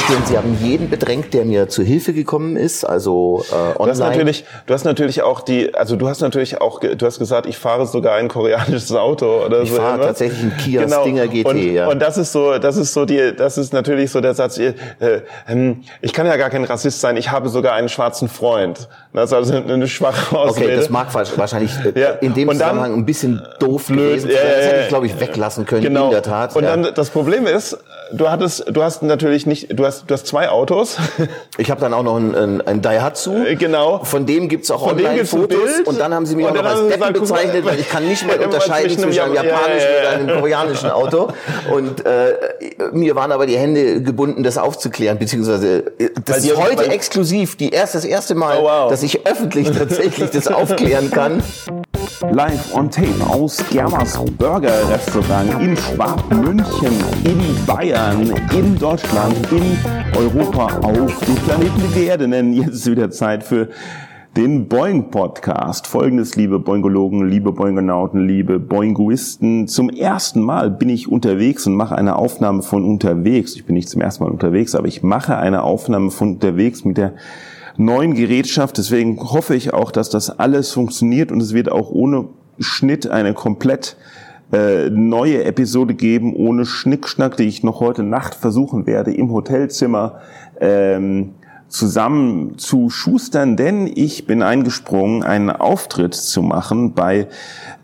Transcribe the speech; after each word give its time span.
feststellen, 0.00 0.26
Sie 0.26 0.36
haben 0.36 0.58
jeden 0.60 0.90
bedrängt, 0.90 1.34
der 1.34 1.44
mir 1.44 1.68
zu 1.68 1.82
Hilfe 1.82 2.12
gekommen 2.12 2.56
ist, 2.56 2.84
also 2.84 3.44
äh, 3.50 3.54
online. 3.54 3.76
Du 3.76 3.88
hast 3.88 3.98
natürlich, 3.98 4.44
du 4.66 4.74
hast 4.74 4.84
natürlich 4.84 5.22
auch 5.22 5.40
die, 5.40 5.74
also 5.74 5.96
du 5.96 6.08
hast 6.08 6.20
natürlich 6.20 6.60
auch, 6.60 6.80
du 6.80 7.06
hast 7.06 7.18
gesagt, 7.18 7.46
ich 7.46 7.58
fahre 7.58 7.86
sogar 7.86 8.16
ein 8.16 8.28
koreanisches 8.28 8.92
Auto 8.92 9.44
oder 9.44 9.62
ich 9.62 9.70
so. 9.70 9.76
Ich 9.76 9.82
fahre 9.82 10.00
tatsächlich 10.00 10.42
ein 10.42 10.56
Kia 10.56 10.84
genau. 10.84 11.02
Stinger 11.02 11.26
GT, 11.28 11.46
und, 11.46 11.72
ja. 11.72 11.88
Und 11.88 12.00
das 12.00 12.18
ist 12.18 12.32
so, 12.32 12.58
das 12.58 12.76
ist 12.76 12.92
so 12.92 13.04
die, 13.04 13.34
das 13.36 13.58
ist 13.58 13.72
natürlich 13.72 14.10
so 14.10 14.20
der 14.20 14.34
Satz, 14.34 14.58
äh, 14.58 14.74
äh, 15.00 15.74
ich 16.00 16.12
kann 16.12 16.26
ja 16.26 16.36
gar 16.36 16.50
kein 16.50 16.64
Rassist 16.64 17.00
sein, 17.00 17.16
ich 17.16 17.30
habe 17.30 17.48
sogar 17.48 17.74
einen 17.74 17.88
schwarzen 17.88 18.28
Freund. 18.28 18.88
Das 19.12 19.30
ist 19.30 19.34
also 19.34 19.54
eine 19.54 19.88
schwache 19.88 20.36
Ausrede. 20.36 20.66
Okay, 20.66 20.76
das 20.76 20.90
mag 20.90 21.12
wahrscheinlich 21.12 21.72
äh, 21.94 22.00
ja. 22.00 22.10
in 22.20 22.34
dem 22.34 22.48
und 22.48 22.56
Zusammenhang 22.56 22.94
ein 22.94 23.04
bisschen 23.04 23.42
doof 23.58 23.86
blöd, 23.86 24.22
gewesen. 24.22 24.30
Ja, 24.30 24.36
das 24.36 24.66
hätte 24.66 24.80
ich, 24.82 24.88
glaube 24.88 25.06
ich, 25.06 25.20
weglassen 25.20 25.66
können, 25.66 25.82
genau. 25.82 26.06
in 26.06 26.10
der 26.12 26.22
Tat. 26.22 26.56
Und 26.56 26.64
dann 26.64 26.88
das 26.94 27.10
Problem 27.10 27.46
ist, 27.46 27.76
du 28.12 28.30
hattest, 28.30 28.64
du 28.70 28.82
hast 28.82 29.02
natürlich 29.02 29.46
nicht, 29.46 29.78
du 29.78 29.84
hast, 29.84 29.89
du 30.06 30.14
hast 30.14 30.26
zwei 30.26 30.48
Autos. 30.48 30.96
Ich 31.58 31.70
habe 31.70 31.80
dann 31.80 31.94
auch 31.94 32.02
noch 32.02 32.16
ein, 32.16 32.34
ein, 32.34 32.60
ein 32.66 32.82
Daihatsu. 32.82 33.44
Genau. 33.58 34.02
Von 34.04 34.26
dem 34.26 34.48
gibt's 34.48 34.70
auch 34.70 34.86
Online-Fotos. 34.86 35.80
Und 35.84 36.00
dann 36.00 36.14
haben 36.14 36.26
sie 36.26 36.36
mich 36.36 36.46
auch 36.46 36.54
noch 36.54 36.64
als 36.64 36.88
Deppen 36.88 37.12
bezeichnet, 37.12 37.64
weil 37.64 37.78
ich 37.78 37.88
kann 37.88 38.06
nicht 38.06 38.26
mehr 38.26 38.40
unterscheiden 38.44 38.98
zwischen 38.98 39.20
einem 39.20 39.34
japanischen 39.34 39.88
ja, 39.88 39.96
ja, 39.96 40.02
ja. 40.02 40.18
und 40.18 40.28
einem 40.28 40.40
koreanischen 40.40 40.90
Auto. 40.90 41.28
Und 41.70 42.04
äh, 42.06 42.34
mir 42.92 43.14
waren 43.14 43.32
aber 43.32 43.46
die 43.46 43.58
Hände 43.58 44.02
gebunden, 44.02 44.42
das 44.42 44.58
aufzuklären, 44.58 45.18
beziehungsweise 45.18 45.84
äh, 45.98 46.10
das 46.24 46.44
weil 46.44 46.50
ist 46.50 46.56
heute 46.56 46.90
exklusiv, 46.90 47.56
die 47.56 47.70
erst 47.70 47.94
das 47.94 48.04
erste 48.04 48.34
Mal, 48.34 48.58
oh, 48.58 48.64
wow. 48.64 48.90
dass 48.90 49.02
ich 49.02 49.26
öffentlich 49.26 49.70
tatsächlich 49.70 50.30
das 50.30 50.48
aufklären 50.48 51.10
kann. 51.10 51.42
Live 52.32 52.74
on 52.74 52.90
Tape 52.90 53.08
aus 53.28 53.62
Germers 53.70 54.18
Burger 54.38 54.88
Restaurant 54.88 55.60
in 55.60 55.76
Schwabmünchen, 55.76 56.92
in 57.24 57.66
Bayern, 57.66 58.32
in 58.56 58.78
Deutschland, 58.78 59.34
in 59.52 59.76
Europa, 60.16 60.78
auf 60.80 61.18
dem 61.26 61.34
Planeten 61.36 62.00
Erde. 62.00 62.28
Denn 62.28 62.52
jetzt 62.54 62.68
ist 62.68 62.90
wieder 62.90 63.10
Zeit 63.10 63.44
für 63.44 63.68
den 64.36 64.68
Boing 64.68 65.10
Podcast. 65.10 65.86
Folgendes, 65.86 66.36
liebe 66.36 66.58
Boingologen, 66.58 67.28
liebe 67.28 67.52
Boingonauten, 67.52 68.26
liebe 68.26 68.58
Boinguisten. 68.58 69.68
Zum 69.68 69.90
ersten 69.90 70.40
Mal 70.40 70.70
bin 70.70 70.88
ich 70.88 71.08
unterwegs 71.08 71.66
und 71.66 71.74
mache 71.74 71.96
eine 71.96 72.16
Aufnahme 72.16 72.62
von 72.62 72.84
unterwegs. 72.84 73.56
Ich 73.56 73.66
bin 73.66 73.74
nicht 73.74 73.88
zum 73.88 74.00
ersten 74.00 74.24
Mal 74.24 74.30
unterwegs, 74.30 74.74
aber 74.74 74.86
ich 74.86 75.02
mache 75.02 75.36
eine 75.36 75.64
Aufnahme 75.64 76.10
von 76.10 76.34
unterwegs 76.34 76.84
mit 76.84 76.96
der 76.96 77.14
neuen 77.76 78.14
Gerätschaft. 78.14 78.78
Deswegen 78.78 79.18
hoffe 79.20 79.54
ich 79.54 79.72
auch, 79.72 79.90
dass 79.90 80.10
das 80.10 80.38
alles 80.38 80.72
funktioniert 80.72 81.32
und 81.32 81.40
es 81.40 81.54
wird 81.54 81.70
auch 81.70 81.90
ohne 81.90 82.28
Schnitt 82.58 83.08
eine 83.08 83.34
komplett 83.34 83.96
äh, 84.52 84.90
neue 84.90 85.44
Episode 85.44 85.94
geben, 85.94 86.34
ohne 86.34 86.66
Schnickschnack, 86.66 87.36
die 87.36 87.44
ich 87.44 87.62
noch 87.62 87.80
heute 87.80 88.02
Nacht 88.02 88.34
versuchen 88.34 88.86
werde, 88.86 89.14
im 89.14 89.30
Hotelzimmer 89.30 90.20
ähm, 90.60 91.34
zusammen 91.70 92.58
zu 92.58 92.90
schustern, 92.90 93.56
denn 93.56 93.90
ich 93.92 94.26
bin 94.26 94.42
eingesprungen, 94.42 95.22
einen 95.22 95.50
Auftritt 95.50 96.14
zu 96.14 96.42
machen 96.42 96.92
bei 96.94 97.28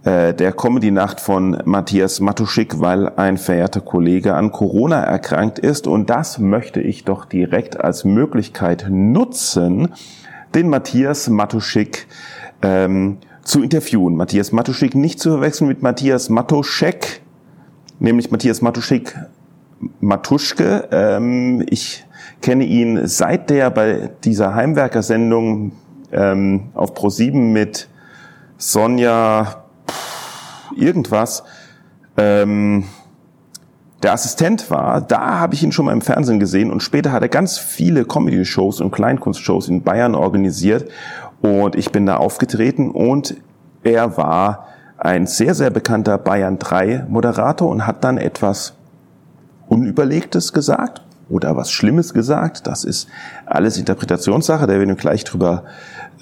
äh, 0.05 0.35
der 0.35 0.53
Comedy-Nacht 0.53 1.21
von 1.21 1.63
Matthias 1.65 2.21
Matuschik, 2.21 2.81
weil 2.81 3.09
ein 3.17 3.39
verehrter 3.39 3.81
Kollege 3.81 4.35
an 4.35 4.51
Corona 4.51 5.03
erkrankt 5.03 5.59
ist. 5.59 5.87
Und 5.87 6.11
das 6.11 6.39
möchte 6.39 6.81
ich 6.81 7.05
doch 7.05 7.25
direkt 7.25 7.81
als 7.81 8.05
Möglichkeit 8.05 8.87
nutzen, 8.91 9.95
den 10.55 10.69
Matthias 10.69 11.29
Matuschik 11.29 12.09
ähm, 12.63 13.19
zu 13.43 13.63
interviewen. 13.63 14.17
Matthias 14.17 14.51
Matuschik 14.51 14.97
nicht 14.97 15.21
zu 15.21 15.31
verwechseln 15.31 15.69
mit 15.69 15.83
Matthias 15.83 16.29
Matuschek, 16.29 17.23
nämlich 18.01 18.33
Matthias 18.33 18.63
Matuschik 18.63 19.15
Matuschke. 20.01 20.89
Ähm, 20.91 21.65
ich 21.69 22.05
kenne 22.43 22.65
ihn 22.65 23.07
seit 23.07 23.51
der 23.51 23.71
bei 23.71 24.11
dieser 24.25 24.55
Heimwerkersendung 24.55 25.73
ähm, 26.13 26.71
auf 26.75 26.93
Pro7 26.93 27.53
mit 27.53 27.89
Sonja 28.59 29.65
irgendwas 30.77 31.45
ähm, 32.17 32.85
der 34.03 34.13
Assistent 34.13 34.71
war, 34.71 35.01
da 35.01 35.41
habe 35.41 35.55
ich 35.55 35.63
ihn 35.63 35.73
schon 35.73 35.87
mal 35.87 35.93
im 35.93 36.03
Fernsehen 36.03 36.39
gesehen 36.39 36.71
und 36.71 36.83
später 36.83 37.13
hat 37.13 37.23
er 37.23 37.29
ganz 37.29 37.59
viele 37.59 38.05
Comedy-Shows 38.05 38.81
und 38.81 38.91
Kleinkunstshows 38.91 39.69
in 39.69 39.83
Bayern 39.83 40.15
organisiert 40.15 40.91
und 41.41 41.75
ich 41.75 41.93
bin 41.93 42.07
da 42.07 42.17
aufgetreten 42.17 42.91
und 42.91 43.37
er 43.83 44.17
war 44.17 44.69
ein 44.99 45.27
sehr, 45.27 45.55
sehr 45.55 45.71
bekannter 45.71 46.19
Bayern 46.19 46.59
3 46.59 47.07
Moderator 47.09 47.69
und 47.69 47.87
hat 47.87 48.05
dann 48.05 48.19
etwas 48.19 48.76
Unüberlegtes 49.69 50.53
gesagt 50.53 51.03
oder 51.29 51.57
was 51.57 51.71
Schlimmes 51.71 52.15
gesagt. 52.15 52.67
Das 52.67 52.85
ist 52.85 53.09
alles 53.47 53.79
Interpretationssache, 53.79 54.67
da 54.67 54.75
werden 54.75 54.89
wir 54.89 54.97
gleich 54.97 55.25
drüber 55.25 55.65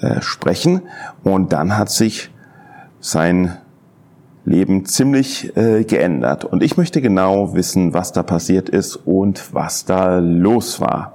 äh, 0.01 0.21
sprechen. 0.21 0.81
Und 1.23 1.53
dann 1.53 1.77
hat 1.77 1.89
sich 1.89 2.31
sein 2.99 3.57
Leben 4.45 4.85
ziemlich 4.85 5.55
äh, 5.57 5.83
geändert. 5.83 6.45
Und 6.45 6.63
ich 6.63 6.77
möchte 6.77 7.01
genau 7.01 7.55
wissen, 7.55 7.93
was 7.93 8.11
da 8.11 8.23
passiert 8.23 8.69
ist 8.69 8.95
und 8.95 9.53
was 9.53 9.85
da 9.85 10.19
los 10.19 10.79
war. 10.79 11.13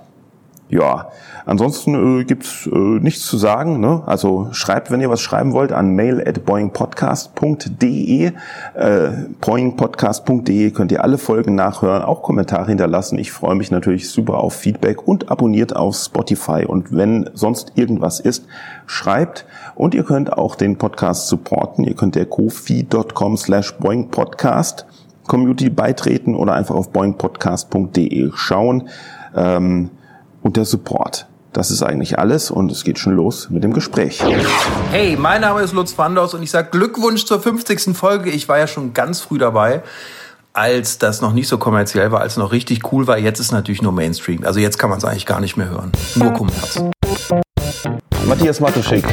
Ja, 0.69 1.11
ansonsten 1.47 2.21
äh, 2.21 2.25
gibt's 2.25 2.67
äh, 2.67 2.78
nichts 2.78 3.27
zu 3.27 3.37
sagen. 3.39 3.81
Ne? 3.81 4.03
Also 4.06 4.49
schreibt, 4.53 4.91
wenn 4.91 5.01
ihr 5.01 5.11
was 5.11 5.21
schreiben 5.21 5.53
wollt, 5.53 5.73
an 5.73 5.95
mail 5.95 6.23
at 6.27 6.45
boingpodcast.de. 6.45 8.33
Äh, 8.75 9.11
boingpodcast.de 9.41 10.71
könnt 10.71 10.93
ihr 10.93 11.03
alle 11.05 11.19
Folgen 11.19 11.55
nachhören, 11.55 12.03
auch 12.03 12.23
Kommentare 12.23 12.67
hinterlassen. 12.67 13.19
Ich 13.19 13.33
freue 13.33 13.55
mich 13.55 13.71
natürlich 13.71 14.11
super 14.11 14.39
auf 14.39 14.55
Feedback 14.55 15.06
und 15.06 15.31
abonniert 15.31 15.75
auf 15.77 15.97
Spotify. 15.97 16.65
Und 16.67 16.95
wenn 16.97 17.31
sonst 17.34 17.73
irgendwas 17.75 18.21
ist, 18.21 18.47
schreibt. 18.87 19.47
Und 19.75 19.95
ihr 19.95 20.05
könnt 20.05 20.33
auch 20.33 20.55
den 20.55 20.77
Podcast 20.77 21.29
supporten. 21.29 21.84
Ihr 21.84 21.95
könnt 21.95 22.15
der 22.15 22.27
kofi.com 22.27 23.37
slash 23.37 23.75
boingpodcast 23.79 24.87
Community 25.27 25.71
beitreten 25.71 26.34
oder 26.34 26.55
einfach 26.55 26.75
auf 26.75 26.91
boingpodcast.de 26.91 28.31
schauen. 28.34 28.89
Ähm, 29.34 29.91
und 30.43 30.56
der 30.56 30.65
Support. 30.65 31.30
Das 31.53 31.72
ist 31.72 31.83
eigentlich 31.83 32.16
alles 32.16 32.53
und 32.53 32.71
es 32.71 32.84
geht 32.84 33.00
schon 33.00 33.15
los 33.15 33.50
mit 33.50 33.65
dem 33.65 33.72
Gespräch. 33.72 34.22
Hey, 34.93 35.16
mein 35.16 35.41
Name 35.41 35.62
ist 35.62 35.72
Lutz 35.72 35.99
Wanders 35.99 36.33
und 36.33 36.44
ich 36.44 36.50
sage 36.53 36.69
Glückwunsch 36.71 37.25
zur 37.25 37.41
50. 37.41 37.97
Folge. 37.97 38.31
Ich 38.31 38.49
war 38.49 38.59
ja 38.59 38.69
schon 38.69 38.94
ganz 38.94 39.21
früh 39.21 39.38
dabei, 39.38 39.83
als 40.53 40.99
das 40.99 41.21
noch 41.21 41.33
nicht 41.33 41.49
so 41.49 41.59
kommerziell 41.59 42.12
war, 42.12 42.21
als 42.21 42.34
es 42.34 42.38
noch 42.38 42.53
richtig 42.53 42.93
cool 42.93 43.09
war. 43.09 43.19
Jetzt 43.19 43.41
ist 43.41 43.50
natürlich 43.50 43.83
nur 43.83 43.91
Mainstream. 43.91 44.44
Also 44.44 44.61
jetzt 44.61 44.78
kann 44.78 44.91
man 44.91 44.99
es 44.99 45.05
eigentlich 45.05 45.27
gar 45.27 45.41
nicht 45.41 45.56
mehr 45.56 45.69
hören. 45.69 45.91
Nur 46.15 46.33
Kommerz. 46.34 46.84
Matthias 48.27 48.61
Matuschik, 48.61 49.05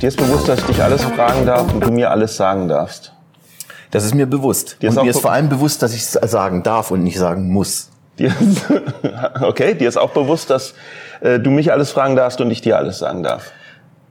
dir 0.00 0.08
ist 0.08 0.16
bewusst, 0.16 0.48
dass 0.48 0.60
ich 0.60 0.64
dich 0.64 0.82
alles 0.82 1.04
fragen 1.04 1.44
darf 1.44 1.74
und 1.74 1.84
du 1.84 1.90
mir 1.90 2.10
alles 2.10 2.38
sagen 2.38 2.68
darfst. 2.68 3.12
Das 3.90 4.06
ist 4.06 4.14
mir 4.14 4.24
bewusst. 4.24 4.78
Dir 4.80 4.88
und 4.88 4.96
ist 4.96 5.02
mir 5.02 5.10
ist 5.10 5.20
vor 5.20 5.32
allem 5.32 5.50
bewusst, 5.50 5.82
dass 5.82 5.92
ich 5.92 6.00
es 6.00 6.12
sagen 6.12 6.62
darf 6.62 6.90
und 6.90 7.04
nicht 7.04 7.18
sagen 7.18 7.52
muss. 7.52 7.90
Dir 8.18 8.28
ist, 8.28 8.64
okay, 9.42 9.74
dir 9.74 9.88
ist 9.88 9.98
auch 9.98 10.10
bewusst, 10.10 10.48
dass 10.48 10.72
äh, 11.22 11.38
du 11.38 11.50
mich 11.50 11.72
alles 11.72 11.90
fragen 11.90 12.16
darfst 12.16 12.40
und 12.40 12.50
ich 12.50 12.60
dir 12.60 12.76
alles 12.76 12.98
sagen 12.98 13.22
darf. 13.22 13.52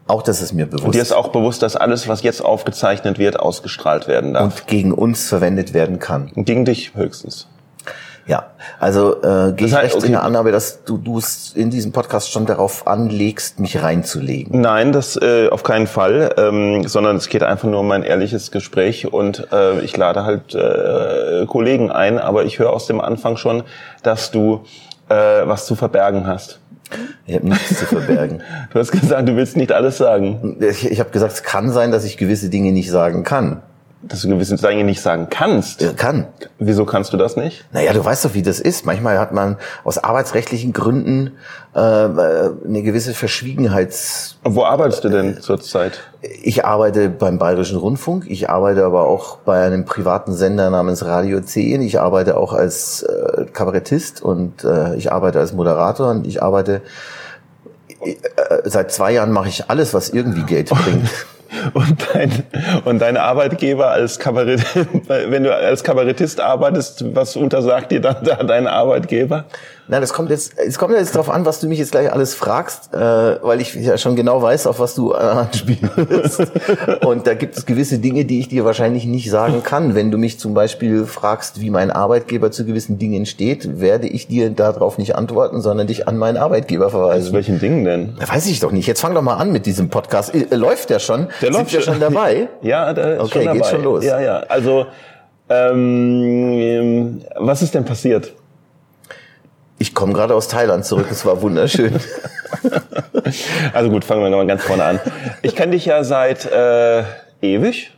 Auch 0.08 0.24
das 0.24 0.42
ist 0.42 0.54
mir 0.54 0.66
bewusst. 0.66 0.86
Und 0.86 0.96
dir 0.96 1.02
ist 1.02 1.14
auch 1.14 1.30
bewusst, 1.30 1.62
dass 1.62 1.76
alles, 1.76 2.08
was 2.08 2.24
jetzt 2.24 2.44
aufgezeichnet 2.44 3.18
wird, 3.20 3.40
ausgestrahlt 3.40 4.08
werden 4.08 4.34
darf. 4.34 4.44
Und 4.44 4.68
gegen 4.68 4.92
uns 4.92 5.30
verwendet 5.30 5.74
werden 5.74 6.00
kann. 6.00 6.32
Und 6.36 6.46
gegen 6.46 6.66
dich 6.66 6.94
höchstens. 6.96 7.48
Ja, 8.28 8.52
also 8.80 9.22
äh, 9.24 9.52
gehe 9.54 9.68
ich 9.68 9.74
heißt, 9.74 9.84
recht 9.84 9.96
okay. 9.96 10.06
in 10.06 10.12
der 10.14 10.24
Annahme, 10.24 10.52
dass 10.52 10.84
du 10.84 10.98
du 10.98 11.18
es 11.18 11.54
in 11.54 11.70
diesem 11.70 11.92
Podcast 11.92 12.32
schon 12.32 12.46
darauf 12.46 12.88
anlegst, 12.88 13.60
mich 13.60 13.82
reinzulegen. 13.82 14.62
Nein, 14.62 14.92
das 14.92 15.18
äh, 15.18 15.50
auf 15.50 15.64
keinen 15.64 15.88
Fall, 15.88 16.34
ähm, 16.38 16.88
sondern 16.88 17.18
es 17.18 17.30
geht 17.30 17.44
einfach 17.44 17.68
nur 17.68 17.80
um 17.80 17.92
ein 17.92 18.04
ehrliches 18.04 18.52
Gespräch 18.52 19.12
und 19.12 19.48
äh, 19.52 19.82
ich 19.82 19.98
lade 19.98 20.24
halt 20.24 20.54
äh, 20.54 21.46
Kollegen 21.48 21.92
ein, 21.92 22.20
aber 22.20 22.46
ich 22.46 22.60
höre 22.60 22.72
aus 22.72 22.86
dem 22.86 23.02
Anfang 23.02 23.38
schon, 23.38 23.64
dass 24.04 24.30
du 24.32 24.66
äh, 25.10 25.14
was 25.16 25.66
zu 25.66 25.76
verbergen 25.76 26.28
hast. 26.28 26.61
Ich 27.26 27.36
habe 27.36 27.48
nichts 27.48 27.80
zu 27.80 27.86
verbergen. 27.86 28.42
Du 28.72 28.80
hast 28.80 28.92
gesagt, 28.92 29.28
du 29.28 29.36
willst 29.36 29.58
nicht 29.58 29.72
alles 29.72 29.98
sagen. 29.98 30.58
Ich, 30.60 30.90
ich 30.90 31.00
habe 31.00 31.12
gesagt, 31.12 31.34
es 31.34 31.44
kann 31.44 31.72
sein, 31.72 31.92
dass 31.92 32.04
ich 32.04 32.18
gewisse 32.18 32.50
Dinge 32.50 32.72
nicht 32.72 32.90
sagen 32.90 33.24
kann. 33.24 33.62
Dass 34.04 34.22
du 34.22 34.30
gewisse 34.30 34.56
Dinge 34.56 34.84
nicht 34.84 35.02
sagen 35.02 35.28
kannst. 35.30 35.82
Äh, 35.82 35.94
kann. 35.94 36.28
Wieso 36.58 36.86
kannst 36.86 37.14
du 37.14 37.18
das 37.18 37.36
nicht? 37.36 37.66
Naja, 37.72 37.94
du 37.94 38.04
weißt 38.04 38.26
doch, 38.26 38.34
wie 38.34 38.42
das 38.42 38.60
ist. 38.60 38.86
Manchmal 38.86 39.20
hat 39.20 39.32
man 39.32 39.58
aus 39.84 40.00
arbeitsrechtlichen 40.00 40.74
Gründen 40.74 41.32
äh, 41.74 41.80
eine 41.80 42.82
gewisse 42.84 43.14
Verschwiegenheits... 43.14 44.38
Wo 44.44 44.66
arbeitest 44.66 45.04
du 45.04 45.10
denn 45.10 45.40
zurzeit? 45.42 46.02
Ich 46.42 46.66
arbeite 46.66 47.10
beim 47.10 47.38
Bayerischen 47.38 47.78
Rundfunk, 47.78 48.26
ich 48.28 48.50
arbeite 48.50 48.84
aber 48.86 49.08
auch 49.08 49.38
bei 49.38 49.64
einem 49.64 49.86
privaten 49.86 50.34
Sender 50.34 50.70
namens 50.70 51.06
Radio 51.06 51.40
10, 51.40 51.82
ich 51.82 52.00
arbeite 52.00 52.38
auch 52.38 52.54
als 52.54 53.04
äh, 53.04 53.46
Kabarettist 53.46 54.22
und 54.22 54.64
äh, 54.64 54.96
ich 54.96 55.12
arbeite 55.12 55.40
als 55.40 55.54
Moderator 55.54 56.10
und 56.10 56.28
ich 56.28 56.42
arbeite... 56.42 56.82
Äh, 58.02 58.16
seit 58.66 58.92
zwei 58.92 59.14
Jahren 59.14 59.32
mache 59.32 59.50
ich 59.50 59.70
alles, 59.70 59.94
was 59.94 60.10
irgendwie 60.10 60.44
Geld 60.44 60.70
bringt. 60.84 61.10
Und 61.74 62.08
dein, 62.14 62.44
und 62.86 63.00
dein 63.00 63.18
Arbeitgeber 63.18 63.90
als 63.90 64.20
Kabarett, 64.20 64.64
wenn 65.08 65.44
du 65.44 65.54
als 65.54 65.84
Kabarettist 65.84 66.40
arbeitest, 66.40 67.14
was 67.14 67.36
untersagt 67.36 67.92
dir 67.92 68.00
dann 68.00 68.24
da 68.24 68.36
dein 68.36 68.68
Arbeitgeber? 68.68 69.46
Na, 69.88 70.00
das 70.00 70.14
kommt 70.14 70.30
jetzt, 70.30 70.54
es 70.58 70.78
kommt 70.78 70.94
jetzt 70.96 71.14
darauf 71.16 71.30
an, 71.30 71.46
was 71.46 71.60
du 71.60 71.68
mich 71.68 71.78
jetzt 71.80 71.92
gleich 71.92 72.14
alles 72.14 72.34
fragst, 72.34 72.94
äh, 72.94 72.98
weil 72.98 73.60
ich 73.60 73.74
ja 73.76 73.98
schon 73.98 74.16
genau 74.16 74.42
weiß, 74.42 74.68
auf 74.68 74.80
was 74.80 74.96
du 74.96 75.12
anspielst. 75.14 76.44
und 77.06 77.28
da 77.28 77.34
gibt 77.34 77.58
es 77.58 77.66
gewisse 77.66 78.00
Dinge, 78.00 78.24
die 78.24 78.40
ich 78.40 78.48
dir 78.48 78.64
wahrscheinlich 78.64 79.06
nicht 79.06 79.30
sagen 79.30 79.64
kann. 79.64 79.94
Wenn 79.94 80.10
du 80.12 80.18
mich 80.18 80.40
zum 80.40 80.54
Beispiel 80.54 81.06
fragst, 81.06 81.60
wie 81.60 81.70
mein 81.70 81.92
Arbeitgeber 81.92 82.52
zu 82.52 82.64
gewissen 82.66 83.00
Dingen 83.00 83.26
steht, 83.26 83.82
werde 83.82 84.08
ich 84.08 84.28
dir 84.28 84.50
darauf 84.52 84.98
nicht 84.98 85.16
antworten, 85.16 85.62
sondern 85.62 85.88
dich 85.88 86.08
an 86.08 86.18
meinen 86.18 86.38
Arbeitgeber 86.38 86.90
verweisen. 86.90 87.28
Zu 87.28 87.34
welchen 87.34 87.60
Dingen 87.60 87.84
denn? 87.84 88.14
Weiß 88.26 88.48
ich 88.48 88.60
doch 88.62 88.72
nicht. 88.72 88.88
Jetzt 88.88 89.02
fang 89.02 89.14
doch 89.14 89.22
mal 89.22 89.36
an 89.36 89.52
mit 89.52 89.66
diesem 89.66 89.90
Podcast. 89.90 90.34
Äh, 90.34 90.56
läuft 90.56 90.90
der 90.90 91.00
schon? 91.00 91.28
Der 91.42 91.52
läuft 91.52 91.72
ja 91.72 91.82
schon 91.82 92.00
dabei. 92.00 92.48
Ja, 92.62 92.94
der 92.94 93.16
ist 93.16 93.22
Okay, 93.24 93.32
schon 93.32 93.46
dabei. 93.46 93.58
geht 93.58 93.66
schon 93.68 93.84
los. 93.84 94.06
Ja, 94.06 94.20
ja. 94.22 94.38
Also, 94.48 94.86
ähm, 95.50 97.22
was 97.38 97.62
ist 97.62 97.74
denn 97.74 97.86
passiert? 97.86 98.34
Ich 99.82 99.96
komme 99.96 100.14
gerade 100.14 100.36
aus 100.36 100.48
Thailand 100.48 100.86
zurück. 100.86 101.08
Es 101.10 101.26
war 101.26 101.42
wunderschön. 101.42 102.00
Also 103.74 103.90
gut, 103.90 104.04
fangen 104.04 104.22
wir 104.22 104.30
nochmal 104.30 104.46
ganz 104.48 104.64
vorne 104.64 104.84
an. 104.84 105.00
Ich 105.42 105.56
kenne 105.56 105.72
dich 105.72 105.86
ja 105.86 106.04
seit 106.04 106.46
äh, 106.52 107.04
ewig. 107.42 107.92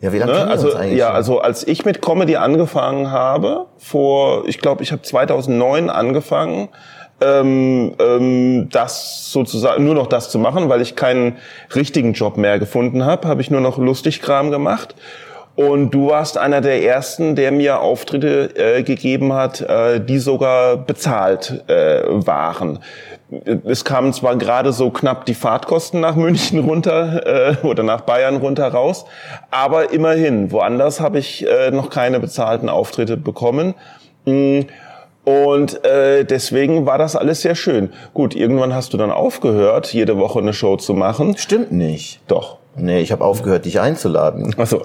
Ja, 0.00 0.12
wie 0.12 0.18
lange 0.18 0.32
Ne? 0.32 0.38
kennen 0.38 0.48
wir 0.48 0.52
Also 0.52 0.66
uns 0.68 0.76
eigentlich? 0.76 0.98
ja, 0.98 1.06
schon? 1.08 1.16
also 1.16 1.40
als 1.40 1.66
ich 1.66 1.84
mit 1.84 2.00
Comedy 2.00 2.36
angefangen 2.36 3.10
habe, 3.10 3.66
vor, 3.78 4.46
ich 4.46 4.58
glaube, 4.58 4.82
ich 4.82 4.92
habe 4.92 5.02
2009 5.02 5.90
angefangen, 5.90 6.68
ähm, 7.20 7.94
ähm, 7.98 8.68
das 8.70 9.32
sozusagen 9.32 9.84
nur 9.84 9.94
noch 9.94 10.06
das 10.06 10.30
zu 10.30 10.38
machen, 10.38 10.68
weil 10.68 10.80
ich 10.80 10.94
keinen 10.96 11.36
richtigen 11.74 12.12
Job 12.12 12.36
mehr 12.36 12.58
gefunden 12.58 13.04
habe, 13.04 13.26
habe 13.28 13.40
ich 13.42 13.50
nur 13.50 13.60
noch 13.60 13.76
Lustigkram 13.76 14.50
gemacht. 14.50 14.94
Und 15.56 15.90
du 15.90 16.08
warst 16.08 16.38
einer 16.38 16.60
der 16.60 16.82
ersten, 16.84 17.34
der 17.36 17.52
mir 17.52 17.80
Auftritte 17.80 18.54
äh, 18.56 18.82
gegeben 18.82 19.32
hat, 19.32 19.60
äh, 19.60 20.00
die 20.00 20.18
sogar 20.18 20.76
bezahlt 20.76 21.64
äh, 21.68 22.02
waren. 22.06 22.78
Es 23.64 23.84
kamen 23.84 24.12
zwar 24.12 24.36
gerade 24.36 24.72
so 24.72 24.90
knapp 24.90 25.24
die 25.24 25.34
Fahrtkosten 25.34 26.00
nach 26.00 26.16
München 26.16 26.58
runter 26.60 27.58
äh, 27.62 27.66
oder 27.66 27.82
nach 27.82 28.00
Bayern 28.00 28.36
runter 28.36 28.68
raus, 28.68 29.04
aber 29.50 29.92
immerhin, 29.92 30.50
woanders 30.50 31.00
habe 31.00 31.18
ich 31.18 31.46
äh, 31.46 31.70
noch 31.70 31.90
keine 31.90 32.18
bezahlten 32.18 32.68
Auftritte 32.68 33.16
bekommen. 33.16 33.74
Mm, 34.24 34.62
Und 35.30 35.84
äh, 35.84 36.24
deswegen 36.24 36.86
war 36.86 36.98
das 36.98 37.14
alles 37.14 37.42
sehr 37.42 37.54
schön. 37.54 37.90
Gut, 38.14 38.34
irgendwann 38.34 38.74
hast 38.74 38.92
du 38.92 38.96
dann 38.96 39.12
aufgehört, 39.12 39.92
jede 39.92 40.18
Woche 40.18 40.40
eine 40.40 40.52
Show 40.52 40.76
zu 40.76 40.92
machen. 40.94 41.36
Stimmt 41.36 41.70
nicht. 41.70 42.20
Doch. 42.26 42.58
Nee, 42.76 43.00
ich 43.00 43.12
habe 43.12 43.24
aufgehört, 43.24 43.64
dich 43.64 43.80
einzuladen. 43.80 44.54
Ach 44.58 44.66
so. 44.66 44.82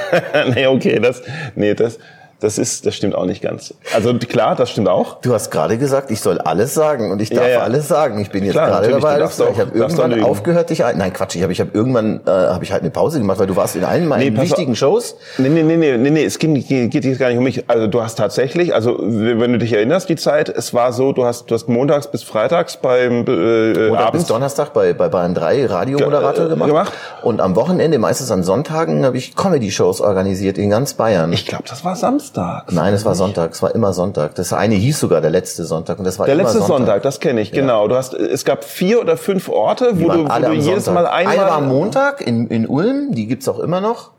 nee, 0.54 0.66
okay, 0.66 0.98
das, 1.00 1.22
nee, 1.54 1.74
das, 1.74 1.98
das 2.40 2.56
ist, 2.58 2.86
das 2.86 2.94
stimmt 2.94 3.14
auch 3.14 3.24
nicht 3.24 3.42
ganz. 3.42 3.74
Also 3.94 4.14
klar, 4.14 4.54
das 4.54 4.70
stimmt 4.70 4.88
auch. 4.88 5.20
Du 5.20 5.34
hast 5.34 5.50
gerade 5.50 5.76
gesagt, 5.78 6.10
ich 6.10 6.20
soll 6.20 6.38
alles 6.38 6.72
sagen 6.74 7.10
und 7.10 7.20
ich 7.20 7.30
darf 7.30 7.44
Ja, 7.44 7.50
ja. 7.50 7.60
alles 7.60 7.88
sagen. 7.88 8.20
Ich 8.20 8.30
bin 8.30 8.44
jetzt 8.44 8.52
Klar, 8.52 8.68
gerade 8.68 8.88
dabei. 8.90 9.14
alles 9.14 9.40
auch- 9.40 9.50
ich 9.52 9.58
habe 9.58 9.76
irgendwann 9.76 10.22
aufgehört, 10.22 10.70
dich 10.70 10.84
ein. 10.84 10.98
Nein, 10.98 11.12
Quatsch. 11.12 11.34
Ich 11.36 11.42
habe, 11.42 11.52
ich 11.52 11.60
habe 11.60 11.70
irgendwann 11.72 12.20
äh, 12.26 12.30
habe 12.30 12.62
ich 12.64 12.72
halt 12.72 12.82
eine 12.82 12.90
Pause 12.90 13.18
gemacht, 13.18 13.38
weil 13.38 13.46
du 13.48 13.56
warst 13.56 13.74
in 13.76 13.84
allen 13.84 14.06
meinen 14.06 14.34
Nee, 14.34 14.40
wichtigen. 14.40 14.76
Shows. 14.76 15.16
Nee, 15.38 15.48
nee, 15.48 15.62
nee, 15.62 15.76
nee, 15.76 15.96
nee, 15.96 16.10
nee, 16.10 16.24
es 16.24 16.38
geht, 16.38 16.54
geht, 16.68 16.90
geht 16.90 17.04
jetzt 17.04 17.18
gar 17.18 17.28
nicht 17.28 17.38
um 17.38 17.44
mich. 17.44 17.68
Also 17.68 17.86
du 17.88 18.02
hast 18.02 18.16
tatsächlich, 18.16 18.74
also 18.74 18.96
wenn 19.00 19.52
du 19.52 19.58
dich 19.58 19.72
erinnerst, 19.72 20.08
die 20.08 20.16
Zeit, 20.16 20.48
es 20.48 20.72
war 20.72 20.92
so, 20.92 21.12
du 21.12 21.24
hast, 21.24 21.50
du 21.50 21.54
hast 21.54 21.68
montags 21.68 22.06
bis 22.10 22.22
freitags 22.22 22.76
beim 22.76 23.24
äh, 23.26 23.30
Oder 23.30 23.88
bis 23.88 23.98
abends 23.98 24.26
Donnerstag 24.26 24.72
bei, 24.72 24.92
bei 24.92 25.08
Bayern 25.08 25.34
3 25.34 25.66
Radiomoderator 25.66 26.46
äh, 26.46 26.48
gemacht. 26.50 26.68
gemacht. 26.68 26.92
Und 27.22 27.40
am 27.40 27.56
Wochenende, 27.56 27.98
meistens 27.98 28.30
an 28.30 28.42
Sonntagen, 28.44 29.04
habe 29.04 29.16
ich 29.16 29.34
Comedy-Shows 29.34 30.00
organisiert 30.00 30.56
in 30.58 30.70
ganz 30.70 30.94
Bayern. 30.94 31.32
Ich 31.32 31.46
glaube, 31.46 31.64
das 31.68 31.84
war 31.84 31.96
Samstag. 31.96 32.27
Nein, 32.70 32.94
es 32.94 33.04
war 33.04 33.14
Sonntag. 33.14 33.52
Es 33.52 33.62
war 33.62 33.74
immer 33.74 33.92
Sonntag. 33.92 34.34
Das 34.34 34.52
eine 34.52 34.74
hieß 34.74 35.00
sogar 35.00 35.20
der 35.20 35.30
letzte 35.30 35.64
Sonntag 35.64 35.98
und 35.98 36.04
das 36.04 36.18
war 36.18 36.26
Der 36.26 36.34
letzte 36.34 36.58
Sonntag. 36.58 36.76
Sonntag, 36.76 37.02
das 37.02 37.20
kenne 37.20 37.40
ich, 37.40 37.52
genau. 37.52 37.88
Du 37.88 37.96
hast, 37.96 38.14
es 38.14 38.44
gab 38.44 38.64
vier 38.64 39.00
oder 39.00 39.16
fünf 39.16 39.48
Orte, 39.48 40.00
wo 40.00 40.08
du, 40.08 40.24
wo 40.24 40.28
du 40.28 40.52
jedes 40.52 40.84
Sonntag. 40.86 41.04
Mal 41.04 41.10
einmal. 41.10 41.34
Eine 41.34 41.42
war 41.50 41.52
am 41.58 41.68
Montag 41.68 42.20
in, 42.20 42.48
in 42.48 42.66
Ulm, 42.66 43.12
die 43.12 43.26
gibt's 43.26 43.48
auch 43.48 43.58
immer 43.58 43.80
noch. 43.80 44.10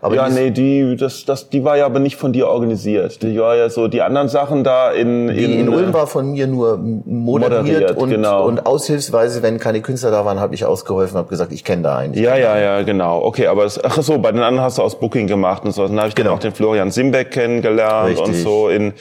Aber 0.00 0.14
ja, 0.14 0.28
nee, 0.28 0.50
die, 0.50 0.96
das, 0.96 1.24
das, 1.24 1.48
die 1.50 1.64
war 1.64 1.76
ja 1.76 1.86
aber 1.86 1.98
nicht 1.98 2.16
von 2.16 2.32
dir 2.32 2.48
organisiert. 2.48 3.22
Die 3.22 3.38
war 3.38 3.56
ja 3.56 3.68
so, 3.70 3.88
die 3.88 4.02
anderen 4.02 4.28
Sachen 4.28 4.64
da 4.64 4.90
in, 4.92 5.28
Die 5.28 5.44
in, 5.44 5.52
in 5.60 5.68
Ulm 5.68 5.90
äh, 5.90 5.94
war 5.94 6.06
von 6.06 6.32
mir 6.32 6.46
nur 6.46 6.76
moderiert, 6.78 7.64
moderiert, 7.64 7.96
und, 7.96 8.10
genau. 8.10 8.46
und 8.46 8.66
aushilfsweise, 8.66 9.42
wenn 9.42 9.58
keine 9.58 9.80
Künstler 9.80 10.10
da 10.10 10.24
waren, 10.24 10.40
habe 10.40 10.54
ich 10.54 10.64
ausgeholfen, 10.64 11.16
habe 11.16 11.28
gesagt, 11.28 11.52
ich 11.52 11.64
kenne 11.64 11.82
da 11.82 11.96
einen. 11.98 12.14
Ja, 12.14 12.36
ja, 12.36 12.58
ja, 12.58 12.82
genau. 12.82 13.22
Okay, 13.24 13.46
aber 13.46 13.64
es, 13.64 13.82
ach 13.82 14.00
so, 14.02 14.18
bei 14.18 14.30
den 14.32 14.42
anderen 14.42 14.64
hast 14.64 14.78
du 14.78 14.82
aus 14.82 14.98
Booking 14.98 15.26
gemacht 15.26 15.64
und 15.64 15.72
so. 15.72 15.86
Dann 15.86 15.98
habe 15.98 16.08
ich 16.08 16.14
Genau. 16.14 16.30
dann 16.30 16.38
auch 16.38 16.42
den 16.42 16.52
Florian 16.52 16.90
Simbeck 16.90 17.30
kennengelernt 17.30 18.18
und 18.18 18.26
Richtig. 18.26 18.42
so 18.42 18.68
in 18.68 18.92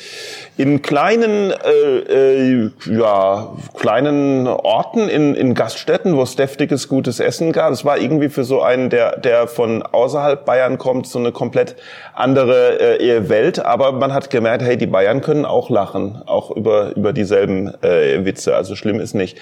in 0.57 0.81
kleinen 0.81 1.51
äh, 1.51 2.63
äh, 2.63 2.71
ja 2.89 3.49
kleinen 3.77 4.47
Orten 4.47 5.07
in 5.07 5.35
in 5.35 5.53
Gaststätten, 5.53 6.15
wo 6.15 6.23
es 6.23 6.35
deftiges 6.35 6.87
gutes 6.87 7.19
Essen 7.19 7.51
gab. 7.51 7.71
Es 7.71 7.85
war 7.85 7.99
irgendwie 7.99 8.29
für 8.29 8.43
so 8.43 8.61
einen, 8.61 8.89
der 8.89 9.17
der 9.19 9.47
von 9.47 9.83
außerhalb 9.83 10.45
Bayern 10.45 10.77
kommt, 10.79 10.86
so 11.05 11.19
eine 11.19 11.31
komplett 11.31 11.75
andere 12.13 12.99
äh, 12.99 13.29
Welt. 13.29 13.63
Aber 13.63 13.91
man 13.91 14.13
hat 14.13 14.29
gemerkt, 14.29 14.63
hey, 14.63 14.77
die 14.77 14.87
Bayern 14.87 15.21
können 15.21 15.45
auch 15.45 15.69
lachen, 15.69 16.21
auch 16.25 16.51
über 16.51 16.95
über 16.95 17.13
dieselben 17.13 17.73
äh, 17.83 18.25
Witze. 18.25 18.55
Also 18.55 18.75
schlimm 18.75 18.99
ist 18.99 19.13
nicht. 19.13 19.37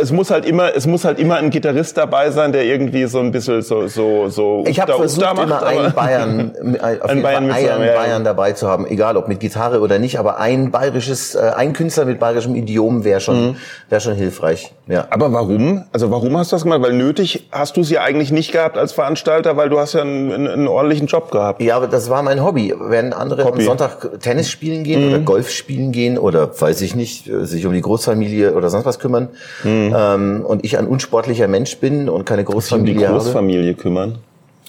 Es 0.00 0.12
muss 0.12 0.30
halt 0.30 0.44
immer 0.46 0.74
es 0.74 0.86
muss 0.86 1.04
halt 1.04 1.18
immer 1.18 1.36
ein 1.36 1.50
Gitarrist 1.50 1.96
dabei 1.96 2.30
sein, 2.30 2.52
der 2.52 2.64
irgendwie 2.64 3.04
so 3.06 3.20
ein 3.20 3.32
bisschen 3.32 3.62
so 3.62 3.86
so 3.86 4.28
so 4.28 4.64
Ich 4.66 4.80
habe 4.80 4.92
versucht, 4.94 5.22
Ufta 5.22 5.32
immer 5.32 5.46
macht, 5.46 5.64
einen 5.64 5.92
Bayern, 5.92 6.52
auf 7.00 7.10
jeden 7.10 7.22
Bayern 7.22 7.50
Fall 7.50 7.70
einen 7.70 7.86
ja. 7.86 7.94
Bayern 7.94 8.24
dabei 8.24 8.52
zu 8.52 8.68
haben, 8.68 8.86
egal 8.86 9.16
ob 9.16 9.28
mit 9.28 9.40
Gitarre 9.40 9.80
oder 9.80 9.98
nicht, 9.98 10.18
aber 10.18 10.38
ein 10.38 10.70
bayerisches, 10.70 11.34
äh, 11.34 11.52
ein 11.56 11.72
Künstler 11.72 12.04
mit 12.04 12.18
bayerischem 12.18 12.54
Idiom 12.54 13.04
wäre 13.04 13.20
schon, 13.20 13.34
Mhm. 13.34 13.56
wäre 13.88 14.00
schon 14.00 14.14
hilfreich. 14.14 14.72
Ja. 14.86 15.06
Aber 15.10 15.32
warum? 15.32 15.84
Also 15.92 16.10
warum 16.10 16.36
hast 16.36 16.52
du 16.52 16.56
das 16.56 16.62
gemacht? 16.62 16.82
Weil 16.82 16.92
nötig 16.92 17.48
hast 17.50 17.76
du 17.76 17.80
es 17.80 17.90
ja 17.90 18.02
eigentlich 18.02 18.30
nicht 18.32 18.52
gehabt 18.52 18.78
als 18.78 18.92
Veranstalter, 18.92 19.56
weil 19.56 19.68
du 19.68 19.78
hast 19.78 19.94
ja 19.94 20.02
einen, 20.02 20.32
einen, 20.32 20.48
einen 20.48 20.68
ordentlichen 20.84 21.06
Job 21.08 21.30
gehabt. 21.30 21.60
Ja, 21.62 21.76
aber 21.76 21.88
das 21.88 22.08
war 22.10 22.22
mein 22.22 22.42
Hobby. 22.44 22.74
Wenn 22.78 23.12
andere 23.12 23.44
Hobby. 23.44 23.62
Mhm. 23.62 23.70
am 23.70 23.78
Sonntag 23.78 24.20
Tennis 24.20 24.48
spielen 24.50 24.84
gehen 24.84 25.06
oder 25.08 25.18
Golf 25.18 25.50
spielen 25.50 25.92
gehen 25.92 26.18
oder 26.18 26.48
weiß 26.60 26.80
ich 26.82 26.94
nicht, 26.94 27.28
äh, 27.28 27.44
sich 27.46 27.66
um 27.66 27.72
die 27.72 27.80
Großfamilie 27.80 28.54
oder 28.54 28.70
sonst 28.70 28.84
was 28.84 28.98
kümmern 28.98 29.28
Mhm. 29.64 29.94
ähm, 29.96 30.44
und 30.46 30.64
ich 30.64 30.78
ein 30.78 30.86
unsportlicher 30.86 31.48
Mensch 31.48 31.78
bin 31.78 32.08
und 32.08 32.24
keine 32.24 32.42
Um 32.42 32.46
die 32.46 32.52
Großfamilie 32.52 33.08
habe. 33.08 33.18
Großfamilie 33.18 33.74
kümmern. 33.74 34.18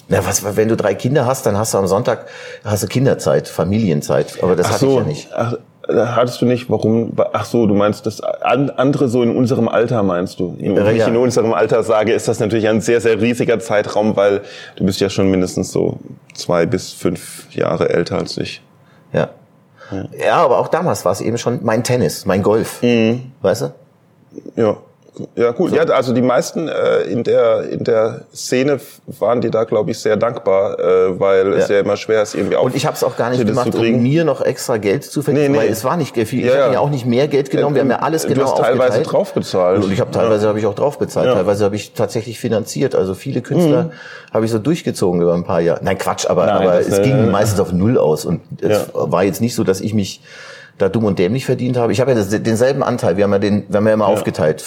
Na, 0.08 0.24
was, 0.24 0.56
wenn 0.56 0.68
du 0.68 0.76
drei 0.76 0.94
Kinder 0.94 1.26
hast, 1.26 1.46
dann 1.46 1.58
hast 1.58 1.74
du 1.74 1.78
am 1.78 1.86
Sonntag 1.88 2.26
hast 2.64 2.82
du 2.84 2.86
Kinderzeit, 2.86 3.48
Familienzeit. 3.48 4.42
Aber 4.42 4.54
das 4.54 4.66
Ach 4.68 4.72
hatte 4.74 4.86
ich 4.86 4.94
ja 4.94 5.02
nicht. 5.02 5.28
ach, 5.34 5.54
hattest 5.88 6.40
du 6.42 6.46
nicht, 6.46 6.68
warum? 6.70 7.12
Ach 7.32 7.44
so, 7.44 7.66
du 7.66 7.74
meinst, 7.74 8.06
das 8.06 8.20
an- 8.20 8.70
andere 8.70 9.08
so 9.08 9.22
in 9.22 9.34
unserem 9.34 9.68
Alter 9.68 10.02
meinst 10.02 10.40
du? 10.40 10.56
Wenn 10.58 10.74
Ja, 10.76 10.90
ich 10.90 10.98
ja. 10.98 11.08
in 11.08 11.16
unserem 11.16 11.52
Alter 11.52 11.82
sage, 11.82 12.12
ist 12.12 12.28
das 12.28 12.40
natürlich 12.40 12.68
ein 12.68 12.80
sehr, 12.80 13.00
sehr 13.00 13.20
riesiger 13.20 13.58
Zeitraum, 13.58 14.16
weil 14.16 14.42
du 14.76 14.84
bist 14.84 15.00
ja 15.00 15.08
schon 15.10 15.30
mindestens 15.30 15.72
so 15.72 15.98
zwei 16.34 16.66
bis 16.66 16.92
fünf 16.92 17.46
Jahre 17.54 17.88
älter 17.90 18.18
als 18.18 18.36
ich. 18.38 18.62
Ja. 19.12 19.28
Ja, 20.18 20.36
aber 20.36 20.58
auch 20.58 20.68
damals 20.68 21.04
war 21.04 21.12
es 21.12 21.20
eben 21.20 21.38
schon 21.38 21.60
mein 21.62 21.84
Tennis, 21.84 22.26
mein 22.26 22.42
Golf. 22.42 22.82
Mhm. 22.82 23.30
Weißt 23.42 23.62
du? 23.62 23.72
Ja. 24.56 24.76
Ja, 25.34 25.52
gut. 25.52 25.72
Ja, 25.72 25.82
also 25.84 26.12
die 26.12 26.20
meisten 26.20 26.68
äh, 26.68 27.00
in 27.02 27.24
der 27.24 27.62
in 27.70 27.84
der 27.84 28.22
Szene 28.34 28.80
waren 29.18 29.40
die 29.40 29.50
da, 29.50 29.64
glaube 29.64 29.90
ich, 29.90 29.98
sehr 29.98 30.16
dankbar, 30.16 30.78
äh, 30.78 31.18
weil 31.18 31.54
es 31.54 31.68
Ja. 31.68 31.76
ja 31.76 31.80
immer 31.80 31.96
schwer 31.96 32.22
ist, 32.22 32.34
irgendwie 32.34 32.56
Und 32.56 32.74
ich 32.76 32.84
habe 32.84 32.96
es 32.96 33.02
auch 33.02 33.16
gar 33.16 33.30
nicht 33.30 33.46
gemacht, 33.46 33.74
um 33.74 34.02
mir 34.02 34.24
noch 34.24 34.42
extra 34.42 34.76
Geld 34.76 35.04
zu 35.04 35.22
verdienen, 35.22 35.52
Nee, 35.52 35.58
nee. 35.58 35.64
weil 35.64 35.68
es 35.72 35.84
war 35.84 35.96
nicht 35.96 36.14
viel. 36.14 36.40
Ich 36.40 36.46
Ja, 36.46 36.52
habe 36.52 36.60
ja. 36.64 36.68
mir 36.72 36.80
auch 36.80 36.90
nicht 36.90 37.06
mehr 37.06 37.28
Geld 37.28 37.50
genommen. 37.50 37.74
Wir 37.74 37.82
haben 37.82 37.90
ja 37.90 38.00
alles 38.00 38.22
Du 38.24 38.28
genau 38.28 38.42
hast 38.44 38.58
teilweise 38.58 38.82
aufgeteilt. 38.90 39.12
draufgezahlt. 39.12 39.84
Und 39.84 39.90
ich 39.92 40.00
habe 40.00 40.10
teilweise 40.10 40.48
habe 40.48 40.58
ich 40.58 40.66
auch 40.66 40.74
drauf 40.74 40.98
bezahlt, 40.98 41.26
Ja. 41.28 41.34
teilweise 41.34 41.64
habe 41.64 41.76
ich 41.76 41.92
tatsächlich 41.94 42.38
finanziert. 42.38 42.94
Also 42.94 43.14
viele 43.14 43.40
Künstler 43.40 43.84
Mhm. 43.84 43.90
habe 44.34 44.44
ich 44.44 44.50
so 44.50 44.58
durchgezogen 44.58 45.22
über 45.22 45.32
ein 45.34 45.44
paar 45.44 45.60
Jahre. 45.60 45.80
Nein, 45.82 45.96
Quatsch, 45.96 46.26
aber, 46.28 46.44
Nein, 46.46 46.56
aber 46.56 46.80
es 46.80 46.98
äh, 46.98 47.02
ging 47.02 47.30
meistens 47.30 47.58
auf 47.60 47.72
null 47.72 47.96
aus 47.96 48.26
und 48.26 48.42
es 48.60 48.70
Ja. 48.70 48.86
war 48.92 49.24
jetzt 49.24 49.40
nicht 49.40 49.54
so, 49.54 49.64
dass 49.64 49.80
ich 49.80 49.94
mich 49.94 50.20
da 50.78 50.90
dumm 50.90 51.04
und 51.06 51.18
dämlich 51.18 51.46
verdient 51.46 51.78
habe. 51.78 51.92
Ich 51.92 52.02
habe 52.02 52.10
ja 52.10 52.18
das, 52.18 52.28
denselben 52.28 52.82
Anteil. 52.82 53.16
Wir 53.16 53.24
haben 53.24 53.32
ja 53.32 53.38
den, 53.38 53.64
wir 53.68 53.78
haben 53.78 53.86
ja 53.86 53.94
immer 53.94 54.08
aufgeteilt. 54.08 54.62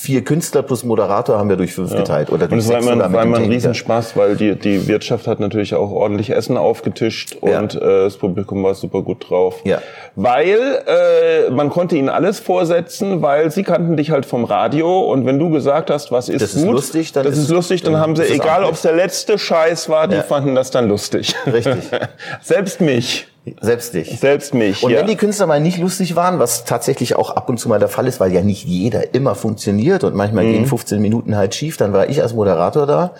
Vier 0.00 0.22
Künstler 0.24 0.62
plus 0.62 0.84
Moderator 0.84 1.38
haben 1.38 1.48
wir 1.48 1.56
durch 1.56 1.72
fünf 1.74 1.90
geteilt 1.94 2.30
oder 2.30 2.50
Und 2.52 2.58
es 2.58 2.68
war 2.68 2.78
immer, 2.78 3.12
war 3.12 3.22
immer 3.24 3.38
ein. 3.38 3.46
Riesenspaß, 3.46 4.16
weil 4.16 4.36
die, 4.36 4.54
die 4.54 4.86
Wirtschaft 4.86 5.26
hat 5.26 5.40
natürlich 5.40 5.74
auch 5.74 5.90
ordentlich 5.90 6.30
Essen 6.30 6.56
aufgetischt 6.56 7.36
Ja. 7.42 7.58
und 7.58 7.74
äh, 7.74 7.80
das 8.04 8.16
Publikum 8.16 8.62
war 8.62 8.74
super 8.76 9.02
gut 9.02 9.28
drauf. 9.28 9.56
Ja. 9.64 9.82
Weil 10.14 10.56
äh, 10.86 11.50
man 11.50 11.68
konnte 11.70 11.96
ihnen 11.96 12.08
alles 12.10 12.38
vorsetzen, 12.38 13.22
weil 13.22 13.50
sie 13.50 13.64
kannten 13.64 13.96
dich 13.96 14.12
halt 14.12 14.24
vom 14.24 14.44
Radio 14.44 15.00
und 15.10 15.26
wenn 15.26 15.40
du 15.40 15.50
gesagt 15.50 15.90
hast, 15.90 16.12
was 16.12 16.28
ist 16.28 16.42
Das 16.42 16.54
ist 16.54 16.62
gut, 16.64 16.74
lustig, 16.74 17.12
dann 17.12 17.24
das 17.24 17.36
ist- 17.36 17.44
ist 17.44 17.50
lustig, 17.50 17.82
dann 17.82 17.94
dann 17.94 18.02
haben 18.02 18.14
sie, 18.16 18.22
egal 18.22 18.62
ob 18.64 18.74
es 18.74 18.82
der 18.82 18.94
letzte 18.94 19.36
Scheiß 19.36 19.88
war, 19.88 20.06
die 20.06 20.14
Ja. 20.16 20.22
fanden 20.22 20.54
das 20.54 20.70
dann 20.70 20.88
lustig. 20.88 21.34
Richtig. 21.52 21.74
Selbst 22.42 22.80
mich. 22.80 23.26
Selbst 23.60 23.94
dich. 23.94 24.18
Selbst 24.18 24.54
mich. 24.54 24.82
Und 24.82 24.90
ja. 24.90 25.00
wenn 25.00 25.06
die 25.06 25.16
Künstler 25.16 25.46
mal 25.46 25.60
nicht 25.60 25.78
lustig 25.78 26.16
waren, 26.16 26.38
was 26.38 26.64
tatsächlich 26.64 27.16
auch 27.16 27.30
ab 27.30 27.48
und 27.48 27.58
zu 27.58 27.68
mal 27.68 27.78
der 27.78 27.88
Fall 27.88 28.06
ist, 28.06 28.20
weil 28.20 28.32
ja 28.32 28.42
nicht 28.42 28.64
jeder 28.64 29.14
immer 29.14 29.34
funktioniert 29.34 30.04
und 30.04 30.14
manchmal 30.14 30.44
Mhm. 30.44 30.52
gehen 30.52 30.66
15 30.66 31.00
Minuten 31.00 31.36
halt 31.36 31.54
schief, 31.54 31.76
dann 31.76 31.92
war 31.92 32.08
ich 32.08 32.22
als 32.22 32.34
Moderator 32.34 32.86
da 32.86 33.12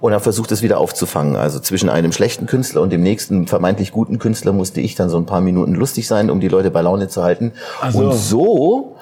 und 0.00 0.12
habe 0.12 0.22
versucht, 0.22 0.52
es 0.52 0.62
wieder 0.62 0.78
aufzufangen. 0.78 1.36
Also 1.36 1.60
zwischen 1.60 1.88
einem 1.88 2.12
schlechten 2.12 2.46
Künstler 2.46 2.82
und 2.82 2.92
dem 2.92 3.02
nächsten 3.02 3.46
vermeintlich 3.46 3.92
guten 3.92 4.18
Künstler 4.18 4.52
musste 4.52 4.80
ich 4.80 4.94
dann 4.94 5.08
so 5.08 5.16
ein 5.16 5.26
paar 5.26 5.40
Minuten 5.40 5.74
lustig 5.74 6.06
sein, 6.06 6.30
um 6.30 6.40
die 6.40 6.48
Leute 6.48 6.70
bei 6.70 6.82
Laune 6.82 7.08
zu 7.08 7.22
halten. 7.22 7.52
so. 7.90 7.98
Und 7.98 8.12
so 8.12 8.93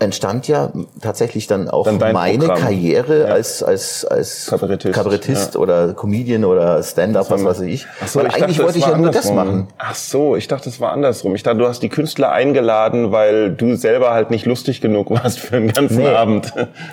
entstand 0.00 0.46
ja 0.48 0.70
tatsächlich 1.02 1.46
dann 1.46 1.68
auch 1.68 1.84
Dann 1.84 2.12
meine 2.12 2.38
Programm. 2.38 2.58
Karriere 2.60 3.20
Ja. 3.20 3.34
als 3.34 3.62
als 3.62 4.04
als 4.04 4.46
Kabarettist, 4.46 4.94
Kabarettist 4.94 5.56
oder 5.56 5.92
Comedian 5.94 6.44
oder 6.44 6.82
Stand-up, 6.82 7.30
was 7.30 7.44
weiß 7.44 7.60
ich. 7.62 7.86
Ach 8.02 8.06
so, 8.08 8.20
Weil 8.20 8.28
ich 8.28 8.34
eigentlich 8.34 8.56
dachte, 8.58 8.66
wollte 8.66 8.78
ich 8.78 8.86
ja 8.86 8.96
nur 8.96 9.10
das 9.10 9.32
machen. 9.32 9.68
Ach 9.76 9.94
so, 9.94 10.36
ich 10.36 10.46
dachte, 10.48 10.68
es 10.68 10.80
war 10.80 10.92
andersrum. 10.92 11.34
Ich 11.34 11.42
dachte, 11.42 11.58
du 11.58 11.66
hast 11.66 11.82
die 11.82 11.88
Künstler 11.88 12.30
eingeladen, 12.30 13.10
weil 13.12 13.50
du 13.50 13.74
selber 13.74 14.12
halt 14.12 14.30
nicht 14.30 14.46
lustig 14.46 14.80
genug 14.80 15.10
warst 15.10 15.40
für 15.40 15.58
den 15.60 15.72
ganzen 15.72 15.98
Nee. 15.98 16.08
Abend. 16.08 16.52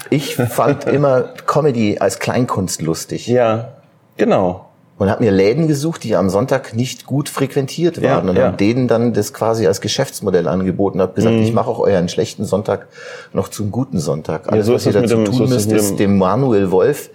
Ich 0.10 0.36
fand 0.36 0.86
immer 0.86 1.26
Comedy 1.46 1.98
als 2.00 2.20
Kleinkunst 2.20 2.82
lustig 2.82 3.28
Ja, 3.28 3.70
genau. 4.18 4.65
Und 4.98 5.10
habe 5.10 5.24
mir 5.24 5.32
Läden 5.32 5.68
gesucht, 5.68 6.04
die 6.06 6.16
am 6.16 6.30
Sonntag 6.30 6.74
nicht 6.74 7.06
gut 7.06 7.28
frequentiert 7.28 7.98
Ja, 7.98 8.16
waren 8.16 8.30
und 8.30 8.38
ja. 8.38 8.46
habe 8.46 8.58
denen 8.58 8.88
dann 8.88 9.12
das 9.14 9.34
quasi 9.34 9.68
als 9.68 9.82
Geschäftsmodell 9.82 10.48
angeboten, 10.48 11.02
habe 11.02 11.14
gesagt, 11.14 11.36
ich 11.36 11.52
mache 11.54 11.70
auch 11.70 11.80
euren 11.80 12.08
schlechten 12.08 12.46
Sonntag 12.46 12.88
noch 13.34 13.50
zum 13.50 13.72
guten 13.72 14.00
Sonntag. 14.00 14.52
Alles, 14.52 14.68
so 14.68 14.74
was 14.74 14.86
ihr 14.86 14.94
dazu 14.94 15.16
dem- 15.18 15.26
so 15.26 15.32
tun 15.34 15.44
es 15.46 15.68
müsst, 15.68 15.72
ist 15.72 16.00
dem 16.00 16.18
Manuel 16.18 16.72
Wolf 16.72 17.10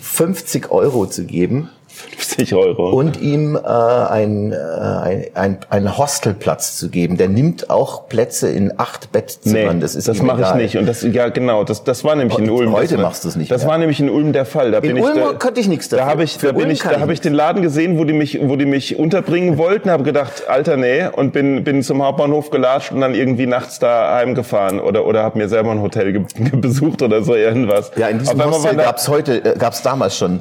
50 0.00 0.70
Euro 0.70 1.06
zu 1.06 1.24
geben 1.24 1.68
50 1.96 2.54
Euro. 2.54 2.90
und 2.90 3.20
ihm 3.20 3.56
äh, 3.56 3.60
ein, 3.60 4.52
äh, 4.52 4.56
ein, 4.56 5.24
ein, 5.34 5.58
einen 5.70 5.98
Hostelplatz 5.98 6.76
zu 6.76 6.88
geben. 6.90 7.16
Der 7.16 7.28
nimmt 7.28 7.70
auch 7.70 8.08
Plätze 8.08 8.48
in 8.50 8.72
acht 8.78 9.12
Bettzimmern. 9.12 9.76
Nee, 9.76 9.80
das 9.82 9.94
ist 9.94 10.06
das 10.08 10.22
mache 10.22 10.42
ich 10.42 10.54
nicht. 10.54 10.76
Und 10.76 10.86
das, 10.86 11.02
ja, 11.02 11.28
genau, 11.30 11.64
das, 11.64 11.84
das 11.84 12.04
war 12.04 12.14
nämlich 12.14 12.38
in 12.38 12.50
Ulm. 12.50 12.72
Heute 12.72 12.94
das, 12.94 13.02
machst 13.02 13.24
du's 13.24 13.36
nicht 13.36 13.50
Das 13.50 13.62
mehr. 13.62 13.70
war 13.70 13.78
nämlich 13.78 13.98
in 14.00 14.10
Ulm 14.10 14.32
der 14.32 14.44
Fall. 14.44 14.70
Da 14.70 14.80
bin 14.80 14.90
In 14.92 14.96
ich, 14.98 15.02
Ulm 15.04 15.14
da, 15.16 15.32
konnte 15.32 15.60
ich 15.60 15.68
nichts 15.68 15.88
Da 15.88 15.96
dafür. 15.98 16.10
habe 16.12 16.24
ich, 16.24 16.36
Für 16.38 16.46
da 16.48 16.52
bin 16.52 16.70
ich, 16.70 16.80
da 16.82 17.00
habe 17.00 17.12
ich 17.12 17.16
ich 17.16 17.20
den 17.22 17.32
Laden 17.34 17.62
gesehen, 17.62 17.98
wo 17.98 18.04
die 18.04 18.12
mich, 18.12 18.38
wo 18.42 18.56
die 18.56 18.66
mich 18.66 18.98
unterbringen 18.98 19.56
wollten, 19.56 19.90
habe 19.90 20.02
gedacht, 20.02 20.44
Alter, 20.48 20.76
nee, 20.76 21.06
und 21.10 21.32
bin, 21.32 21.64
bin 21.64 21.82
zum 21.82 22.02
Hauptbahnhof 22.02 22.50
gelatscht 22.50 22.92
und 22.92 23.00
dann 23.00 23.14
irgendwie 23.14 23.46
nachts 23.46 23.78
da 23.78 24.14
heimgefahren 24.16 24.80
oder, 24.80 25.06
oder 25.06 25.22
habe 25.22 25.38
mir 25.38 25.48
selber 25.48 25.70
ein 25.70 25.80
Hotel 25.80 26.12
ge 26.12 26.22
besucht 26.52 27.00
oder 27.00 27.22
so 27.22 27.34
irgendwas. 27.34 27.90
Ja, 27.96 28.08
in 28.08 28.18
diesem 28.18 28.42
Hostel 28.44 28.76
da- 28.76 28.84
gab 28.84 28.98
es 28.98 29.08
heute, 29.08 29.42
äh, 29.44 29.56
gab 29.58 29.72
es 29.72 29.80
damals 29.82 30.16
schon 30.18 30.40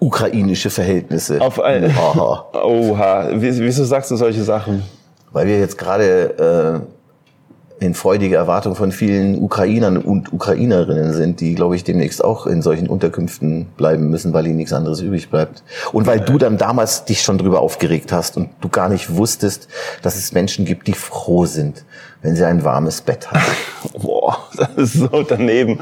ukrainische 0.00 0.70
Verhältnisse. 0.70 1.40
Auf 1.40 1.60
ein. 1.60 1.94
Oha, 1.96 3.28
Wie- 3.32 3.58
wieso 3.60 3.84
sagst 3.84 4.10
du 4.10 4.16
solche 4.16 4.42
Sachen? 4.42 4.82
Weil 5.32 5.46
wir 5.46 5.58
jetzt 5.58 5.76
gerade 5.78 6.82
äh, 6.82 6.95
in 7.78 7.94
freudiger 7.94 8.38
Erwartung 8.38 8.74
von 8.74 8.90
vielen 8.90 9.42
Ukrainern 9.42 9.98
und 9.98 10.32
Ukrainerinnen 10.32 11.12
sind, 11.12 11.40
die, 11.40 11.54
glaube 11.54 11.76
ich, 11.76 11.84
demnächst 11.84 12.24
auch 12.24 12.46
in 12.46 12.62
solchen 12.62 12.88
Unterkünften 12.88 13.66
bleiben 13.76 14.08
müssen, 14.08 14.32
weil 14.32 14.46
ihnen 14.46 14.56
nichts 14.56 14.72
anderes 14.72 15.00
übrig 15.00 15.28
bleibt. 15.28 15.62
Und 15.92 16.06
weil 16.06 16.20
du 16.20 16.38
dann 16.38 16.56
damals 16.56 17.04
dich 17.04 17.20
schon 17.22 17.36
drüber 17.36 17.60
aufgeregt 17.60 18.12
hast 18.12 18.36
und 18.36 18.48
du 18.62 18.68
gar 18.68 18.88
nicht 18.88 19.16
wusstest, 19.16 19.68
dass 20.02 20.16
es 20.16 20.32
Menschen 20.32 20.64
gibt, 20.64 20.86
die 20.86 20.94
froh 20.94 21.44
sind, 21.44 21.84
wenn 22.22 22.34
sie 22.34 22.46
ein 22.46 22.64
warmes 22.64 23.02
Bett 23.02 23.30
haben. 23.30 23.42
Boah, 24.02 24.38
das 24.56 24.70
ist 24.76 24.92
so 24.94 25.22
daneben. 25.22 25.78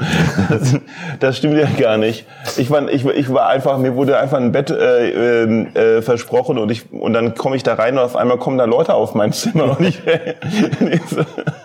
Das, 0.49 0.75
das 1.19 1.37
stimmt 1.37 1.57
ja 1.57 1.67
gar 1.79 1.97
nicht. 1.97 2.25
Ich 2.57 2.69
war, 2.69 2.87
ich, 2.89 3.05
ich 3.05 3.33
war 3.33 3.47
einfach, 3.47 3.77
mir 3.77 3.95
wurde 3.95 4.19
einfach 4.19 4.37
ein 4.37 4.51
Bett 4.51 4.69
äh, 4.69 5.43
äh, 5.43 5.97
äh, 5.97 6.01
versprochen 6.01 6.57
und 6.57 6.69
ich 6.71 6.91
und 6.91 7.13
dann 7.13 7.35
komme 7.35 7.55
ich 7.55 7.63
da 7.63 7.75
rein 7.75 7.97
und 7.97 8.03
auf 8.03 8.15
einmal 8.15 8.37
kommen 8.37 8.57
da 8.57 8.65
Leute 8.65 8.93
auf 8.93 9.15
mein 9.15 9.31
Zimmer 9.31 9.77
und 9.79 9.85
ich, 9.85 10.01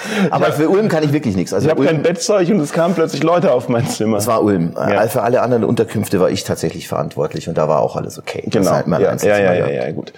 Aber 0.30 0.52
für 0.52 0.68
Ulm 0.68 0.88
kann 0.88 1.02
ich 1.02 1.12
wirklich 1.12 1.36
nichts. 1.36 1.52
Also 1.52 1.66
ich 1.66 1.70
habe 1.74 1.84
kein 1.84 2.02
Bettzeug 2.02 2.48
und 2.50 2.60
es 2.60 2.72
kamen 2.72 2.94
plötzlich 2.94 3.22
Leute 3.22 3.52
auf 3.52 3.68
mein 3.68 3.86
Zimmer. 3.86 4.16
Das 4.16 4.26
war 4.26 4.42
Ulm. 4.42 4.72
Ja. 4.76 5.06
Für 5.08 5.22
alle 5.22 5.42
anderen 5.42 5.64
Unterkünfte 5.64 6.20
war 6.20 6.30
ich 6.30 6.44
tatsächlich 6.44 6.88
verantwortlich 6.88 7.48
und 7.48 7.58
da 7.58 7.68
war 7.68 7.80
auch 7.80 7.96
alles 7.96 8.18
okay. 8.18 8.42
Das 8.44 8.52
Genau. 8.52 8.66
ist 8.66 8.72
halt 8.72 8.86
mein 8.86 9.00
ja, 9.00 9.16
ja, 9.16 9.38
ja, 9.38 9.54
ja, 9.54 9.68
ja, 9.68 9.90
gut. 9.92 10.12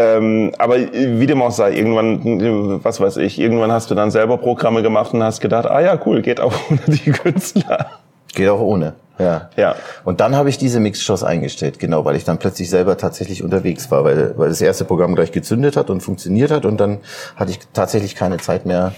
Ähm, 0.00 0.52
aber 0.58 0.76
wie 0.78 1.26
dem 1.26 1.42
auch 1.42 1.50
sei, 1.50 1.72
irgendwann, 1.72 2.80
was 2.84 3.00
weiß 3.00 3.16
ich, 3.16 3.38
irgendwann 3.38 3.72
hast 3.72 3.90
du 3.90 3.96
dann 3.96 4.12
selber 4.12 4.38
Programme 4.38 4.82
gemacht 4.82 5.12
und 5.12 5.22
hast 5.24 5.40
gedacht, 5.40 5.66
ah 5.66 5.80
ja, 5.80 5.98
cool, 6.06 6.22
geht 6.22 6.40
auch 6.40 6.52
ohne 6.70 6.80
die 6.86 7.10
Künstler. 7.10 7.86
Geht 8.32 8.48
auch 8.48 8.60
ohne. 8.60 8.94
Ja. 9.18 9.50
Ja. 9.56 9.74
Und 10.04 10.20
dann 10.20 10.36
habe 10.36 10.48
ich 10.48 10.58
diese 10.58 10.80
Mixshows 10.80 11.22
eingestellt, 11.24 11.78
genau, 11.78 12.04
weil 12.04 12.16
ich 12.16 12.24
dann 12.24 12.38
plötzlich 12.38 12.70
selber 12.70 12.96
tatsächlich 12.96 13.42
unterwegs 13.42 13.90
war, 13.90 14.04
weil, 14.04 14.34
weil 14.36 14.48
das 14.48 14.60
erste 14.60 14.84
Programm 14.84 15.14
gleich 15.14 15.32
gezündet 15.32 15.76
hat 15.76 15.90
und 15.90 16.00
funktioniert 16.00 16.50
hat 16.50 16.64
und 16.64 16.78
dann 16.78 16.98
hatte 17.36 17.50
ich 17.52 17.58
tatsächlich 17.72 18.14
keine 18.14 18.36
Zeit 18.38 18.66
mehr, 18.66 18.92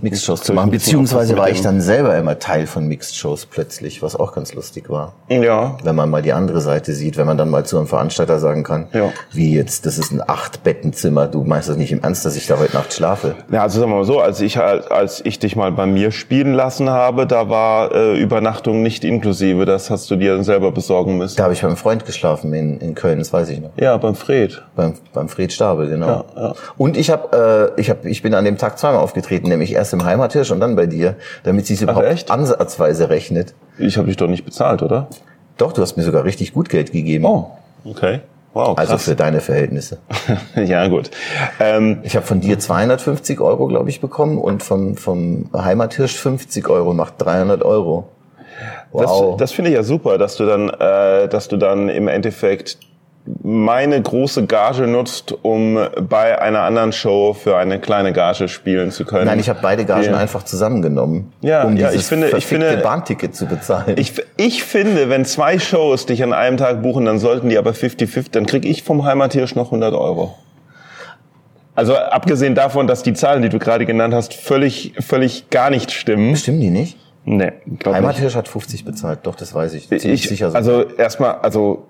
Mixshows 0.00 0.42
zu 0.42 0.52
machen. 0.52 0.70
Beziehungsweise 0.70 1.36
war 1.36 1.50
ich 1.50 1.60
dann 1.62 1.80
selber 1.80 2.16
immer 2.16 2.38
Teil 2.38 2.66
von 2.66 2.86
Mixshows 2.86 3.46
plötzlich, 3.46 4.02
was 4.02 4.16
auch 4.16 4.32
ganz 4.34 4.54
lustig 4.54 4.88
war. 4.90 5.14
Ja, 5.28 5.76
Wenn 5.82 5.94
man 5.96 6.10
mal 6.10 6.22
die 6.22 6.32
andere 6.32 6.60
Seite 6.60 6.92
sieht, 6.92 7.16
wenn 7.16 7.26
man 7.26 7.38
dann 7.38 7.50
mal 7.50 7.64
zu 7.64 7.78
einem 7.78 7.86
Veranstalter 7.86 8.38
sagen 8.38 8.62
kann, 8.64 8.88
Ja. 8.92 9.10
wie 9.32 9.54
jetzt, 9.54 9.86
das 9.86 9.98
ist 9.98 10.12
ein 10.12 10.22
Acht-Bettenzimmer, 10.26 11.26
du 11.28 11.44
meinst 11.44 11.68
das 11.68 11.76
nicht 11.76 11.92
im 11.92 12.02
Ernst, 12.02 12.24
dass 12.24 12.36
ich 12.36 12.46
da 12.46 12.58
heute 12.58 12.74
Nacht 12.74 12.92
schlafe. 12.92 13.34
Ja, 13.50 13.62
also 13.62 13.80
sagen 13.80 13.90
wir 13.92 13.96
mal 13.98 14.04
so, 14.04 14.20
als 14.20 14.40
ich 14.40 14.58
als 14.58 15.20
ich 15.24 15.38
dich 15.38 15.56
mal 15.56 15.72
bei 15.72 15.86
mir 15.86 16.10
spielen 16.12 16.52
lassen 16.54 16.90
habe, 16.90 17.26
da 17.26 17.48
war 17.48 17.94
äh, 17.94 18.18
Übernachtung 18.20 18.82
nicht 18.82 19.04
inklusive. 19.04 19.61
Das 19.64 19.90
hast 19.90 20.10
du 20.10 20.16
dir 20.16 20.42
selber 20.44 20.72
besorgen 20.72 21.18
müssen. 21.18 21.36
Da 21.36 21.44
habe 21.44 21.52
ich 21.54 21.62
beim 21.62 21.76
Freund 21.76 22.04
geschlafen 22.06 22.52
in, 22.52 22.78
in 22.80 22.94
Köln, 22.94 23.18
das 23.18 23.32
weiß 23.32 23.48
ich 23.50 23.60
noch. 23.60 23.70
Ja, 23.76 23.96
beim 23.96 24.14
Fred. 24.14 24.62
Beim, 24.76 24.94
beim 25.12 25.28
Fred 25.28 25.52
Stabel, 25.52 25.88
genau. 25.88 26.06
Ja, 26.06 26.24
ja. 26.36 26.54
Und 26.76 26.96
ich 26.96 27.10
habe, 27.10 27.72
äh, 27.76 27.80
ich 27.80 27.90
habe, 27.90 28.08
ich 28.08 28.22
bin 28.22 28.34
an 28.34 28.44
dem 28.44 28.58
Tag 28.58 28.78
zweimal 28.78 29.00
aufgetreten, 29.00 29.48
nämlich 29.48 29.72
erst 29.72 29.92
im 29.92 30.04
Heimathirsch 30.04 30.50
und 30.50 30.60
dann 30.60 30.76
bei 30.76 30.86
dir, 30.86 31.16
damit 31.44 31.66
sich 31.66 31.80
überhaupt 31.82 32.06
echt? 32.06 32.30
ansatzweise 32.30 33.10
rechnet. 33.10 33.54
Ich 33.78 33.96
habe 33.96 34.06
dich 34.08 34.16
doch 34.16 34.28
nicht 34.28 34.44
bezahlt, 34.44 34.82
oder? 34.82 35.08
Doch, 35.58 35.72
du 35.72 35.82
hast 35.82 35.96
mir 35.96 36.02
sogar 36.02 36.24
richtig 36.24 36.52
gut 36.54 36.68
Geld 36.68 36.92
gegeben. 36.92 37.24
Oh, 37.24 37.50
okay. 37.84 38.20
Wow, 38.54 38.76
Also 38.76 38.92
krass. 38.92 39.04
für 39.04 39.14
deine 39.14 39.40
Verhältnisse. 39.40 39.96
ja, 40.56 40.86
gut. 40.88 41.10
Ähm, 41.58 42.00
Ich 42.02 42.16
habe 42.16 42.26
von 42.26 42.40
dir 42.42 42.58
250 42.58 43.40
Euro, 43.40 43.66
glaube 43.66 43.88
ich, 43.88 44.02
bekommen 44.02 44.36
und 44.36 44.62
vom, 44.62 44.96
vom 44.96 45.48
Heimathirsch 45.56 46.16
50 46.16 46.68
Euro, 46.68 46.92
macht 46.92 47.14
300 47.18 47.62
Euro. 47.62 48.08
Wow. 48.92 49.30
Das, 49.32 49.50
das 49.50 49.52
finde 49.52 49.70
ich 49.70 49.76
ja 49.76 49.82
super, 49.82 50.18
dass 50.18 50.36
du 50.36 50.44
dann, 50.46 50.68
äh, 50.70 51.28
dass 51.28 51.48
du 51.48 51.56
dann 51.56 51.88
im 51.88 52.08
Endeffekt 52.08 52.78
meine 53.44 54.02
große 54.02 54.46
Gage 54.46 54.88
nutzt, 54.88 55.32
um 55.42 55.78
bei 56.08 56.42
einer 56.42 56.62
anderen 56.62 56.90
Show 56.92 57.34
für 57.34 57.56
eine 57.56 57.78
kleine 57.78 58.12
Gage 58.12 58.48
spielen 58.48 58.90
zu 58.90 59.04
können. 59.04 59.26
Nein, 59.26 59.38
ich 59.38 59.48
habe 59.48 59.60
beide 59.62 59.84
Gagen 59.84 60.06
Ja. 60.10 60.16
einfach 60.16 60.42
zusammengenommen, 60.42 61.32
Ja, 61.40 61.62
um 61.62 61.76
ja, 61.76 61.88
dieses 61.90 62.02
ich 62.02 62.08
finde- 62.08 62.36
ich 62.36 62.44
finde- 62.46 62.76
Bahnticket 62.78 63.36
zu 63.36 63.46
bezahlen. 63.46 63.94
Ich, 63.96 64.14
ich 64.36 64.64
finde, 64.64 65.08
wenn 65.08 65.24
zwei 65.24 65.60
Shows 65.60 66.06
dich 66.06 66.24
an 66.24 66.32
einem 66.32 66.56
Tag 66.56 66.82
buchen, 66.82 67.04
dann 67.04 67.20
sollten 67.20 67.48
die 67.48 67.58
aber 67.58 67.74
50-50, 67.74 68.32
dann 68.32 68.44
krieg 68.46 68.64
ich 68.64 68.82
vom 68.82 69.04
Heimathirsch 69.04 69.54
noch 69.54 69.70
100 69.70 69.94
Euro. 69.94 70.34
Also 71.76 71.94
abgesehen 71.96 72.54
davon, 72.56 72.86
dass 72.88 73.02
die 73.04 73.14
Zahlen, 73.14 73.40
die 73.42 73.48
du 73.48 73.58
gerade 73.60 73.86
genannt 73.86 74.12
hast, 74.14 74.34
völlig, 74.34 74.94
völlig 74.98 75.48
gar 75.48 75.70
nicht 75.70 75.92
stimmen. 75.92 76.36
Stimmen 76.36 76.60
die 76.60 76.70
nicht? 76.70 76.98
Nee, 77.24 77.52
glaub 77.78 77.94
nicht. 77.94 78.02
Heimathirsch 78.02 78.34
hat 78.34 78.48
50 78.48 78.84
bezahlt, 78.84 79.20
doch, 79.24 79.34
das 79.36 79.54
weiß 79.54 79.74
ich. 79.74 79.88
Ziemlich 79.88 80.04
Ich, 80.24 80.28
sicher 80.28 80.50
so. 80.50 80.56
also 80.56 80.82
erstmal, 80.82 81.36
also 81.36 81.84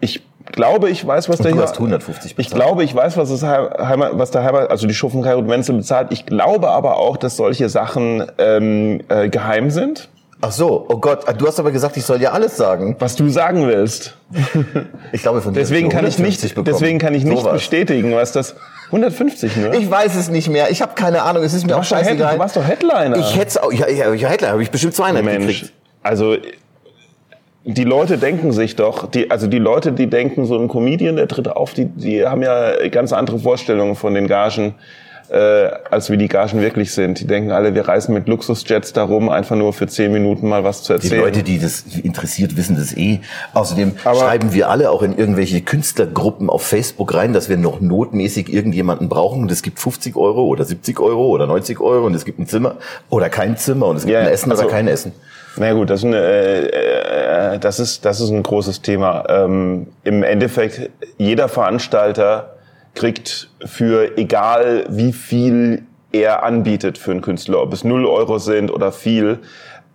ich 0.00 0.22
glaube, 0.52 0.90
ich 0.90 1.06
weiß, 1.06 1.28
was 1.28 1.38
Und 1.38 1.44
der 1.44 1.52
du 1.52 1.58
hier. 1.58 1.62
hast 1.66 1.74
150 1.76 2.32
Ich 2.32 2.36
bezahlt. 2.36 2.54
glaube, 2.62 2.84
ich 2.84 2.94
weiß, 2.94 3.16
was 3.16 3.30
das 3.30 3.42
Heimat, 3.42 4.18
was 4.18 4.30
der 4.32 4.42
Heimat, 4.44 4.70
also 4.70 4.86
die 4.86 4.94
von 4.94 5.22
Kairut 5.22 5.48
Wenzel 5.48 5.76
bezahlt. 5.76 6.08
Ich 6.10 6.26
glaube 6.26 6.68
aber 6.70 6.96
auch, 6.98 7.16
dass 7.16 7.36
solche 7.36 7.68
Sachen 7.68 8.24
ähm, 8.38 9.00
äh, 9.08 9.28
geheim 9.28 9.70
sind. 9.70 10.08
Ach 10.44 10.50
so, 10.50 10.86
oh 10.88 10.96
Gott, 10.96 11.20
du 11.38 11.46
hast 11.46 11.60
aber 11.60 11.70
gesagt, 11.70 11.96
ich 11.96 12.04
soll 12.04 12.18
dir 12.18 12.32
alles 12.32 12.56
sagen. 12.56 12.96
Was 12.98 13.14
du 13.14 13.28
sagen 13.28 13.66
willst. 13.68 14.16
Ich 15.12 15.22
glaube 15.22 15.40
von 15.42 15.52
dir 15.54 15.60
Deswegen 15.60 15.88
kann 15.88 16.06
ich 16.06 16.14
150 16.14 16.42
nicht, 16.42 16.54
bekommen. 16.56 16.64
deswegen 16.72 16.98
kann 16.98 17.14
ich 17.14 17.24
nicht 17.24 17.38
Sowas. 17.38 17.52
bestätigen, 17.52 18.12
was 18.14 18.32
das 18.32 18.56
150 18.92 19.56
ne? 19.56 19.76
Ich 19.76 19.90
weiß 19.90 20.14
es 20.16 20.28
nicht 20.28 20.48
mehr. 20.48 20.70
Ich 20.70 20.82
habe 20.82 20.92
keine 20.94 21.22
Ahnung. 21.22 21.42
Es 21.42 21.54
ist 21.54 21.66
mir 21.66 21.74
auch 21.76 21.80
doch 21.80 21.96
Head- 21.96 22.04
scheißegal. 22.06 22.34
du 22.34 22.38
warst 22.38 22.56
doch 22.56 22.64
Headliner. 22.66 23.16
Ich 23.16 23.36
hätte 23.36 23.62
auch. 23.62 23.72
Ja, 23.72 23.88
ja, 23.88 24.12
ja 24.12 24.28
Headliner 24.28 24.52
habe 24.52 24.62
ich 24.62 24.70
bestimmt 24.70 24.94
200 24.94 25.24
Mensch, 25.24 25.46
gekriegt. 25.46 25.72
also 26.02 26.36
die 27.64 27.84
Leute 27.84 28.18
denken 28.18 28.52
sich 28.52 28.74
doch, 28.76 29.08
die, 29.08 29.30
also 29.30 29.46
die 29.46 29.58
Leute, 29.60 29.92
die 29.92 30.08
denken, 30.08 30.46
so 30.46 30.58
ein 30.58 30.66
Comedian, 30.68 31.14
der 31.16 31.28
tritt 31.28 31.48
auf, 31.48 31.74
die, 31.74 31.84
die 31.86 32.26
haben 32.26 32.42
ja 32.42 32.88
ganz 32.88 33.12
andere 33.12 33.38
Vorstellungen 33.38 33.94
von 33.94 34.14
den 34.14 34.26
Gagen, 34.26 34.74
äh, 35.32 35.70
als 35.90 36.10
wie 36.10 36.18
die 36.18 36.28
Gagen 36.28 36.60
wirklich 36.60 36.92
sind. 36.92 37.18
Die 37.18 37.26
denken 37.26 37.52
alle, 37.52 37.74
wir 37.74 37.88
reisen 37.88 38.12
mit 38.12 38.28
Luxusjets 38.28 38.92
darum, 38.92 39.30
einfach 39.30 39.56
nur 39.56 39.72
für 39.72 39.86
zehn 39.86 40.12
Minuten 40.12 40.46
mal 40.48 40.62
was 40.62 40.82
zu 40.82 40.92
Die 40.92 41.04
erzählen. 41.04 41.22
Leute, 41.22 41.42
die 41.42 41.58
das 41.58 41.84
interessiert, 42.02 42.56
wissen 42.56 42.76
das 42.76 42.94
eh. 42.96 43.20
Außerdem 43.54 43.92
Aber- 44.04 44.18
schreiben 44.20 44.52
wir 44.52 44.68
alle 44.68 44.90
auch 44.90 45.02
in 45.02 45.16
irgendwelche 45.16 45.62
Künstlergruppen 45.62 46.50
auf 46.50 46.62
Facebook 46.66 47.14
rein, 47.14 47.32
dass 47.32 47.48
wir 47.48 47.56
noch 47.56 47.80
notmäßig 47.80 48.52
irgendjemanden 48.52 49.08
brauchen 49.08 49.40
und 49.42 49.50
es 49.50 49.62
gibt 49.62 49.78
50 49.80 50.16
Euro 50.16 50.44
oder 50.44 50.64
70 50.64 51.00
Euro 51.00 51.26
oder 51.28 51.46
90 51.46 51.80
Euro 51.80 52.04
und 52.06 52.14
es 52.14 52.26
gibt 52.26 52.38
ein 52.38 52.46
Zimmer 52.46 52.76
oder 53.08 53.30
kein 53.30 53.56
Zimmer 53.56 53.86
und 53.86 53.96
es 53.96 54.02
gibt 54.04 54.12
Ja, 54.12 54.20
ein 54.20 54.28
Essen 54.28 54.50
also- 54.50 54.64
oder 54.64 54.70
kein 54.72 54.86
Essen. 54.86 55.12
Na 55.56 55.72
gut, 55.74 55.90
das 55.90 56.00
ist, 56.00 56.06
eine, 56.06 56.16
äh, 56.16 57.54
äh, 57.54 57.58
das 57.58 57.78
ist 57.78 58.04
das 58.06 58.20
ist 58.20 58.30
ein 58.30 58.42
großes 58.42 58.80
Thema. 58.80 59.24
Ähm, 59.28 59.86
Im 60.02 60.22
Endeffekt 60.22 60.90
jeder 61.18 61.46
Veranstalter 61.48 62.51
kriegt 62.94 63.48
für 63.64 64.16
egal 64.18 64.84
wie 64.88 65.12
viel 65.12 65.82
er 66.12 66.44
anbietet 66.44 66.98
für 66.98 67.10
einen 67.10 67.22
Künstler, 67.22 67.62
ob 67.62 67.72
es 67.72 67.84
null 67.84 68.04
Euro 68.04 68.38
sind 68.38 68.70
oder 68.70 68.92
viel, 68.92 69.38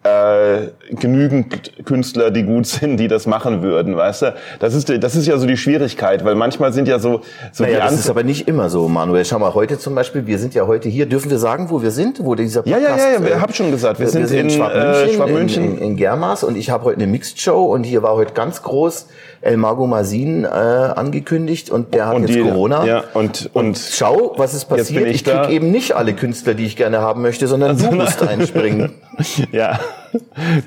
äh, 0.03 0.69
genügend 0.91 1.85
Künstler, 1.85 2.31
die 2.31 2.43
gut 2.43 2.65
sind, 2.67 2.97
die 2.97 3.07
das 3.07 3.27
machen 3.27 3.61
würden, 3.61 3.95
weißt 3.95 4.21
du? 4.21 4.35
Das 4.59 4.73
ist, 4.73 4.89
das 5.03 5.15
ist 5.15 5.27
ja 5.27 5.37
so 5.37 5.45
die 5.45 5.57
Schwierigkeit, 5.57 6.23
weil 6.23 6.35
manchmal 6.35 6.71
sind 6.73 6.87
ja 6.87 6.99
so, 6.99 7.21
so 7.51 7.63
naja, 7.63 7.77
die 7.77 7.81
das 7.81 7.93
ist 7.93 8.09
aber 8.09 8.23
nicht 8.23 8.47
immer 8.47 8.69
so, 8.69 8.87
Manuel. 8.87 9.25
Schau 9.25 9.39
mal, 9.39 9.53
heute 9.53 9.77
zum 9.77 9.95
Beispiel, 9.95 10.25
wir 10.25 10.39
sind 10.39 10.53
ja 10.53 10.67
heute 10.67 10.89
hier. 10.89 11.07
Dürfen 11.07 11.29
wir 11.29 11.39
sagen, 11.39 11.69
wo 11.69 11.81
wir 11.81 11.91
sind? 11.91 12.23
Wo 12.23 12.35
dieser 12.35 12.63
Podcast, 12.63 12.83
ja, 12.83 12.95
ja, 12.95 12.97
ja, 12.97 13.19
ja, 13.19 13.35
ich 13.35 13.41
habe 13.41 13.53
schon 13.53 13.71
gesagt, 13.71 13.99
wir, 13.99 14.05
wir 14.05 14.11
sind, 14.11 14.27
sind, 14.27 14.39
in 14.39 14.49
Schwabmünchen, 14.49 15.09
äh, 15.09 15.13
Schwabmünchen. 15.13 15.63
In, 15.63 15.77
in, 15.77 15.83
in 15.83 15.95
Germas 15.97 16.43
und 16.43 16.57
ich 16.57 16.69
habe 16.69 16.85
heute 16.85 16.97
eine 16.97 17.07
Mixed 17.07 17.39
Show 17.39 17.65
und 17.65 17.83
hier 17.83 18.03
war 18.03 18.15
heute 18.15 18.33
ganz 18.33 18.61
groß 18.61 19.07
El 19.41 19.57
Mago 19.57 19.87
Masin 19.87 20.43
äh, 20.43 20.47
angekündigt 20.47 21.69
und 21.69 21.93
der 21.93 22.07
hat 22.07 22.15
und 22.15 22.23
jetzt 22.23 22.35
die, 22.35 22.41
Corona. 22.41 22.85
Ja, 22.85 23.03
und, 23.13 23.49
und, 23.53 23.67
und 23.67 23.77
schau, 23.77 24.33
was 24.37 24.53
ist 24.53 24.65
passiert. 24.65 25.07
ich, 25.07 25.15
ich 25.15 25.23
krieg 25.23 25.49
eben 25.49 25.71
nicht 25.71 25.95
alle 25.95 26.13
Künstler, 26.13 26.53
die 26.53 26.65
ich 26.65 26.75
gerne 26.75 27.01
haben 27.01 27.21
möchte, 27.21 27.47
sondern 27.47 27.71
also, 27.71 27.89
du 27.89 27.95
musst 27.95 28.21
einspringen. 28.21 28.93
ja. 29.51 29.79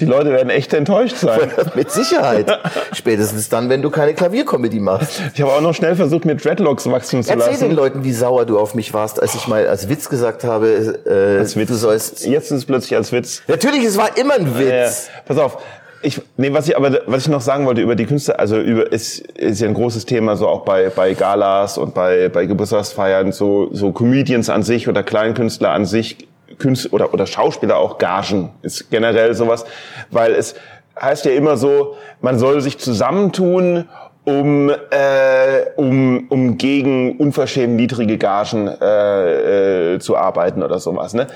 Die 0.01 0.05
Leute 0.05 0.31
werden 0.31 0.51
echt 0.51 0.73
enttäuscht 0.75 1.17
sein. 1.17 1.51
mit 1.75 1.91
Sicherheit. 1.91 2.59
Spätestens 2.93 3.49
dann, 3.49 3.69
wenn 3.69 3.83
du 3.83 3.91
keine 3.91 4.15
Klaviercomedy 4.15 4.81
machst. 4.81 5.23
Ich 5.35 5.41
habe 5.41 5.53
auch 5.53 5.61
noch 5.61 5.75
schnell 5.75 5.95
versucht, 5.97 6.25
mir 6.25 6.37
Dreadlocks 6.37 6.91
wachsen 6.91 7.23
zu 7.23 7.31
Erzähl 7.31 7.39
lassen. 7.39 7.51
Erzähl 7.53 7.69
den 7.69 7.77
Leuten, 7.77 8.05
wie 8.05 8.13
sauer 8.13 8.45
du 8.45 8.59
auf 8.59 8.75
mich 8.75 8.93
warst, 8.93 9.21
als 9.21 9.35
ich 9.35 9.49
mal 9.49 9.67
als 9.67 9.89
Witz 9.89 10.09
gesagt 10.09 10.45
habe, 10.45 10.69
äh, 11.07 11.39
als 11.39 11.57
Witz. 11.57 11.69
du 11.69 11.75
sollst... 11.75 12.27
Jetzt 12.27 12.47
ist 12.51 12.59
es 12.59 12.65
plötzlich 12.65 12.97
als 12.97 13.13
Witz. 13.13 13.43
Natürlich, 13.47 13.85
es 13.85 13.97
war 13.97 14.17
immer 14.17 14.35
ein 14.35 14.59
Witz. 14.59 15.09
Äh, 15.09 15.23
pass 15.27 15.39
auf, 15.39 15.59
ich, 16.03 16.21
nee, 16.37 16.53
was 16.53 16.69
ich 16.69 16.77
aber, 16.77 17.01
was 17.07 17.23
ich 17.23 17.29
noch 17.29 17.41
sagen 17.41 17.67
wollte 17.67 17.81
über 17.81 17.95
die 17.95 18.07
Künstler, 18.07 18.39
also 18.39 18.59
über, 18.59 18.91
ist, 18.91 19.21
ist 19.33 19.61
ja 19.61 19.69
ein 19.69 19.75
großes 19.75 20.07
Thema, 20.07 20.37
so 20.37 20.49
auch 20.49 20.65
bei, 20.65 20.89
bei 20.91 21.15
Galas 21.15 21.79
und 21.79 21.95
bei, 21.95 22.29
bei 22.29 22.47
Geburtstagsfeiern, 22.47 23.33
so, 23.33 23.69
so 23.73 23.93
Comedians 23.93 24.49
an 24.49 24.63
sich 24.63 24.89
oder 24.89 25.03
Kleinkünstler 25.03 25.71
an 25.71 25.85
sich, 25.85 26.29
Künstler 26.59 26.95
oder, 26.95 27.15
oder 27.15 27.27
Schauspieler 27.27 27.77
auch 27.77 27.99
Gagen, 27.99 28.51
ist 28.63 28.91
generell 28.91 29.35
sowas, 29.35 29.65
weil 30.11 30.33
es 30.33 30.55
heißt 31.01 31.25
ja 31.27 31.33
immer 31.33 31.57
so, 31.57 31.97
man 32.21 32.39
soll 32.39 32.61
sich 32.61 32.79
zusammentun, 32.79 33.89
um, 34.25 34.71
äh, 34.71 34.75
um, 35.77 36.27
um 36.29 36.59
gegen 36.59 37.17
unverschämt 37.17 37.75
niedrige 37.75 38.19
Gagen 38.19 38.69
äh, 38.69 39.95
äh, 39.95 39.99
zu 39.99 40.17
arbeiten 40.17 40.63
oder 40.63 40.79
sowas, 40.79 41.15
ne? 41.15 41.27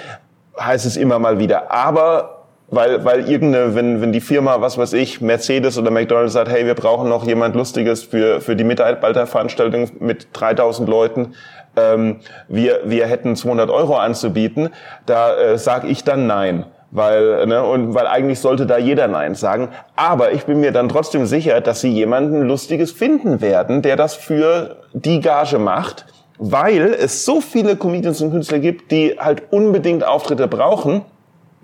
Heißt 0.58 0.86
es 0.86 0.96
immer 0.96 1.18
mal 1.18 1.38
wieder. 1.38 1.72
Aber 1.72 2.33
weil, 2.74 3.04
weil 3.04 3.28
irgendeine, 3.28 3.74
wenn, 3.74 4.00
wenn 4.00 4.12
die 4.12 4.20
Firma, 4.20 4.60
was 4.60 4.78
weiß 4.78 4.92
ich, 4.94 5.20
Mercedes 5.20 5.78
oder 5.78 5.90
McDonalds 5.90 6.32
sagt, 6.32 6.50
hey, 6.50 6.66
wir 6.66 6.74
brauchen 6.74 7.08
noch 7.08 7.26
jemand 7.26 7.54
Lustiges 7.54 8.02
für, 8.02 8.40
für 8.40 8.56
die 8.56 8.64
Mitarbeiterveranstaltung 8.64 9.90
mit 10.00 10.28
3000 10.32 10.88
Leuten, 10.88 11.34
ähm, 11.76 12.20
wir, 12.48 12.80
wir 12.84 13.06
hätten 13.06 13.36
200 13.36 13.70
Euro 13.70 13.96
anzubieten, 13.96 14.70
da 15.06 15.36
äh, 15.36 15.58
sage 15.58 15.88
ich 15.88 16.04
dann 16.04 16.26
nein. 16.26 16.66
Weil, 16.90 17.46
ne, 17.46 17.64
und 17.64 17.94
weil 17.94 18.06
eigentlich 18.06 18.38
sollte 18.38 18.66
da 18.66 18.78
jeder 18.78 19.08
Nein 19.08 19.34
sagen. 19.34 19.70
Aber 19.96 20.30
ich 20.30 20.44
bin 20.44 20.60
mir 20.60 20.70
dann 20.70 20.88
trotzdem 20.88 21.26
sicher, 21.26 21.60
dass 21.60 21.80
sie 21.80 21.90
jemanden 21.90 22.42
Lustiges 22.42 22.92
finden 22.92 23.40
werden, 23.40 23.82
der 23.82 23.96
das 23.96 24.14
für 24.14 24.76
die 24.92 25.18
Gage 25.18 25.58
macht, 25.58 26.06
weil 26.38 26.94
es 26.94 27.24
so 27.24 27.40
viele 27.40 27.74
Comedians 27.74 28.20
und 28.20 28.30
Künstler 28.30 28.60
gibt, 28.60 28.92
die 28.92 29.16
halt 29.18 29.42
unbedingt 29.50 30.06
Auftritte 30.06 30.46
brauchen 30.46 31.02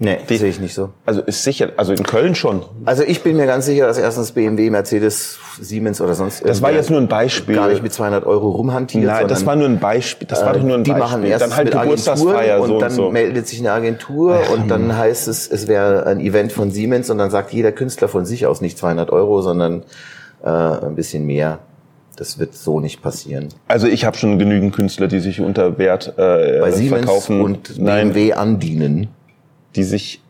Nee, 0.02 0.16
sehe 0.26 0.48
ich 0.48 0.58
nicht 0.58 0.72
so. 0.72 0.88
Also 1.04 1.20
ist 1.20 1.44
sicher, 1.44 1.72
also 1.76 1.92
in 1.92 2.02
Köln 2.02 2.34
schon. 2.34 2.62
Also 2.86 3.02
ich 3.02 3.22
bin 3.22 3.36
mir 3.36 3.44
ganz 3.44 3.66
sicher, 3.66 3.86
dass 3.86 3.98
erstens 3.98 4.32
BMW, 4.32 4.70
Mercedes, 4.70 5.38
Siemens 5.60 6.00
oder 6.00 6.14
sonst 6.14 6.42
Das 6.42 6.62
war 6.62 6.72
jetzt 6.72 6.88
nur 6.88 7.02
ein 7.02 7.06
Beispiel. 7.06 7.54
Gar 7.54 7.68
nicht 7.68 7.82
mit 7.82 7.92
200 7.92 8.24
Euro 8.24 8.48
rumhantiert. 8.48 9.04
Nein, 9.04 9.28
das 9.28 9.44
war 9.44 9.56
nur 9.56 9.68
ein 9.68 9.78
Beispiel. 9.78 10.26
Das 10.26 10.42
war 10.42 10.54
doch 10.54 10.62
nur 10.62 10.78
ein 10.78 10.84
die 10.84 10.92
Beispiel. 10.92 11.06
Die 11.06 11.12
machen 11.12 11.24
erst 11.24 11.44
dann 11.44 11.54
halt 11.54 11.74
mit 11.74 11.82
Geburtstagsfeier 11.82 12.60
und 12.62 12.68
so 12.68 12.80
dann 12.80 12.90
und 12.92 12.96
so. 12.96 13.10
meldet 13.10 13.46
sich 13.46 13.58
eine 13.58 13.72
Agentur 13.72 14.40
und 14.54 14.68
dann 14.68 14.96
heißt 14.96 15.28
es, 15.28 15.46
es 15.46 15.68
wäre 15.68 16.06
ein 16.06 16.18
Event 16.20 16.52
von 16.52 16.70
Siemens 16.70 17.10
und 17.10 17.18
dann 17.18 17.30
sagt 17.30 17.52
jeder 17.52 17.70
Künstler 17.70 18.08
von 18.08 18.24
sich 18.24 18.46
aus 18.46 18.62
nicht 18.62 18.78
200 18.78 19.10
Euro, 19.10 19.42
sondern 19.42 19.82
äh, 20.42 20.48
ein 20.48 20.94
bisschen 20.94 21.26
mehr. 21.26 21.58
Das 22.16 22.38
wird 22.38 22.54
so 22.54 22.80
nicht 22.80 23.02
passieren. 23.02 23.48
Also 23.68 23.86
ich 23.86 24.06
habe 24.06 24.16
schon 24.16 24.38
genügend 24.38 24.74
Künstler, 24.74 25.08
die 25.08 25.20
sich 25.20 25.42
unter 25.42 25.76
Wert 25.76 26.14
äh, 26.16 26.60
Bei 26.60 26.70
Siemens 26.70 27.04
verkaufen 27.04 27.42
und 27.42 27.76
BMW 27.76 28.28
Nein, 28.30 28.32
andienen. 28.32 29.08
Die 29.76 29.84
sich 29.84 30.20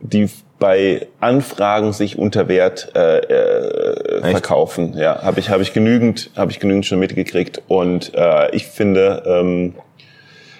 die 0.00 0.28
bei 0.58 1.06
Anfragen 1.20 1.92
sich 1.92 2.18
unter 2.18 2.48
Wert 2.48 2.92
äh, 2.94 3.18
äh, 3.18 4.30
verkaufen. 4.30 4.96
Ja, 4.96 5.22
habe 5.22 5.40
ich 5.40 5.50
habe 5.50 5.62
ich 5.62 5.72
genügend 5.72 6.30
habe 6.36 6.50
ich 6.50 6.60
genügend 6.60 6.86
schon 6.86 6.98
mitgekriegt 6.98 7.62
und 7.68 8.12
äh, 8.14 8.54
ich 8.54 8.66
finde 8.66 9.22
ähm, 9.26 9.74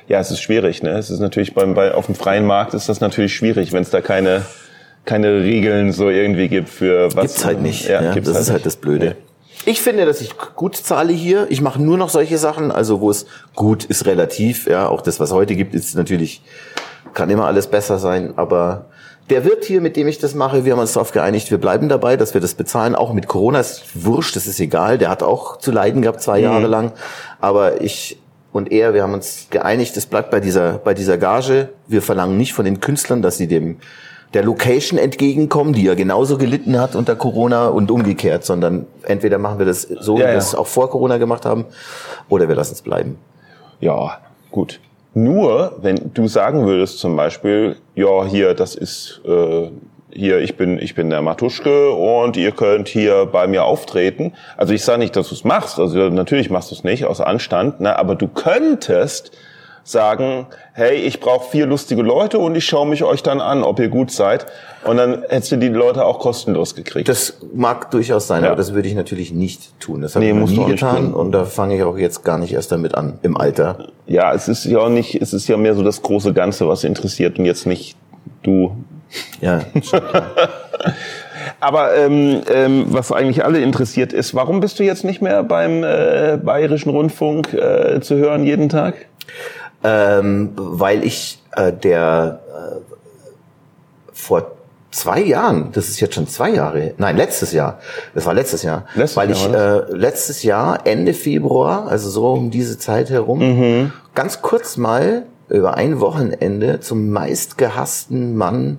ja, 0.06 0.20
es 0.20 0.30
ist 0.30 0.40
schwierig, 0.40 0.82
ne? 0.82 0.90
Es 0.92 1.10
ist 1.10 1.20
natürlich 1.20 1.54
beim 1.54 1.74
bei 1.74 1.92
auf 1.92 2.06
dem 2.06 2.14
freien 2.14 2.46
Markt 2.46 2.74
ist 2.74 2.88
das 2.88 3.00
natürlich 3.00 3.34
schwierig, 3.34 3.72
wenn 3.72 3.82
es 3.82 3.90
da 3.90 4.00
keine 4.00 4.42
keine 5.04 5.42
Regeln 5.42 5.92
so 5.92 6.10
irgendwie 6.10 6.48
gibt 6.48 6.68
für 6.68 7.14
was 7.14 7.22
gibt's 7.22 7.44
halt 7.44 7.60
nicht. 7.60 7.88
Ja, 7.88 8.02
ja 8.02 8.14
das 8.14 8.26
halt 8.28 8.40
ist 8.40 8.50
halt 8.50 8.66
das 8.66 8.76
Blöde. 8.76 9.06
Ja. 9.06 9.12
Ich 9.66 9.82
finde, 9.82 10.06
dass 10.06 10.20
ich 10.20 10.30
gut 10.54 10.76
zahle 10.76 11.12
hier. 11.12 11.46
Ich 11.50 11.60
mache 11.60 11.82
nur 11.82 11.98
noch 11.98 12.08
solche 12.08 12.38
Sachen, 12.38 12.70
also 12.70 13.00
wo 13.00 13.10
es 13.10 13.26
gut 13.54 13.84
ist 13.84 14.06
relativ. 14.06 14.66
Ja, 14.66 14.88
auch 14.88 15.02
das, 15.02 15.18
was 15.18 15.32
heute 15.32 15.56
gibt, 15.56 15.74
ist 15.74 15.94
natürlich 15.96 16.42
kann 17.14 17.30
immer 17.30 17.46
alles 17.46 17.66
besser 17.66 17.98
sein, 17.98 18.34
aber 18.36 18.86
der 19.30 19.44
Wirt 19.44 19.64
hier, 19.64 19.80
mit 19.80 19.96
dem 19.96 20.08
ich 20.08 20.18
das 20.18 20.34
mache, 20.34 20.64
wir 20.64 20.72
haben 20.72 20.80
uns 20.80 20.94
darauf 20.94 21.12
geeinigt, 21.12 21.50
wir 21.50 21.58
bleiben 21.58 21.88
dabei, 21.88 22.16
dass 22.16 22.32
wir 22.34 22.40
das 22.40 22.54
bezahlen. 22.54 22.94
Auch 22.94 23.12
mit 23.12 23.28
Corona 23.28 23.60
ist 23.60 24.04
wurscht, 24.04 24.36
das 24.36 24.46
ist 24.46 24.58
egal. 24.58 24.96
Der 24.96 25.10
hat 25.10 25.22
auch 25.22 25.58
zu 25.58 25.70
leiden 25.70 26.00
gehabt, 26.00 26.22
zwei 26.22 26.38
mhm. 26.38 26.44
Jahre 26.44 26.66
lang. 26.66 26.92
Aber 27.40 27.82
ich 27.82 28.18
und 28.52 28.72
er, 28.72 28.94
wir 28.94 29.02
haben 29.02 29.12
uns 29.12 29.48
geeinigt, 29.50 29.96
es 29.96 30.06
bleibt 30.06 30.30
bei 30.30 30.40
dieser, 30.40 30.78
bei 30.78 30.94
dieser 30.94 31.18
Gage. 31.18 31.68
Wir 31.86 32.00
verlangen 32.00 32.38
nicht 32.38 32.54
von 32.54 32.64
den 32.64 32.80
Künstlern, 32.80 33.20
dass 33.20 33.36
sie 33.36 33.46
dem, 33.46 33.76
der 34.32 34.42
Location 34.42 34.98
entgegenkommen, 34.98 35.74
die 35.74 35.82
ja 35.82 35.94
genauso 35.94 36.38
gelitten 36.38 36.80
hat 36.80 36.96
unter 36.96 37.14
Corona 37.14 37.68
und 37.68 37.90
umgekehrt, 37.90 38.44
sondern 38.44 38.86
entweder 39.02 39.38
machen 39.38 39.58
wir 39.58 39.66
das 39.66 39.82
so, 39.82 40.18
ja, 40.18 40.24
wie 40.24 40.30
wir 40.30 40.38
es 40.38 40.54
auch 40.54 40.66
vor 40.66 40.90
Corona 40.90 41.18
gemacht 41.18 41.44
haben, 41.44 41.66
oder 42.28 42.48
wir 42.48 42.54
lassen 42.56 42.72
es 42.72 42.82
bleiben. 42.82 43.18
Ja, 43.80 44.18
gut. 44.50 44.80
Nur, 45.14 45.78
wenn 45.80 46.12
du 46.14 46.28
sagen 46.28 46.66
würdest 46.66 46.98
zum 46.98 47.16
Beispiel, 47.16 47.76
ja, 47.94 48.24
hier, 48.24 48.54
das 48.54 48.74
ist, 48.74 49.20
äh, 49.24 49.70
hier, 50.12 50.40
ich 50.40 50.56
bin, 50.56 50.78
ich 50.78 50.94
bin 50.94 51.10
der 51.10 51.22
Matuschke 51.22 51.90
und 51.90 52.36
ihr 52.36 52.52
könnt 52.52 52.88
hier 52.88 53.26
bei 53.26 53.46
mir 53.46 53.64
auftreten. 53.64 54.34
Also 54.56 54.74
ich 54.74 54.84
sage 54.84 54.98
nicht, 54.98 55.16
dass 55.16 55.28
du 55.28 55.34
es 55.34 55.44
machst, 55.44 55.78
also 55.78 56.08
natürlich 56.10 56.50
machst 56.50 56.70
du 56.70 56.74
es 56.74 56.84
nicht 56.84 57.04
aus 57.04 57.20
Anstand, 57.20 57.80
ne, 57.80 57.98
aber 57.98 58.14
du 58.14 58.28
könntest 58.28 59.32
sagen, 59.88 60.46
hey, 60.72 60.96
ich 60.96 61.20
brauche 61.20 61.50
vier 61.50 61.66
lustige 61.66 62.02
Leute 62.02 62.38
und 62.38 62.54
ich 62.54 62.64
schaue 62.64 62.86
mich 62.86 63.04
euch 63.04 63.22
dann 63.22 63.40
an, 63.40 63.62
ob 63.62 63.80
ihr 63.80 63.88
gut 63.88 64.10
seid. 64.10 64.46
Und 64.84 64.96
dann 64.96 65.22
hättest 65.28 65.52
du 65.52 65.56
die 65.56 65.68
Leute 65.68 66.04
auch 66.04 66.18
kostenlos 66.18 66.74
gekriegt. 66.74 67.08
Das 67.08 67.38
mag 67.54 67.90
durchaus 67.90 68.26
sein, 68.26 68.42
ja. 68.42 68.48
aber 68.48 68.56
das 68.56 68.74
würde 68.74 68.88
ich 68.88 68.94
natürlich 68.94 69.32
nicht 69.32 69.78
tun. 69.80 70.02
Das 70.02 70.14
habe 70.14 70.24
nee, 70.24 70.44
ich 70.44 70.50
nie 70.50 70.64
getan 70.66 71.12
und 71.14 71.32
da 71.32 71.44
fange 71.44 71.76
ich 71.76 71.82
auch 71.82 71.98
jetzt 71.98 72.24
gar 72.24 72.38
nicht 72.38 72.52
erst 72.52 72.70
damit 72.70 72.94
an, 72.94 73.18
im 73.22 73.36
Alter. 73.36 73.88
Ja, 74.06 74.32
es 74.32 74.48
ist 74.48 74.64
ja 74.64 74.78
auch 74.78 74.88
nicht, 74.88 75.20
es 75.20 75.32
ist 75.32 75.48
ja 75.48 75.56
mehr 75.56 75.74
so 75.74 75.82
das 75.82 76.02
große 76.02 76.32
Ganze, 76.32 76.68
was 76.68 76.84
interessiert 76.84 77.38
und 77.38 77.44
jetzt 77.44 77.66
nicht 77.66 77.96
du. 78.42 78.76
Ja. 79.40 79.62
Aber 81.60 81.96
ähm, 81.96 82.42
ähm, 82.52 82.86
was 82.88 83.10
eigentlich 83.10 83.44
alle 83.44 83.60
interessiert 83.60 84.12
ist, 84.12 84.34
warum 84.34 84.60
bist 84.60 84.78
du 84.78 84.84
jetzt 84.84 85.04
nicht 85.04 85.22
mehr 85.22 85.42
beim 85.42 85.82
äh, 85.82 86.38
Bayerischen 86.42 86.90
Rundfunk 86.90 87.52
äh, 87.52 88.00
zu 88.00 88.16
hören 88.16 88.44
jeden 88.44 88.68
Tag? 88.68 88.94
Ähm, 89.84 90.52
weil 90.56 91.04
ich 91.04 91.42
äh, 91.52 91.72
der 91.72 92.40
äh, 92.48 92.94
vor 94.12 94.52
zwei 94.90 95.20
Jahren, 95.20 95.70
das 95.72 95.88
ist 95.88 96.00
jetzt 96.00 96.14
schon 96.14 96.26
zwei 96.26 96.50
Jahre, 96.50 96.94
nein, 96.98 97.16
letztes 97.16 97.52
Jahr, 97.52 97.78
das 98.14 98.26
war 98.26 98.34
letztes 98.34 98.62
Jahr, 98.62 98.84
letztes 98.94 99.16
weil 99.16 99.30
ich 99.30 99.46
äh, 99.46 99.80
letztes 99.92 100.42
Jahr, 100.42 100.86
Ende 100.86 101.14
Februar, 101.14 101.88
also 101.88 102.10
so 102.10 102.32
um 102.32 102.50
diese 102.50 102.78
Zeit 102.78 103.10
herum, 103.10 103.38
mhm. 103.38 103.92
ganz 104.14 104.42
kurz 104.42 104.76
mal 104.76 105.24
über 105.48 105.74
ein 105.74 106.00
Wochenende 106.00 106.80
zum 106.80 107.10
meistgehassten 107.10 108.36
Mann 108.36 108.78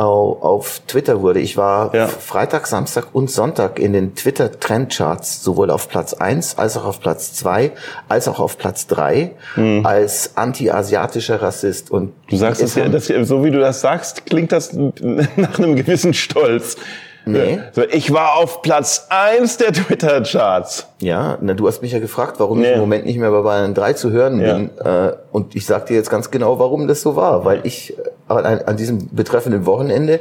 auf 0.00 0.80
Twitter 0.86 1.20
wurde. 1.20 1.40
Ich 1.40 1.56
war 1.56 1.94
ja. 1.94 2.06
Freitag, 2.06 2.66
Samstag 2.66 3.08
und 3.12 3.30
Sonntag 3.30 3.78
in 3.78 3.92
den 3.92 4.14
Twitter 4.14 4.50
Trendcharts 4.58 5.42
sowohl 5.42 5.70
auf 5.70 5.88
Platz 5.88 6.14
eins 6.14 6.56
als 6.58 6.76
auch 6.76 6.84
auf 6.84 7.00
Platz 7.00 7.34
zwei 7.34 7.72
als 8.08 8.28
auch 8.28 8.40
auf 8.40 8.58
Platz 8.58 8.86
drei 8.86 9.32
mhm. 9.56 9.84
als 9.84 10.36
anti-asiatischer 10.36 11.42
Rassist. 11.42 11.90
Und 11.90 12.12
du 12.28 12.36
sagst 12.36 12.62
es 12.62 12.74
ja, 12.74 12.88
das, 12.88 13.06
so 13.06 13.44
wie 13.44 13.50
du 13.50 13.60
das 13.60 13.80
sagst, 13.80 14.24
klingt 14.26 14.52
das 14.52 14.72
nach 15.36 15.58
einem 15.58 15.76
gewissen 15.76 16.14
Stolz. 16.14 16.76
Nee. 17.24 17.60
So, 17.72 17.82
ich 17.82 18.12
war 18.12 18.36
auf 18.36 18.62
Platz 18.62 19.06
eins 19.10 19.56
der 19.56 19.72
Twitter-Charts. 19.72 20.88
Ja, 21.00 21.38
na, 21.40 21.54
du 21.54 21.68
hast 21.68 21.82
mich 21.82 21.92
ja 21.92 22.00
gefragt, 22.00 22.36
warum 22.38 22.60
nee. 22.60 22.68
ich 22.68 22.74
im 22.74 22.80
Moment 22.80 23.06
nicht 23.06 23.18
mehr 23.18 23.30
bei 23.30 23.42
Bayern 23.42 23.74
3 23.74 23.92
zu 23.92 24.10
hören 24.10 24.40
ja. 24.40 24.54
bin. 24.54 24.70
Äh, 24.84 25.12
und 25.30 25.54
ich 25.54 25.66
sag 25.66 25.86
dir 25.86 25.94
jetzt 25.94 26.10
ganz 26.10 26.30
genau, 26.30 26.58
warum 26.58 26.88
das 26.88 27.00
so 27.00 27.14
war. 27.14 27.44
Weil 27.44 27.60
ich 27.64 27.96
äh, 27.96 28.02
an, 28.36 28.60
an 28.62 28.76
diesem 28.76 29.08
betreffenden 29.14 29.66
Wochenende 29.66 30.20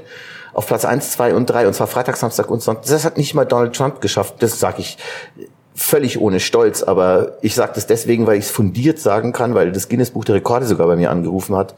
auf 0.53 0.67
Platz 0.67 0.85
eins, 0.85 1.11
zwei 1.11 1.33
und 1.33 1.49
drei 1.49 1.67
und 1.67 1.73
zwar 1.73 1.87
Freitag, 1.87 2.17
Samstag 2.17 2.49
und 2.49 2.61
Sonntag, 2.61 2.85
das 2.85 3.05
hat 3.05 3.17
nicht 3.17 3.33
mal 3.33 3.45
Donald 3.45 3.75
Trump 3.75 4.01
geschafft. 4.01 4.35
Das 4.39 4.59
sag 4.59 4.79
ich 4.79 4.97
völlig 5.73 6.19
ohne 6.19 6.39
Stolz, 6.39 6.83
aber 6.83 7.37
ich 7.41 7.55
sage 7.55 7.71
das 7.75 7.87
deswegen, 7.87 8.27
weil 8.27 8.37
ich 8.37 8.45
es 8.45 8.51
fundiert 8.51 8.99
sagen 8.99 9.31
kann, 9.31 9.55
weil 9.55 9.71
das 9.71 9.87
Guinness 9.87 10.11
Buch 10.11 10.25
der 10.25 10.35
Rekorde 10.35 10.65
sogar 10.65 10.87
bei 10.87 10.95
mir 10.95 11.09
angerufen 11.09 11.55
hat 11.55 11.75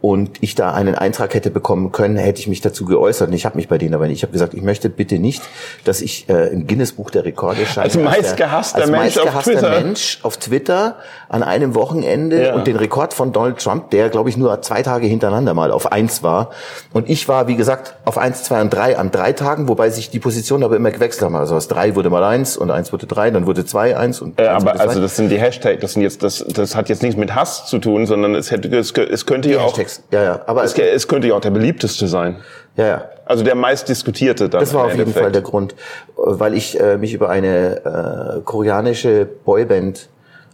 und 0.00 0.38
ich 0.40 0.54
da 0.54 0.72
einen 0.72 0.94
Eintrag 0.94 1.34
hätte 1.34 1.50
bekommen 1.50 1.92
können, 1.92 2.16
hätte 2.16 2.40
ich 2.40 2.48
mich 2.48 2.60
dazu 2.62 2.86
geäußert. 2.86 3.28
Und 3.28 3.34
ich 3.34 3.44
habe 3.44 3.56
mich 3.56 3.68
bei 3.68 3.76
denen 3.76 3.94
aber 3.94 4.06
nicht. 4.06 4.16
Ich 4.18 4.22
habe 4.22 4.32
gesagt, 4.32 4.54
ich 4.54 4.62
möchte 4.62 4.88
bitte 4.88 5.18
nicht, 5.18 5.42
dass 5.84 6.00
ich 6.00 6.28
äh, 6.28 6.48
im 6.48 6.66
Guinness 6.66 6.92
Buch 6.92 7.10
der 7.10 7.24
Rekorde 7.24 7.66
scheine. 7.66 7.84
Als 7.84 7.96
meistgehasster 7.96 8.78
als 8.80 8.90
Mensch, 8.90 9.16
meist 9.16 9.20
auf 9.36 9.42
Twitter. 9.44 9.70
Mensch 9.70 10.18
auf 10.22 10.36
Twitter 10.38 10.96
an 11.28 11.42
einem 11.42 11.74
Wochenende 11.74 12.46
Ja. 12.46 12.54
und 12.54 12.66
den 12.66 12.76
Rekord 12.76 13.12
von 13.12 13.32
Donald 13.32 13.58
Trump, 13.58 13.90
der 13.90 14.08
glaube 14.08 14.30
ich 14.30 14.36
nur 14.36 14.62
zwei 14.62 14.82
Tage 14.82 15.06
hintereinander 15.06 15.52
mal 15.54 15.70
auf 15.70 15.92
eins 15.92 16.22
war. 16.22 16.50
Und 16.92 17.10
ich 17.10 17.28
war, 17.28 17.46
wie 17.46 17.56
gesagt, 17.56 17.94
auf 18.06 18.16
eins, 18.16 18.42
zwei 18.42 18.60
und 18.62 18.70
drei 18.72 18.96
an 18.96 19.10
drei 19.10 19.32
Tagen, 19.32 19.68
wobei 19.68 19.90
sich 19.90 20.08
die 20.10 20.18
Positionen 20.18 20.64
aber 20.64 20.76
immer 20.76 20.90
gewechselt 20.90 21.22
haben. 21.24 21.36
Also 21.36 21.56
aus 21.56 21.68
drei 21.68 21.94
wurde 21.94 22.08
mal 22.10 22.24
eins 22.24 22.56
und 22.56 22.70
eins 22.70 22.92
wurde 22.92 23.06
drei, 23.06 23.30
dann 23.30 23.46
wurde 23.46 23.64
zwei 23.66 23.96
eins 23.96 24.20
und 24.22 24.40
Äh, 24.40 24.48
eins 24.48 24.64
aber 24.66 24.80
also 24.80 25.00
das 25.00 25.16
sind 25.16 25.28
die 25.28 25.38
Hashtags, 25.38 25.80
das 25.82 25.92
sind 25.92 26.02
jetzt 26.02 26.22
das 26.22 26.44
das 26.48 26.74
hat 26.74 26.88
jetzt 26.88 27.02
nichts 27.02 27.18
mit 27.18 27.34
Hass 27.34 27.66
zu 27.66 27.78
tun, 27.78 28.06
sondern 28.06 28.34
es 28.34 28.50
hätte 28.50 28.74
es, 28.76 28.92
es 28.92 29.26
könnte 29.26 29.50
ja 29.50 29.58
auch 29.58 29.76
Hashtags. 29.76 29.89
Ja, 30.10 30.22
ja. 30.22 30.40
Aber 30.46 30.64
es, 30.64 30.74
es 30.78 31.08
könnte 31.08 31.28
ja 31.28 31.34
auch 31.34 31.40
der 31.40 31.50
beliebteste 31.50 32.06
sein. 32.06 32.36
ja, 32.76 32.86
ja. 32.86 33.04
Also 33.26 33.44
der 33.44 33.54
meistdiskutierte 33.54 34.48
dann. 34.48 34.60
Das 34.60 34.74
war 34.74 34.82
auf 34.86 34.88
jeden 34.90 35.02
Endeffekt. 35.02 35.22
Fall 35.24 35.30
der 35.32 35.42
Grund, 35.42 35.76
weil 36.16 36.52
ich 36.54 36.80
äh, 36.80 36.96
mich 36.98 37.14
über 37.14 37.28
eine 37.30 38.36
äh, 38.38 38.40
koreanische 38.40 39.24
Boyband 39.44 40.08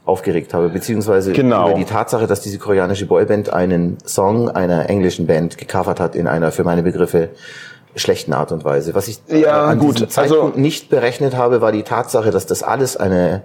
aufgeregt 0.04 0.52
habe, 0.52 0.68
beziehungsweise 0.68 1.32
Genau. 1.32 1.70
über 1.70 1.78
die 1.78 1.86
Tatsache, 1.86 2.26
dass 2.26 2.42
diese 2.42 2.58
koreanische 2.58 3.06
Boyband 3.06 3.50
einen 3.52 3.96
Song 4.04 4.50
einer 4.50 4.90
englischen 4.90 5.26
Band 5.26 5.56
gecovert 5.56 6.00
hat 6.00 6.14
in 6.14 6.26
einer 6.28 6.52
für 6.52 6.64
meine 6.64 6.82
Begriffe 6.82 7.30
schlechten 7.94 8.34
Art 8.34 8.52
und 8.52 8.62
Weise. 8.64 8.94
Was 8.94 9.08
ich 9.08 9.20
äh, 9.30 9.40
Ja, 9.40 9.64
an 9.68 9.78
gut, 9.78 9.94
diesem 9.96 10.10
Zeitpunkt 10.10 10.44
also- 10.48 10.60
nicht 10.60 10.90
berechnet 10.90 11.34
habe, 11.34 11.62
war 11.62 11.72
die 11.72 11.82
Tatsache, 11.82 12.30
dass 12.30 12.44
das 12.44 12.62
alles 12.62 12.98
eine 12.98 13.42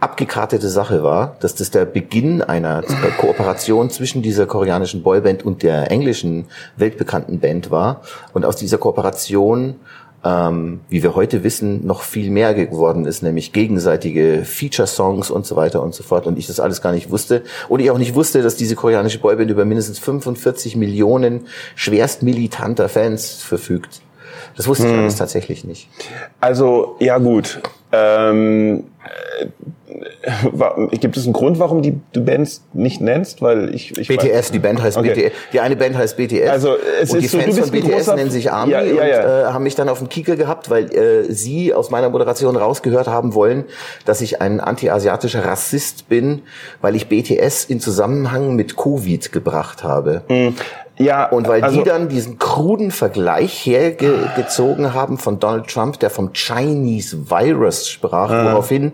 abgekartete 0.00 0.68
Sache 0.68 1.02
war, 1.02 1.36
dass 1.40 1.54
das 1.54 1.70
der 1.70 1.84
Beginn 1.84 2.42
einer 2.42 2.82
Kooperation 3.18 3.90
zwischen 3.90 4.22
dieser 4.22 4.46
koreanischen 4.46 5.02
Boyband 5.02 5.44
und 5.44 5.62
der 5.62 5.90
englischen 5.90 6.46
weltbekannten 6.76 7.40
Band 7.40 7.70
war 7.70 8.02
und 8.32 8.44
aus 8.44 8.56
dieser 8.56 8.78
Kooperation 8.78 9.76
ähm, 10.22 10.80
wie 10.88 11.02
wir 11.02 11.14
heute 11.14 11.44
wissen, 11.44 11.86
noch 11.86 12.02
viel 12.02 12.30
mehr 12.30 12.54
geworden 12.54 13.06
ist, 13.06 13.22
nämlich 13.22 13.52
gegenseitige 13.52 14.42
Feature-Songs 14.44 15.30
und 15.30 15.46
so 15.46 15.56
weiter 15.56 15.82
und 15.82 15.94
so 15.94 16.02
fort. 16.02 16.26
Und 16.26 16.38
ich 16.38 16.46
das 16.46 16.60
alles 16.60 16.82
gar 16.82 16.92
nicht 16.92 17.10
wusste. 17.10 17.42
Und 17.68 17.80
ich 17.80 17.90
auch 17.90 17.98
nicht 17.98 18.14
wusste, 18.14 18.42
dass 18.42 18.56
diese 18.56 18.76
koreanische 18.76 19.18
Boyband 19.18 19.50
über 19.50 19.64
mindestens 19.64 19.98
45 19.98 20.76
Millionen 20.76 21.46
schwerst 21.74 22.22
militanter 22.22 22.88
Fans 22.88 23.42
verfügt. 23.42 24.02
Das 24.56 24.66
wusste 24.68 24.84
Hm. 24.84 24.92
ich 24.92 24.98
alles 24.98 25.16
tatsächlich 25.16 25.64
nicht. 25.64 25.88
Also 26.40 26.96
ja 27.00 27.18
gut. 27.18 27.60
Ähm, 27.92 28.78
äh, 28.78 28.89
gibt 31.00 31.16
es 31.16 31.24
einen 31.24 31.32
Grund, 31.32 31.58
warum 31.58 31.82
die, 31.82 31.98
du 32.12 32.24
Bands 32.24 32.64
nicht 32.72 33.00
nennst? 33.00 33.42
Weil 33.42 33.74
ich, 33.74 33.96
ich 33.98 34.08
BTS, 34.08 34.52
die 34.52 34.58
Band 34.58 34.82
heißt 34.82 34.96
Okay. 34.96 35.14
BTS. 35.14 35.32
Die 35.52 35.60
eine 35.60 35.76
Band 35.76 35.96
heißt 35.96 36.16
BTS. 36.16 36.48
Also, 36.48 36.76
es 37.00 37.10
und 37.10 37.20
die 37.20 37.26
ist 37.26 37.34
du 37.34 37.40
Fans 37.40 37.58
von 37.58 37.70
BTS 37.70 38.06
nennen 38.14 38.30
sich 38.30 38.52
Army 38.52 38.72
Ja, 38.72 38.82
ja, 38.82 39.06
ja. 39.06 39.20
und 39.20 39.26
äh, 39.26 39.52
haben 39.52 39.64
mich 39.64 39.74
dann 39.74 39.88
auf 39.88 39.98
den 39.98 40.08
Kieker 40.08 40.36
gehabt, 40.36 40.70
weil 40.70 40.94
äh, 40.94 41.32
sie 41.32 41.74
aus 41.74 41.90
meiner 41.90 42.10
Moderation 42.10 42.56
rausgehört 42.56 43.08
haben 43.08 43.34
wollen, 43.34 43.64
dass 44.04 44.20
ich 44.20 44.40
ein 44.40 44.60
anti-asiatischer 44.60 45.44
Rassist 45.44 46.08
bin, 46.08 46.42
weil 46.80 46.94
ich 46.96 47.08
BTS 47.08 47.64
in 47.64 47.80
Zusammenhang 47.80 48.54
mit 48.56 48.76
Covid 48.76 49.32
gebracht 49.32 49.82
habe. 49.82 50.22
Ja, 51.00 51.24
Und 51.26 51.48
weil 51.48 51.62
also, 51.62 51.78
die 51.78 51.84
dann 51.84 52.08
diesen 52.08 52.38
kruden 52.38 52.90
Vergleich 52.90 53.66
hergezogen 53.66 54.94
haben 54.94 55.18
von 55.18 55.38
Donald 55.40 55.68
Trump, 55.68 55.98
der 56.00 56.10
vom 56.10 56.32
Chinese 56.32 57.30
Virus 57.30 57.88
sprach, 57.88 58.30
woraufhin 58.30 58.92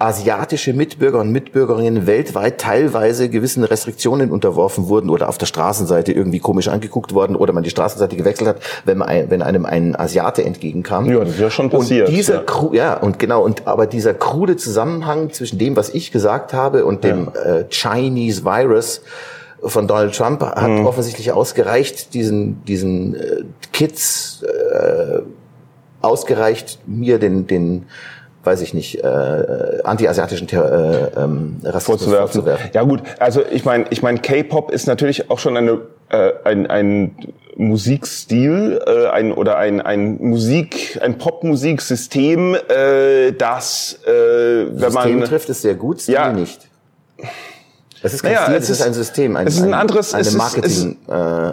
asiatische 0.00 0.72
Mitbürger 0.72 1.18
und 1.20 1.30
Mitbürgerinnen 1.30 2.06
weltweit 2.06 2.58
teilweise 2.58 3.28
gewissen 3.28 3.64
Restriktionen 3.64 4.30
unterworfen 4.30 4.88
wurden 4.88 5.10
oder 5.10 5.28
auf 5.28 5.36
der 5.36 5.44
Straßenseite 5.44 6.12
irgendwie 6.12 6.38
komisch 6.38 6.68
angeguckt 6.68 7.12
worden 7.12 7.36
oder 7.36 7.52
man 7.52 7.64
die 7.64 7.70
Straßenseite 7.70 8.16
gewechselt 8.16 8.48
hat, 8.48 8.56
wenn, 8.86 8.96
man 8.96 9.08
ein, 9.08 9.28
wenn 9.28 9.42
einem 9.42 9.66
ein 9.66 9.94
Asiate 9.94 10.42
entgegenkam. 10.42 11.04
Ja, 11.10 11.18
das 11.18 11.34
ist 11.34 11.40
ja 11.40 11.50
schon 11.50 11.68
passiert, 11.68 12.08
Und 12.08 12.16
dieser 12.16 12.44
ja. 12.44 12.70
Ja, 12.72 12.94
und 12.94 13.18
genau, 13.18 13.42
und 13.42 13.66
aber 13.66 13.86
dieser 13.86 14.14
krude 14.14 14.56
Zusammenhang 14.56 15.32
zwischen 15.32 15.58
dem, 15.58 15.76
was 15.76 15.90
ich 15.90 16.12
gesagt 16.12 16.54
habe 16.54 16.86
und 16.86 17.04
dem 17.04 17.28
äh, 17.28 17.64
Chinese 17.68 18.44
Virus 18.44 19.02
von 19.62 19.86
Donald 19.86 20.14
Trump 20.14 20.40
hat 20.42 20.68
Mhm. 20.70 20.86
offensichtlich 20.86 21.32
ausgereicht, 21.32 22.14
diesen, 22.14 22.64
diesen 22.64 23.14
äh, 23.14 23.42
Kids 23.72 24.42
äh, 24.42 25.20
ausgereicht, 26.00 26.78
mir 26.86 27.18
den, 27.18 27.46
den 27.46 27.86
weiß 28.42 28.62
ich 28.62 28.72
nicht, 28.72 29.04
äh, 29.04 29.80
anti-asiatischen 29.84 30.46
Ter- 30.46 31.12
äh, 31.14 31.20
ähm, 31.20 31.56
Rassismus 31.62 31.84
vorzuwerfen. 32.00 32.32
vorzuwerfen. 32.42 32.70
Ja 32.72 32.84
gut, 32.84 33.02
also 33.18 33.42
ich 33.50 33.66
meine, 33.66 33.84
ich 33.90 34.02
meine, 34.02 34.18
K-Pop 34.18 34.70
ist 34.70 34.86
natürlich 34.86 35.30
auch 35.30 35.38
schon 35.38 35.58
eine 35.58 35.82
äh, 36.08 36.32
ein, 36.44 36.66
ein 36.66 37.16
Musikstil, 37.56 38.80
äh, 38.86 39.08
ein 39.08 39.32
oder 39.32 39.58
ein 39.58 39.82
ein 39.82 40.16
Musik, 40.22 40.98
ein 41.02 41.18
Popmusiksystem, 41.18 42.54
äh, 42.54 43.32
das, 43.32 43.98
äh, 44.06 44.10
wenn 44.70 44.90
System 44.90 45.18
man 45.18 45.28
trifft 45.28 45.50
es 45.50 45.60
sehr 45.60 45.74
gut, 45.74 46.00
Stil 46.00 46.14
Ja. 46.14 46.32
nicht. 46.32 46.66
Es 48.02 48.14
ist 48.14 48.22
kein 48.22 48.32
Naja, 48.32 48.44
Stil, 48.46 48.56
es 48.56 48.70
ist 48.70 48.82
ein 48.82 48.94
System, 48.94 49.36
ein, 49.36 49.46
es 49.46 49.56
ist 49.56 49.62
ein 49.62 49.74
anderes- 49.74 50.14
eine 50.14 50.22
es 50.22 50.28
ist- 50.28 50.36
Marketing, 50.36 50.96
äh. 51.08 51.52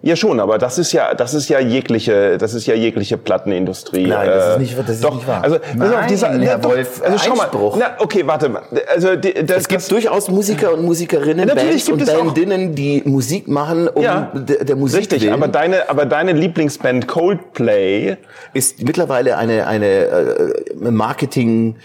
Ja 0.00 0.16
schon, 0.16 0.40
aber 0.40 0.56
das 0.56 0.78
ist 0.78 0.92
ja, 0.92 1.12
das 1.12 1.34
ist 1.34 1.50
ja 1.50 1.60
jegliche, 1.60 2.38
das 2.38 2.54
ist 2.54 2.64
ja 2.66 2.74
jegliche 2.74 3.18
Plattenindustrie. 3.18 4.06
Nein, 4.06 4.26
das 4.26 4.46
ist 4.48 4.56
Äh, 4.56 4.58
nicht- 4.60 4.78
das 4.78 4.88
ist 4.96 5.04
doch, 5.04 5.14
nicht 5.16 5.26
wahr. 5.28 5.42
Also, 5.42 5.58
pass 5.58 5.68
auf, 5.70 5.76
Nein, 5.76 6.08
dieser, 6.08 6.28
Herr 6.40 6.58
doch, 6.58 6.70
Wolf, 6.70 7.02
also 7.04 7.18
schau 7.18 7.34
mal, 7.34 7.48
na, 7.78 7.86
okay, 7.98 8.26
warte 8.26 8.48
mal, 8.48 8.62
also 8.94 9.16
die, 9.16 9.34
das, 9.34 9.58
Es 9.62 9.68
gibt 9.68 9.82
das, 9.82 9.88
durchaus 9.88 10.30
Musiker 10.30 10.72
und 10.72 10.82
Musikerinnen, 10.86 11.46
Natürlich 11.46 11.84
Bands 11.86 12.08
und 12.08 12.26
Bandinnen, 12.26 12.74
die 12.74 13.02
Musik 13.04 13.46
machen, 13.46 13.86
um 13.88 14.02
Ja, 14.02 14.32
der, 14.34 14.64
der 14.64 14.76
Musik 14.76 15.00
richtig, 15.00 15.22
willen. 15.22 15.34
aber 15.34 15.48
deine, 15.48 15.90
aber 15.90 16.06
deine 16.06 16.32
Lieblingsband 16.32 17.06
Coldplay, 17.06 18.16
ist 18.54 18.82
mittlerweile 18.82 19.36
eine 19.36 19.66
eine 19.66 19.86
äh, 19.86 20.90
Marketing. 20.90 21.76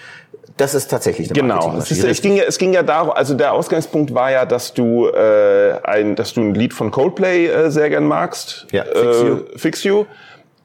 Das 0.60 0.74
ist 0.76 0.90
tatsächlich 0.92 1.30
eine 1.32 1.40
Genau. 1.40 1.76
Es, 1.78 1.90
ist, 1.90 2.04
es, 2.04 2.22
ging 2.22 2.36
ja, 2.36 2.44
es 2.44 2.58
ging 2.58 2.74
ja 2.74 2.84
darum, 2.84 3.12
also 3.12 3.34
der 3.34 3.54
Ausgangspunkt 3.54 4.14
war 4.14 4.30
ja, 4.30 4.46
dass 4.46 4.74
du 4.74 5.08
äh, 5.08 5.76
ein, 5.84 6.18
dass 6.18 6.34
du 6.34 6.42
ein 6.42 6.54
Lied 6.54 6.74
von 6.74 6.92
Coldplay 6.92 7.48
äh, 7.48 7.72
sehr 7.72 7.90
gern 7.90 8.06
magst. 8.06 8.68
Ja, 8.72 8.84
Fix 8.84 9.22
You. 9.22 9.36
Äh, 9.38 9.58
Fix 9.58 9.84
You. 9.86 10.06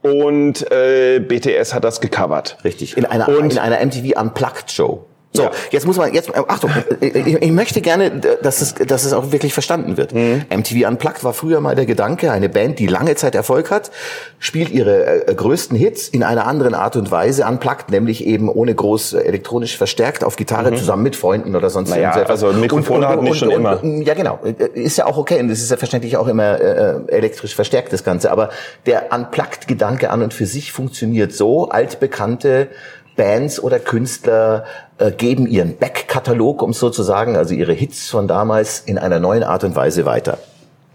Und 0.03 0.71
äh, 0.73 1.21
BTS 1.21 1.73
hat 1.75 1.85
das 1.85 2.01
gecovert. 2.01 2.59
Richtig. 2.65 2.97
In 2.97 3.07
einer, 3.07 3.29
Und- 3.29 3.53
in 3.53 3.59
einer 3.59 3.79
MTV 3.87 4.21
Unplugged 4.21 4.71
Show. 4.73 5.05
So, 5.37 5.43
Ja. 5.45 5.51
jetzt 5.73 5.85
muss 5.85 5.97
man, 5.97 6.15
jetzt, 6.15 6.29
äh, 6.29 6.43
Achtung, 6.47 6.71
ich, 7.01 7.17
ich 7.17 7.51
möchte 7.51 7.81
gerne, 7.81 8.11
dass 8.43 8.61
es, 8.61 8.75
dass 8.75 9.05
es 9.05 9.13
auch 9.13 9.33
wirklich 9.33 9.53
verstanden 9.53 9.97
wird. 9.97 10.15
Mhm. 10.15 10.43
MTV 10.49 10.87
Unplugged 10.89 11.25
war 11.25 11.33
früher 11.33 11.61
mal 11.61 11.75
der 11.75 11.87
Gedanke, 11.87 12.31
eine 12.31 12.49
Band, 12.49 12.79
die 12.79 12.87
lange 12.87 13.17
Zeit 13.17 13.35
Erfolg 13.35 13.73
hat, 13.73 13.91
spielt 14.39 14.71
ihre 14.71 15.27
äh, 15.27 15.35
größten 15.35 15.77
Hits 15.77 16.07
in 16.09 16.23
einer 16.23 16.47
anderen 16.47 16.75
Art 16.75 16.95
und 16.95 17.11
Weise 17.11 17.47
unplugged, 17.47 17.91
nämlich 17.91 18.25
eben 18.25 18.49
ohne 18.49 18.77
groß 18.77 19.15
äh, 19.15 19.19
elektronisch 19.23 19.77
verstärkt 19.77 20.23
auf 20.23 20.37
Gitarre 20.37 20.73
zusammen 20.77 21.03
mit 21.03 21.17
Freunden 21.17 21.57
oder 21.57 21.69
sonst 21.69 21.89
Mhm. 21.89 21.97
Naja, 21.97 22.09
irgendetwas. 22.11 22.45
also 22.45 22.57
Mikrofone 22.59 23.09
hatten 23.09 23.25
die 23.25 23.35
schon 23.35 23.51
immer. 23.51 23.83
Ja, 23.85 24.15
genau. 24.15 24.39
Ist 24.75 24.99
ja 24.99 25.07
auch 25.07 25.17
okay 25.17 25.41
und 25.41 25.51
es 25.51 25.61
ist 25.61 25.71
ja 25.71 25.77
verständlich 25.77 26.17
auch 26.17 26.29
immer 26.29 26.61
äh, 26.61 26.95
elektrisch 27.09 27.57
verstärkt, 27.57 27.93
das 27.93 28.05
Ganze. 28.05 28.31
Aber 28.31 28.51
der 28.87 29.13
Unplugged-Gedanke 29.13 30.11
an 30.11 30.23
und 30.23 30.33
für 30.33 30.47
sich 30.47 30.71
funktioniert 30.71 31.33
so, 31.33 31.69
altbekannte 31.71 32.69
Bands 33.17 33.61
oder 33.61 33.79
Künstler 33.79 34.65
äh, 34.99 35.11
geben 35.11 35.47
ihren 35.47 35.77
Backkatalog, 35.77 36.63
um 36.63 36.71
es 36.71 36.79
so 36.79 36.91
zu 36.91 37.03
sagen, 37.03 37.37
also 37.37 37.55
ihre 37.55 37.73
Hits 37.73 38.09
von 38.09 38.29
damals 38.29 38.81
in 38.81 38.99
einer 38.99 39.21
neuen 39.21 39.43
Art 39.43 39.65
und 39.65 39.77
Weise 39.77 40.05
weiter. 40.07 40.39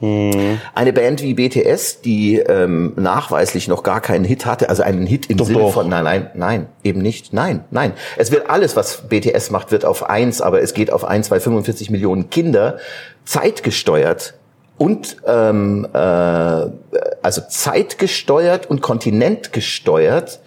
Eine 0.02 0.94
Band 0.94 1.22
wie 1.22 1.34
BTS, 1.34 2.00
die 2.00 2.38
ähm, 2.38 2.94
nachweislich 2.96 3.68
noch 3.68 3.84
gar 3.84 4.00
keinen 4.00 4.24
Hit 4.24 4.46
hatte, 4.46 4.70
also 4.70 4.82
einen 4.82 5.06
Hit 5.06 5.30
im 5.30 5.36
Doch, 5.36 5.46
Sinne 5.46 5.60
doch. 5.60 5.74
von, 5.74 5.90
nein, 5.90 6.06
nein, 6.06 6.32
nein, 6.36 6.68
eben 6.86 7.02
nicht, 7.02 7.34
nein, 7.34 7.66
nein. 7.70 7.92
Es 8.16 8.32
wird 8.32 8.50
alles, 8.50 8.78
was 8.78 9.10
BTS 9.10 9.52
macht, 9.52 9.72
wird 9.74 9.84
auf 9.84 10.10
eins, 10.10 10.40
aber 10.42 10.62
es 10.62 10.74
geht 10.74 10.94
auf 10.94 11.04
ein, 11.04 11.22
zwei, 11.24 11.42
45 11.42 11.90
Millionen 11.90 12.30
Kinder, 12.30 12.78
zeitgesteuert 13.26 14.36
und 14.78 15.18
ähm, 15.28 15.86
äh, 15.92 15.98
also 15.98 17.42
zeitgesteuert 17.50 18.70
und 18.70 18.82
kontinentgesteuert 18.82 20.40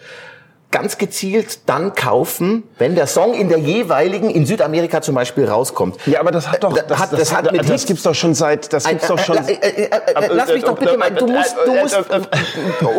ganz 0.72 0.98
gezielt 0.98 1.61
dann 1.66 1.94
kaufen, 1.94 2.64
wenn 2.78 2.96
der 2.96 3.06
Song 3.06 3.35
in 3.35 3.48
der 3.48 3.58
jeweiligen, 3.58 4.28
in 4.30 4.44
Südamerika 4.46 5.00
zum 5.02 5.14
Beispiel 5.14 5.48
rauskommt. 5.48 5.96
Ja, 6.06 6.18
aber 6.18 6.32
das 6.32 6.48
hat 6.50 6.64
doch, 6.64 6.72
Das 6.72 6.98
hat- 6.98 7.12
das 7.12 7.32
hat 7.32 7.52
mit 7.52 7.61
das 7.61 7.68
Hits- 7.70 7.87
gibt's 7.87 8.02
doch 8.02 8.14
schon 8.16 8.35
seit, 8.35 8.72
das 8.72 8.85
gibt's 8.88 9.06
doch 9.06 9.18
schon. 9.20 9.37
Äh, 9.37 9.52
äh, 9.52 9.82
äh, 9.82 9.85
äh, 9.85 10.28
Lass 10.32 10.48
mich 10.52 10.64
doch 10.64 10.76
bitte 10.76 10.96
mal, 10.98 11.12
du 11.12 11.28
musst, 11.28 11.54
du 11.64 11.72
musst, 11.74 11.96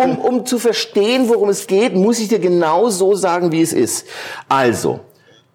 um, 0.02 0.18
um 0.20 0.46
zu 0.46 0.58
verstehen, 0.60 1.28
worum 1.28 1.50
es 1.50 1.68
geht, 1.68 1.94
muss 1.94 2.20
ich 2.20 2.30
dir 2.30 2.40
genau 2.40 2.88
so 2.90 3.14
sagen, 3.16 3.52
wie 3.52 3.62
es 3.62 3.74
ist. 3.74 4.08
Also, 4.48 5.02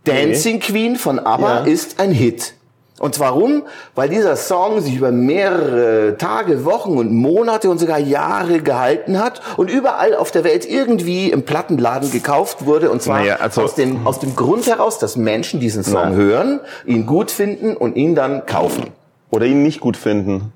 Dancing 0.04 0.60
Queen 0.60 0.96
von 0.96 1.18
ABBA 1.18 1.60
Ja. 1.60 1.64
ist 1.64 1.98
ein 2.00 2.10
Hit. 2.12 2.54
Und 2.98 3.14
zwar 3.14 3.28
warum? 3.28 3.64
Weil 3.94 4.08
dieser 4.08 4.36
Song 4.36 4.80
sich 4.80 4.96
über 4.96 5.12
mehrere 5.12 6.16
Tage, 6.16 6.64
Wochen 6.64 6.96
und 6.96 7.12
Monate 7.12 7.68
und 7.68 7.78
sogar 7.78 7.98
Jahre 7.98 8.60
gehalten 8.60 9.18
hat 9.18 9.42
und 9.56 9.70
überall 9.70 10.14
auf 10.14 10.30
der 10.30 10.44
Welt 10.44 10.68
irgendwie 10.68 11.30
im 11.30 11.42
Plattenladen 11.42 12.10
gekauft 12.10 12.64
wurde. 12.64 12.90
Und 12.90 13.02
zwar 13.02 13.20
naja, 13.20 13.36
also 13.36 13.62
aus, 13.62 13.74
dem, 13.74 14.06
aus 14.06 14.18
dem 14.18 14.34
Grund 14.34 14.66
heraus, 14.66 14.98
dass 14.98 15.16
Menschen 15.16 15.60
diesen 15.60 15.84
Song 15.84 16.10
na. 16.10 16.12
hören, 16.12 16.60
ihn 16.86 17.06
gut 17.06 17.30
finden 17.30 17.76
und 17.76 17.96
ihn 17.96 18.14
dann 18.14 18.46
kaufen. 18.46 18.84
Oder 19.30 19.44
ihn 19.44 19.62
nicht 19.62 19.80
gut 19.80 19.96
finden. 19.98 20.52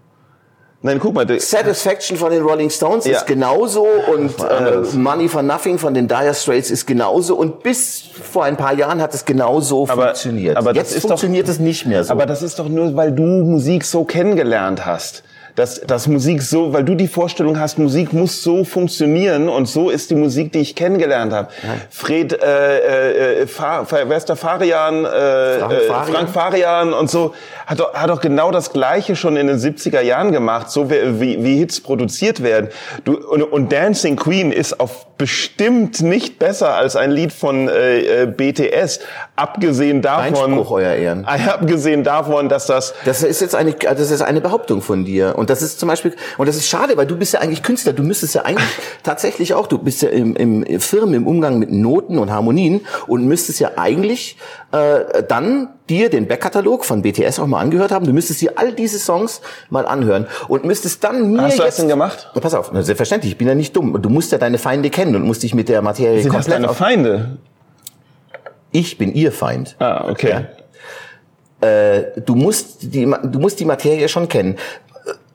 Nein, 0.84 0.98
guck 0.98 1.14
mal. 1.14 1.26
Satisfaction 1.40 2.16
von 2.16 2.32
den 2.32 2.42
Rolling 2.42 2.68
Stones 2.68 3.04
ja. 3.04 3.18
ist 3.18 3.26
genauso 3.26 3.86
und 4.12 4.34
äh, 4.40 4.96
Money 4.96 5.28
for 5.28 5.42
Nothing 5.42 5.78
von 5.78 5.94
den 5.94 6.08
Dire 6.08 6.34
Straits 6.34 6.70
ist 6.70 6.86
genauso 6.86 7.36
und 7.36 7.62
bis 7.62 8.02
vor 8.02 8.44
ein 8.44 8.56
paar 8.56 8.74
Jahren 8.74 9.00
hat 9.00 9.14
es 9.14 9.24
genauso 9.24 9.84
aber, 9.88 10.06
funktioniert. 10.06 10.56
Aber 10.56 10.74
Jetzt 10.74 10.98
funktioniert 10.98 11.46
doch, 11.46 11.52
es 11.52 11.60
nicht 11.60 11.86
mehr 11.86 12.02
so. 12.02 12.12
Aber 12.12 12.26
das 12.26 12.42
ist 12.42 12.58
doch 12.58 12.68
nur, 12.68 12.96
weil 12.96 13.12
du 13.12 13.22
Musik 13.22 13.84
so 13.84 14.04
kennengelernt 14.04 14.84
hast 14.84 15.22
dass, 15.54 15.80
dass 15.80 16.06
Musik 16.06 16.42
so, 16.42 16.72
weil 16.72 16.84
du 16.84 16.94
die 16.94 17.08
Vorstellung 17.08 17.58
hast, 17.58 17.78
Musik 17.78 18.12
muss 18.12 18.42
so 18.42 18.64
funktionieren 18.64 19.48
und 19.48 19.66
so 19.66 19.90
ist 19.90 20.10
die 20.10 20.14
Musik, 20.14 20.52
die 20.52 20.60
ich 20.60 20.74
kennengelernt 20.74 21.32
habe. 21.32 21.48
Ja. 21.62 21.68
Fred, 21.90 22.32
äh, 22.42 23.42
äh, 23.42 23.46
Fa, 23.46 23.86
wer 23.90 24.16
ist 24.16 24.28
der 24.28 24.36
Farian, 24.36 25.04
äh, 25.04 25.58
Frank, 25.58 25.72
äh, 25.72 25.80
Farian? 25.86 26.14
Frank 26.14 26.30
Farian 26.30 26.92
und 26.92 27.10
so, 27.10 27.34
hat 27.66 27.80
doch, 27.80 27.92
hat 27.94 28.08
doch 28.08 28.20
genau 28.20 28.50
das 28.50 28.72
Gleiche 28.72 29.14
schon 29.16 29.36
in 29.36 29.46
den 29.46 29.58
70er 29.58 30.00
Jahren 30.00 30.32
gemacht, 30.32 30.70
so 30.70 30.90
wie, 30.90 31.20
wie, 31.20 31.44
wie 31.44 31.58
Hits 31.58 31.80
produziert 31.80 32.42
werden. 32.42 32.68
Du, 33.04 33.16
und, 33.16 33.42
und 33.42 33.72
Dancing 33.72 34.16
Queen 34.16 34.52
ist 34.52 34.80
auf 34.80 35.06
bestimmt 35.22 36.00
nicht 36.00 36.40
besser 36.40 36.74
als 36.74 36.96
ein 36.96 37.12
Lied 37.12 37.32
von 37.32 37.68
äh, 37.68 38.22
äh 38.22 38.26
BTS, 38.26 38.98
abgesehen 39.36 40.02
davon. 40.02 40.34
Einspruch, 40.34 40.72
euer 40.72 40.94
Ehren. 40.94 41.24
Abgesehen 41.24 42.02
davon, 42.02 42.48
dass 42.48 42.66
das. 42.66 42.92
Das 43.04 43.22
ist 43.22 43.40
jetzt 43.40 43.54
eine, 43.54 43.72
das 43.72 44.10
ist 44.10 44.20
eine 44.20 44.40
Behauptung 44.40 44.82
von 44.82 45.04
dir. 45.04 45.34
Und 45.42 45.50
das 45.50 45.60
ist 45.60 45.80
zum 45.80 45.88
Beispiel, 45.88 46.14
und 46.38 46.46
das 46.46 46.54
ist 46.54 46.68
schade, 46.68 46.96
weil 46.96 47.04
du 47.04 47.16
bist 47.16 47.32
ja 47.32 47.40
eigentlich 47.40 47.64
Künstler, 47.64 47.92
du 47.92 48.04
müsstest 48.04 48.36
ja 48.36 48.42
eigentlich 48.42 48.68
tatsächlich 49.02 49.54
auch, 49.54 49.66
du 49.66 49.76
bist 49.76 50.00
ja 50.02 50.08
im, 50.08 50.36
im 50.36 50.80
Firmen 50.80 51.14
im 51.14 51.26
Umgang 51.26 51.58
mit 51.58 51.72
Noten 51.72 52.20
und 52.20 52.30
Harmonien 52.30 52.82
und 53.08 53.26
müsstest 53.26 53.58
ja 53.58 53.72
eigentlich 53.74 54.36
äh, 54.70 55.24
dann 55.26 55.70
dir 55.88 56.10
den 56.10 56.28
Backkatalog 56.28 56.84
von 56.84 57.02
BTS 57.02 57.40
auch 57.40 57.48
mal 57.48 57.58
angehört 57.58 57.90
haben. 57.90 58.06
Du 58.06 58.12
müsstest 58.12 58.40
dir 58.40 58.52
all 58.54 58.72
diese 58.72 59.00
Songs 59.00 59.40
mal 59.68 59.84
anhören 59.84 60.28
und 60.46 60.64
müsstest 60.64 61.02
dann 61.02 61.32
mir 61.32 61.42
Hast 61.42 61.58
du 61.58 61.64
das 61.64 61.74
denn 61.74 61.88
gemacht? 61.88 62.30
Pass 62.40 62.54
auf, 62.54 62.70
selbstverständlich, 62.72 63.32
ich 63.32 63.38
bin 63.38 63.48
ja 63.48 63.56
nicht 63.56 63.74
dumm. 63.74 64.00
Du 64.00 64.10
musst 64.10 64.30
ja 64.30 64.38
deine 64.38 64.58
Feinde 64.58 64.90
kennen 64.90 65.16
und 65.16 65.24
musst 65.24 65.42
dich 65.42 65.56
mit 65.56 65.68
der 65.68 65.82
Materie 65.82 66.22
Sind 66.22 66.30
komplett... 66.30 66.54
Sind 66.54 66.62
deine 66.62 66.72
Feinde? 66.72 67.38
Ich 68.70 68.96
bin 68.96 69.12
ihr 69.12 69.32
Feind. 69.32 69.74
Ah, 69.80 70.08
okay. 70.08 70.46
Ja? 71.60 71.68
Äh, 71.68 72.20
du 72.20 72.36
musst 72.36 72.94
die, 72.94 73.12
du 73.24 73.38
musst 73.40 73.58
die 73.58 73.64
Materie 73.64 74.08
schon 74.08 74.28
kennen 74.28 74.56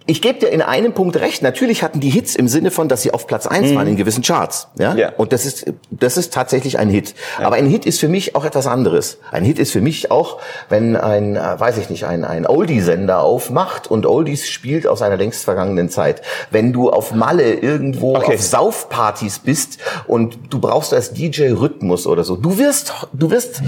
ich 0.10 0.22
gebe 0.22 0.40
dir 0.40 0.48
in 0.48 0.62
einem 0.62 0.94
Punkt 0.94 1.18
recht. 1.18 1.42
Natürlich 1.44 1.84
hatten 1.84 2.00
die 2.00 2.10
Hits 2.10 2.36
im 2.36 2.48
Sinne 2.48 2.72
von, 2.72 2.88
dass 2.88 3.02
sie 3.02 3.14
auf 3.14 3.28
Platz 3.28 3.46
eins 3.46 3.72
mhm. 3.72 3.76
waren 3.76 3.88
in 3.88 3.98
gewissen 3.98 4.24
Charts. 4.24 4.70
Ja? 4.80 4.96
ja. 4.96 5.12
Und 5.18 5.34
das 5.34 5.46
ist, 5.46 5.66
das 5.92 6.16
ist 6.16 6.34
tatsächlich 6.34 6.80
ein 6.80 6.90
Hit. 6.90 7.14
Ja. 7.40 7.46
Aber 7.46 7.58
ein 7.58 7.68
Hit 7.68 7.86
ist 7.86 8.00
für 8.00 8.08
mich 8.08 8.34
auch 8.34 8.46
etwas 8.46 8.68
anderes. 8.68 9.18
Ein 9.32 9.44
Hit 9.44 9.60
ist 9.60 9.74
für 9.74 9.82
mich 9.82 10.10
auch, 10.10 10.40
wenn 10.70 10.96
ein, 10.96 11.36
äh, 11.36 11.60
weiß 11.60 11.78
ich 11.78 11.90
nicht, 11.90 12.06
ein, 12.06 12.24
ein 12.24 12.48
Oldie-Sender 12.48 13.22
aufmacht 13.22 13.92
und 13.92 14.06
Oldies 14.06 14.48
spielt 14.48 14.88
aus 14.88 15.02
einer 15.02 15.18
längst 15.18 15.44
vergangenen 15.44 15.90
Zeit. 15.90 16.22
Wenn 16.52 16.72
du 16.72 16.90
auf 16.90 17.14
Malle 17.14 17.56
irgendwo 17.56 18.16
okay. 18.16 18.36
auf 18.36 18.42
Saufpartys 18.42 19.40
bist 19.40 19.80
und 20.08 20.40
du 20.50 20.60
brauchst 20.60 20.94
als 20.94 21.12
DJ 21.12 21.52
Rhythmus 21.52 22.08
oder 22.08 22.24
so. 22.24 22.38
Du 22.38 22.58
wirst, 22.58 22.94
du 23.12 23.30
wirst 23.30 23.62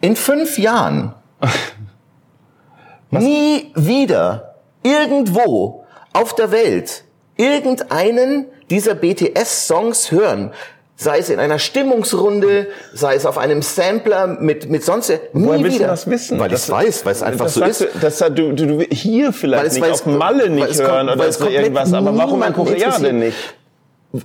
in 0.00 0.16
fünf 0.16 0.58
Jahren 0.58 1.14
nie 3.10 3.70
wieder 3.74 4.49
irgendwo 4.82 5.84
auf 6.12 6.34
der 6.34 6.50
Welt 6.50 7.04
irgendeinen 7.36 8.46
dieser 8.68 8.94
BTS-Songs 8.94 10.10
hören, 10.10 10.52
sei 10.96 11.18
es 11.18 11.30
in 11.30 11.40
einer 11.40 11.58
Stimmungsrunde, 11.58 12.66
sei 12.92 13.14
es 13.14 13.24
auf 13.24 13.38
einem 13.38 13.62
Sampler 13.62 14.26
mit 14.26 14.68
mit 14.68 14.84
sonst 14.84 15.08
nie 15.08 15.18
Woher 15.32 15.62
willst 15.62 15.76
wieder. 15.76 15.86
du 15.86 15.90
das 15.90 16.10
wissen? 16.10 16.38
Weil 16.38 16.52
ich 16.52 16.68
weiß, 16.68 17.06
weil 17.06 17.12
es 17.12 17.22
einfach 17.22 17.48
so 17.48 17.64
ist. 17.64 17.80
Du, 17.80 17.86
das, 18.00 18.18
du, 18.18 18.52
du, 18.52 18.66
du 18.66 18.80
hier 18.90 19.32
vielleicht 19.32 19.72
nicht, 19.72 19.90
auf 19.90 20.04
Malle 20.04 20.50
nicht 20.50 20.78
hören 20.78 21.06
kommt, 21.06 21.20
oder 21.20 21.32
so 21.32 21.48
irgendwas, 21.48 21.92
aber 21.94 22.16
warum 22.16 22.42
in 22.42 22.52
Korea 22.52 22.98
denn 22.98 23.20
nicht? 23.20 23.36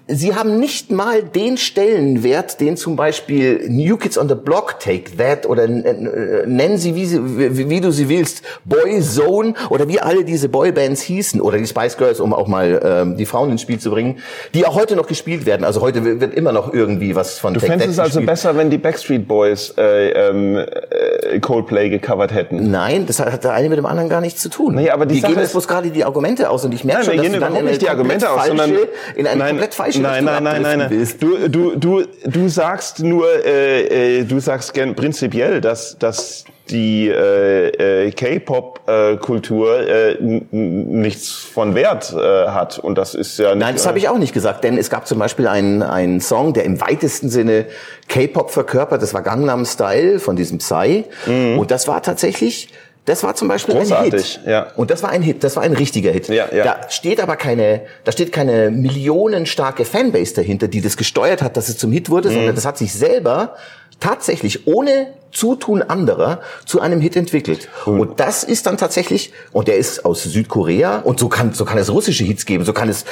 Sie 0.07 0.33
haben 0.33 0.59
nicht 0.59 0.89
mal 0.89 1.21
den 1.21 1.57
Stellenwert, 1.57 2.59
den 2.59 2.75
zum 2.75 2.95
Beispiel 2.95 3.69
New 3.69 3.97
Kids 3.97 4.17
on 4.17 4.27
the 4.27 4.33
Block, 4.33 4.79
Take 4.79 5.15
That 5.17 5.45
oder 5.45 5.65
äh, 5.65 6.47
nennen 6.47 6.79
sie, 6.79 6.95
wie, 6.95 7.05
sie, 7.05 7.69
wie, 7.69 7.81
du 7.81 7.91
sie 7.91 8.09
willst, 8.09 8.41
Boyzone 8.65 9.53
oder 9.69 9.87
wie 9.87 9.99
alle 9.99 10.23
diese 10.23 10.49
Boybands 10.49 11.03
hießen 11.03 11.39
oder 11.39 11.59
die 11.59 11.67
Spice 11.67 11.97
Girls, 11.97 12.19
um 12.19 12.33
auch 12.33 12.47
mal 12.47 12.81
ähm, 12.83 13.17
die 13.17 13.27
Frauen 13.27 13.51
ins 13.51 13.61
Spiel 13.61 13.77
zu 13.77 13.91
bringen, 13.91 14.17
die 14.55 14.65
auch 14.65 14.73
heute 14.73 14.95
noch 14.95 15.05
gespielt 15.05 15.45
werden. 15.45 15.63
Also 15.63 15.81
heute 15.81 16.19
wird 16.19 16.33
immer 16.33 16.51
noch 16.51 16.73
irgendwie 16.73 17.15
was 17.15 17.37
von 17.37 17.53
Du 17.53 17.59
Take 17.59 17.73
fändest 17.73 17.91
es 17.91 17.99
also 17.99 18.21
besser, 18.21 18.57
wenn 18.57 18.71
die 18.71 18.79
Backstreet 18.79 19.27
Boys 19.27 19.75
äh, 19.77 20.09
ähm, 20.09 20.57
äh, 20.57 21.39
Coldplay 21.39 21.89
gecovert 21.89 22.33
hätten? 22.33 22.71
Nein, 22.71 23.05
das 23.05 23.19
hat 23.19 23.43
der 23.43 23.53
eine 23.53 23.69
mit 23.69 23.77
dem 23.77 23.85
anderen 23.85 24.09
gar 24.09 24.21
nichts 24.21 24.41
zu 24.41 24.49
tun. 24.49 24.73
Nee, 24.73 24.89
aber 24.89 25.05
die, 25.05 25.15
die 25.15 25.21
gehen 25.21 25.37
jetzt 25.37 25.51
bloß 25.51 25.67
gerade 25.67 25.91
die 25.91 26.03
Argumente 26.03 26.49
aus 26.49 26.65
und 26.65 26.73
ich 26.73 26.83
merke 26.83 27.05
nein, 27.05 27.17
schon, 27.17 27.23
dass 27.23 27.33
du 27.33 27.39
dann 27.39 27.67
in 27.67 27.77
die 27.77 27.89
Argumente 27.89 28.31
aus, 28.31 28.47
sondern 28.47 28.71
in 29.15 29.27
eine 29.27 29.37
nein, 29.37 29.59
falsche 29.75 30.01
nein, 30.01 30.23
nein, 30.23 30.43
nein, 30.43 30.61
nein, 30.61 30.79
nein. 30.79 31.07
Du, 31.19 31.49
du, 31.49 31.75
du, 31.75 32.03
du 32.25 32.49
sagst 32.49 32.99
nur, 32.99 33.27
äh, 33.45 34.19
äh, 34.19 34.23
du 34.23 34.39
sagst 34.39 34.73
gern 34.73 34.95
prinzipiell, 34.95 35.61
dass, 35.61 35.97
dass 35.99 36.45
die 36.69 37.09
äh, 37.09 38.07
äh, 38.07 38.11
K-Pop-Kultur 38.11 39.87
äh, 39.87 40.17
nichts 40.19 41.31
von 41.31 41.75
Wert 41.75 42.13
äh, 42.13 42.47
hat 42.47 42.79
und 42.79 42.97
das 42.97 43.13
ist 43.13 43.37
ja 43.37 43.53
nicht, 43.53 43.59
Nein, 43.59 43.75
das 43.75 43.85
habe 43.85 43.99
ich 43.99 44.09
auch 44.09 44.17
nicht 44.17 44.33
gesagt, 44.33 44.63
denn 44.63 44.77
es 44.77 44.89
gab 44.89 45.07
zum 45.07 45.19
Beispiel 45.19 45.47
einen, 45.47 45.83
einen 45.83 46.21
Song, 46.21 46.53
der 46.53 46.63
im 46.65 46.81
weitesten 46.81 47.29
Sinne 47.29 47.67
K-Pop 48.07 48.49
verkörpert, 48.49 49.01
das 49.01 49.13
war 49.13 49.21
Gangnam 49.21 49.65
Style 49.65 50.19
von 50.19 50.35
diesem 50.35 50.57
Psy 50.57 51.05
mhm. 51.27 51.59
und 51.59 51.69
das 51.69 51.87
war 51.87 52.01
tatsächlich 52.01 52.69
das 53.05 53.23
war 53.23 53.35
zum 53.35 53.47
Beispiel 53.47 53.75
Großartig, 53.75 54.13
ein 54.13 54.41
Hit. 54.43 54.47
Ja. 54.47 54.67
Und 54.75 54.89
das 54.89 55.03
war 55.03 55.11
ein 55.11 55.21
Hit, 55.21 55.43
das 55.43 55.55
war 55.55 55.63
ein 55.63 55.73
richtiger 55.73 56.11
Hit. 56.11 56.27
Ja, 56.27 56.47
ja. 56.53 56.63
Da 56.63 56.89
steht 56.89 57.19
aber 57.19 57.35
keine, 57.35 57.81
da 58.03 58.11
steht 58.11 58.31
keine 58.31 58.71
millionenstarke 58.71 59.85
Fanbase 59.85 60.33
dahinter, 60.33 60.67
die 60.67 60.81
das 60.81 60.97
gesteuert 60.97 61.41
hat, 61.41 61.55
dass 61.55 61.69
es 61.69 61.77
zum 61.77 61.91
Hit 61.91 62.09
wurde, 62.09 62.29
mhm. 62.29 62.33
sondern 62.33 62.55
das 62.55 62.65
hat 62.65 62.77
sich 62.77 62.93
selber 62.93 63.55
tatsächlich 63.99 64.67
ohne 64.67 65.13
Zutun 65.31 65.81
anderer 65.81 66.41
zu 66.65 66.81
einem 66.81 66.99
Hit 66.99 67.15
entwickelt. 67.15 67.69
Mhm. 67.85 67.99
Und 67.99 68.19
das 68.19 68.43
ist 68.43 68.65
dann 68.65 68.77
tatsächlich, 68.77 69.31
und 69.51 69.67
der 69.67 69.77
ist 69.77 70.03
aus 70.03 70.23
Südkorea, 70.23 70.99
und 70.99 71.19
so 71.19 71.29
kann, 71.29 71.53
so 71.53 71.65
kann 71.65 71.77
es 71.77 71.91
russische 71.91 72.23
Hits 72.23 72.45
geben, 72.45 72.65
so 72.65 72.73
kann 72.73 72.89
es 72.89 73.05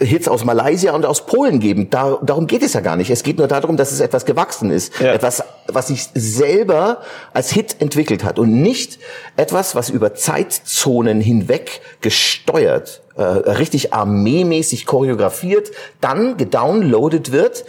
Hits 0.00 0.28
aus 0.28 0.44
Malaysia 0.44 0.92
und 0.92 1.04
aus 1.04 1.26
Polen 1.26 1.60
geben. 1.60 1.90
Da, 1.90 2.18
darum 2.22 2.46
geht 2.46 2.62
es 2.62 2.72
ja 2.72 2.80
gar 2.80 2.96
nicht. 2.96 3.10
Es 3.10 3.22
geht 3.22 3.38
nur 3.38 3.48
darum, 3.48 3.76
dass 3.76 3.92
es 3.92 4.00
etwas 4.00 4.24
gewachsen 4.24 4.70
ist. 4.70 4.98
Ja. 4.98 5.12
Etwas, 5.12 5.42
was 5.66 5.88
sich 5.88 6.08
selber 6.14 6.98
als 7.32 7.50
Hit 7.50 7.76
entwickelt 7.80 8.24
hat 8.24 8.38
und 8.38 8.62
nicht 8.62 8.98
etwas, 9.36 9.74
was 9.74 9.90
über 9.90 10.14
Zeitzonen 10.14 11.20
hinweg 11.20 11.82
gesteuert, 12.00 13.02
äh, 13.16 13.22
richtig 13.22 13.92
armeemäßig 13.92 14.86
choreografiert, 14.86 15.70
dann 16.00 16.36
gedownloadet 16.38 17.32
wird, 17.32 17.64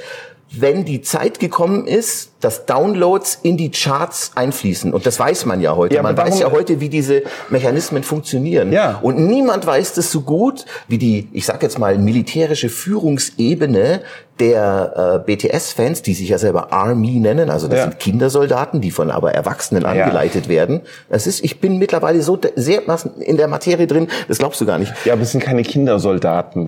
wenn 0.51 0.83
die 0.83 1.01
Zeit 1.01 1.39
gekommen 1.39 1.87
ist, 1.87 2.31
dass 2.41 2.65
Downloads 2.65 3.39
in 3.41 3.55
die 3.55 3.71
Charts 3.71 4.31
einfließen. 4.35 4.93
Und 4.93 5.05
das 5.05 5.17
weiß 5.17 5.45
man 5.45 5.61
ja 5.61 5.75
heute. 5.75 5.95
Ja, 5.95 6.03
man 6.03 6.17
weiß 6.17 6.39
ja 6.39 6.51
heute, 6.51 6.81
wie 6.81 6.89
diese 6.89 7.23
Mechanismen 7.49 8.03
funktionieren. 8.03 8.73
Ja. 8.73 8.99
Und 9.01 9.17
niemand 9.17 9.65
weiß 9.65 9.93
das 9.93 10.11
so 10.11 10.21
gut 10.21 10.65
wie 10.87 10.97
die, 10.97 11.29
ich 11.31 11.45
sag 11.45 11.63
jetzt 11.63 11.79
mal, 11.79 11.97
militärische 11.97 12.67
Führungsebene 12.69 14.01
der 14.39 15.23
äh, 15.27 15.35
BTS-Fans, 15.35 16.01
die 16.01 16.13
sich 16.13 16.29
ja 16.29 16.37
selber 16.37 16.73
Army 16.73 17.19
nennen, 17.19 17.49
also 17.49 17.67
das 17.67 17.77
ja. 17.77 17.83
sind 17.83 17.99
Kindersoldaten, 17.99 18.81
die 18.81 18.91
von 18.91 19.11
aber 19.11 19.33
Erwachsenen 19.33 19.85
angeleitet 19.85 20.45
ja. 20.45 20.49
werden. 20.49 20.81
Das 21.09 21.27
ist, 21.27 21.43
ich 21.43 21.59
bin 21.59 21.77
mittlerweile 21.77 22.21
so 22.23 22.39
sehr 22.55 22.81
in 23.19 23.37
der 23.37 23.47
Materie 23.47 23.87
drin, 23.87 24.07
das 24.27 24.39
glaubst 24.39 24.59
du 24.59 24.65
gar 24.65 24.79
nicht. 24.79 24.93
Ja, 25.05 25.13
aber 25.13 25.21
es 25.21 25.31
sind 25.31 25.43
keine 25.43 25.63
Kindersoldaten. 25.63 26.67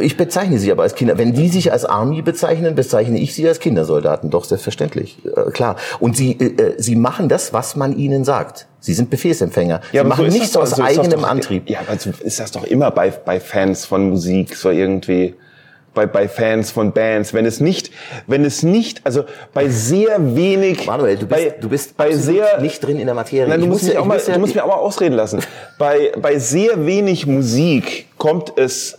ich 0.00 0.16
bezeichne 0.16 0.58
sie 0.58 0.72
aber 0.72 0.82
als 0.82 0.94
Kinder. 0.94 1.16
Wenn 1.16 1.34
die 1.34 1.48
sich 1.48 1.70
als 1.70 1.84
Army 1.84 2.22
bezeichnen, 2.22 2.74
bezeichne 2.74 3.18
ich 3.18 3.34
sie 3.34 3.46
als 3.46 3.60
Kindersoldaten. 3.60 4.30
Doch, 4.30 4.44
selbstverständlich. 4.44 5.18
Äh, 5.24 5.50
klar. 5.50 5.76
Und 6.00 6.16
sie, 6.16 6.32
äh, 6.32 6.62
äh, 6.62 6.74
sie 6.78 6.96
machen 6.96 7.28
das, 7.28 7.52
was 7.52 7.76
man 7.76 7.96
ihnen 7.96 8.24
sagt. 8.24 8.66
Sie 8.80 8.92
sind 8.92 9.08
Befehlsempfänger. 9.08 9.80
Ja, 9.92 10.02
sie 10.02 10.08
machen 10.08 10.30
so 10.30 10.36
nichts 10.36 10.56
aus 10.56 10.70
so 10.70 10.82
eigenem 10.82 11.20
doch, 11.20 11.28
Antrieb. 11.28 11.70
Ja, 11.70 11.80
aber 11.86 11.98
so 11.98 12.10
ist 12.22 12.40
das 12.40 12.50
doch 12.50 12.64
immer 12.64 12.90
bei, 12.90 13.10
bei 13.10 13.40
Fans 13.40 13.86
von 13.86 14.10
Musik 14.10 14.56
so 14.56 14.70
irgendwie 14.70 15.34
bei, 15.94 16.06
bei 16.06 16.28
Fans 16.28 16.70
von 16.70 16.92
Bands, 16.92 17.32
wenn 17.32 17.46
es 17.46 17.60
nicht, 17.60 17.90
wenn 18.26 18.44
es 18.44 18.62
nicht, 18.62 19.00
also 19.04 19.24
bei 19.52 19.68
sehr 19.68 20.36
wenig, 20.36 20.86
Manuel, 20.86 21.16
du 21.16 21.26
bist, 21.26 21.42
bei, 21.42 21.54
du 21.60 21.68
bist 21.68 21.96
bei 21.96 22.12
sehr 22.12 22.60
nicht 22.60 22.84
drin 22.84 22.98
in 22.98 23.06
der 23.06 23.14
Materie. 23.14 23.48
Nein, 23.48 23.60
du 23.60 23.66
musst, 23.66 23.84
mich 23.84 23.96
auch 23.96 24.04
mal, 24.04 24.18
ja, 24.18 24.34
du 24.34 24.40
musst 24.40 24.54
mir 24.54 24.64
auch 24.64 24.68
mal 24.68 24.74
ausreden 24.74 25.14
lassen. 25.14 25.40
bei, 25.78 26.12
bei 26.20 26.38
sehr 26.38 26.84
wenig 26.86 27.26
Musik 27.26 28.06
kommt 28.18 28.58
es 28.58 28.98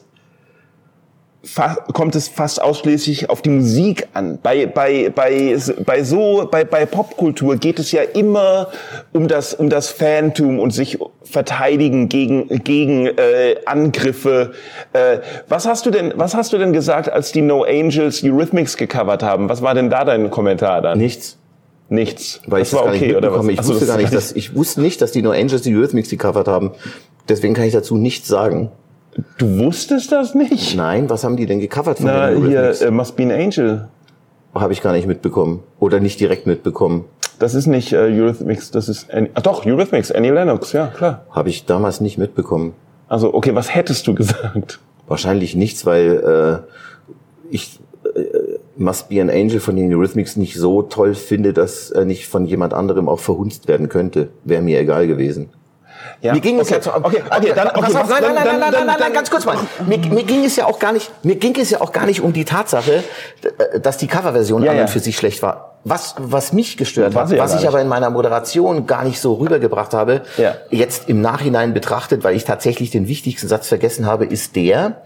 kommt 1.93 2.15
es 2.15 2.27
fast 2.27 2.61
ausschließlich 2.61 3.29
auf 3.29 3.41
die 3.41 3.49
Musik 3.49 4.07
an. 4.13 4.39
Bei, 4.41 4.65
bei, 4.65 5.11
bei, 5.13 5.57
bei 5.85 6.03
so, 6.03 6.47
bei, 6.49 6.63
bei 6.63 6.85
Popkultur 6.85 7.57
geht 7.57 7.79
es 7.79 7.91
ja 7.91 8.01
immer 8.01 8.69
um 9.13 9.27
das, 9.27 9.53
um 9.53 9.69
das 9.69 9.89
Phantom 9.89 10.59
und 10.59 10.71
sich 10.71 10.99
verteidigen 11.23 12.09
gegen, 12.09 12.47
gegen 12.63 13.07
äh, 13.07 13.55
Angriffe. 13.65 14.53
Äh, 14.93 15.19
was 15.47 15.65
hast 15.65 15.85
du 15.85 15.91
denn, 15.91 16.13
was 16.15 16.35
hast 16.35 16.53
du 16.53 16.57
denn 16.57 16.73
gesagt, 16.73 17.09
als 17.09 17.31
die 17.31 17.41
No 17.41 17.63
Angels 17.63 18.23
Eurythmics 18.23 18.77
gecovert 18.77 19.23
haben? 19.23 19.49
Was 19.49 19.61
war 19.61 19.73
denn 19.73 19.89
da 19.89 20.03
dein 20.03 20.29
Kommentar 20.29 20.81
dann? 20.81 20.97
Nichts. 20.97 21.37
Nichts. 21.87 22.41
Weil 22.47 22.59
das 22.59 22.69
ich 22.69 22.73
war 22.73 22.85
okay, 22.85 23.15
oder 23.15 23.31
was? 23.31 23.47
Ich 23.47 23.59
Achso, 23.59 23.73
wusste 23.73 23.85
gar 23.85 23.97
nicht, 23.97 24.13
dass, 24.13 24.31
ich 24.31 24.55
wusste 24.55 24.81
nicht, 24.81 25.01
dass 25.01 25.11
die 25.11 25.21
No 25.21 25.31
Angels 25.31 25.61
die 25.61 25.75
Eurythmics 25.75 26.09
gecovert 26.09 26.47
haben. 26.47 26.71
Deswegen 27.29 27.53
kann 27.53 27.65
ich 27.65 27.73
dazu 27.73 27.97
nichts 27.97 28.27
sagen. 28.27 28.71
Du 29.37 29.59
wusstest 29.59 30.11
das 30.11 30.35
nicht? 30.35 30.75
Nein, 30.75 31.09
was 31.09 31.23
haben 31.23 31.37
die 31.37 31.45
denn 31.45 31.59
gecovert 31.59 31.97
von 31.97 32.07
Na, 32.07 32.29
den 32.29 32.47
hier, 32.47 32.73
uh, 32.85 32.91
Must 32.91 33.15
Be 33.15 33.23
an 33.23 33.31
Angel. 33.31 33.87
Habe 34.53 34.73
ich 34.73 34.81
gar 34.81 34.93
nicht 34.93 35.07
mitbekommen. 35.07 35.63
Oder 35.79 35.99
nicht 35.99 36.19
direkt 36.19 36.47
mitbekommen. 36.47 37.05
Das 37.39 37.53
ist 37.53 37.67
nicht 37.67 37.91
äh, 37.91 37.97
Eurythmics, 37.97 38.71
das 38.71 38.87
ist... 38.87 39.11
An 39.13 39.29
ah, 39.33 39.41
doch, 39.41 39.65
Eurythmics, 39.65 40.11
Annie 40.11 40.31
Lennox, 40.31 40.71
ja, 40.71 40.87
klar. 40.87 41.25
Habe 41.29 41.49
ich 41.49 41.65
damals 41.65 41.99
nicht 41.99 42.17
mitbekommen. 42.17 42.73
Also, 43.07 43.33
okay, 43.33 43.55
was 43.55 43.73
hättest 43.73 44.07
du 44.07 44.15
gesagt? 44.15 44.79
Wahrscheinlich 45.07 45.55
nichts, 45.55 45.85
weil 45.85 46.63
äh, 46.63 47.53
ich 47.53 47.79
äh, 48.15 48.57
Must 48.77 49.09
Be 49.09 49.21
an 49.21 49.29
Angel 49.29 49.59
von 49.59 49.75
den 49.75 49.93
Eurythmics 49.93 50.37
nicht 50.37 50.55
so 50.55 50.81
toll 50.81 51.13
finde, 51.13 51.53
dass 51.53 51.91
er 51.91 52.05
nicht 52.05 52.27
von 52.27 52.45
jemand 52.45 52.73
anderem 52.73 53.09
auch 53.09 53.19
verhunzt 53.19 53.67
werden 53.67 53.89
könnte. 53.89 54.29
Wäre 54.43 54.61
mir 54.61 54.79
egal 54.79 55.07
gewesen. 55.07 55.49
Ja. 56.21 56.33
Mir 56.33 56.39
ging 56.39 56.55
okay. 56.55 56.63
es 56.63 56.69
ja 56.69 56.81
zu, 56.81 56.95
okay, 56.95 57.23
okay, 57.29 57.53
dann, 57.55 57.67
okay, 57.69 57.81
pass 57.81 57.95
auf, 57.95 58.09
nein, 58.09 58.21
nein, 58.21 58.33
nein, 58.35 58.45
nein, 58.45 58.59
nein, 58.59 58.85
nein, 58.85 58.95
nein, 58.99 59.13
ganz 59.13 59.29
kurz 59.29 59.45
mal. 59.45 59.57
Mir, 59.85 59.97
mir 59.97 60.23
ging 60.23 60.43
es 60.43 60.55
ja 60.55 60.65
auch 60.65 60.79
gar 60.79 60.91
nicht, 60.91 61.11
mir 61.23 61.35
ging 61.35 61.55
es 61.59 61.69
ja 61.69 61.81
auch 61.81 61.91
gar 61.91 62.05
nicht 62.05 62.21
um 62.21 62.33
die 62.33 62.45
Tatsache, 62.45 63.03
dass 63.79 63.97
die 63.97 64.07
Coverversion 64.07 64.63
ja, 64.63 64.71
an 64.71 64.77
und 64.77 64.85
ja. 64.85 64.87
für 64.87 64.99
sich 64.99 65.15
schlecht 65.15 65.41
war. 65.41 65.75
Was, 65.83 66.15
was 66.17 66.51
mich 66.51 66.77
gestört 66.77 67.15
hat, 67.15 67.37
was 67.37 67.61
ich 67.61 67.67
aber 67.67 67.79
in 67.79 67.87
meiner 67.87 68.09
Moderation 68.09 68.87
gar 68.87 69.03
nicht 69.03 69.21
so 69.21 69.35
rübergebracht 69.35 69.93
habe, 69.93 70.21
ja. 70.37 70.55
jetzt 70.71 71.09
im 71.09 71.21
Nachhinein 71.21 71.75
betrachtet, 71.75 72.23
weil 72.23 72.35
ich 72.35 72.43
tatsächlich 72.43 72.89
den 72.89 73.07
wichtigsten 73.07 73.47
Satz 73.47 73.67
vergessen 73.67 74.07
habe, 74.07 74.25
ist 74.25 74.55
der, 74.55 75.03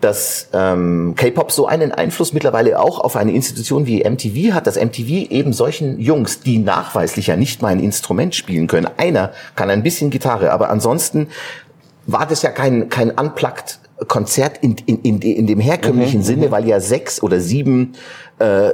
dass 0.00 0.48
ähm, 0.52 1.14
K-Pop 1.16 1.50
so 1.50 1.66
einen 1.66 1.92
Einfluss 1.92 2.32
mittlerweile 2.32 2.78
auch 2.78 3.00
auf 3.00 3.16
eine 3.16 3.32
Institution 3.32 3.86
wie 3.86 4.08
MTV 4.08 4.52
hat, 4.52 4.66
dass 4.66 4.76
MTV 4.76 5.30
eben 5.30 5.52
solchen 5.52 5.98
Jungs, 5.98 6.40
die 6.40 6.58
nachweislich 6.58 7.28
ja 7.28 7.36
nicht 7.36 7.62
mal 7.62 7.68
ein 7.68 7.80
Instrument 7.80 8.34
spielen 8.34 8.66
können, 8.66 8.88
einer 8.96 9.32
kann 9.56 9.70
ein 9.70 9.82
bisschen 9.82 10.10
Gitarre, 10.10 10.52
aber 10.52 10.70
ansonsten 10.70 11.28
war 12.06 12.26
das 12.26 12.42
ja 12.42 12.50
kein, 12.50 12.88
kein 12.90 13.10
unplugged 13.10 13.80
Konzert 14.08 14.58
in, 14.58 14.76
in, 14.86 15.00
in, 15.00 15.22
in 15.22 15.46
dem 15.46 15.60
herkömmlichen 15.60 16.20
mhm, 16.20 16.24
Sinne, 16.24 16.50
weil 16.50 16.66
ja 16.66 16.80
sechs 16.80 17.22
oder 17.22 17.40
sieben 17.40 17.92
äh, 18.38 18.70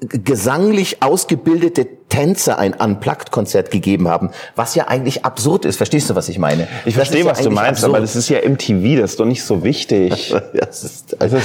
gesanglich 0.00 1.02
ausgebildete 1.02 1.86
Tänzer 2.16 2.58
ein 2.58 2.72
Unplugged-Konzert 2.72 3.70
gegeben 3.70 4.08
haben, 4.08 4.30
was 4.54 4.74
ja 4.74 4.88
eigentlich 4.88 5.26
absurd 5.26 5.66
ist. 5.66 5.76
Verstehst 5.76 6.08
du, 6.08 6.14
was 6.14 6.30
ich 6.30 6.38
meine? 6.38 6.66
Ich 6.86 6.94
verstehe, 6.94 7.24
ja 7.24 7.30
was 7.30 7.42
du 7.42 7.50
meinst, 7.50 7.84
absurd. 7.84 7.90
aber 7.90 8.00
das 8.00 8.16
ist 8.16 8.30
ja 8.30 8.38
MTV, 8.38 8.98
das 8.98 9.10
ist 9.10 9.20
doch 9.20 9.26
nicht 9.26 9.44
so 9.44 9.62
wichtig. 9.62 10.30
ja, 10.30 10.40
es, 10.66 10.82
ist, 10.82 11.20
also, 11.20 11.36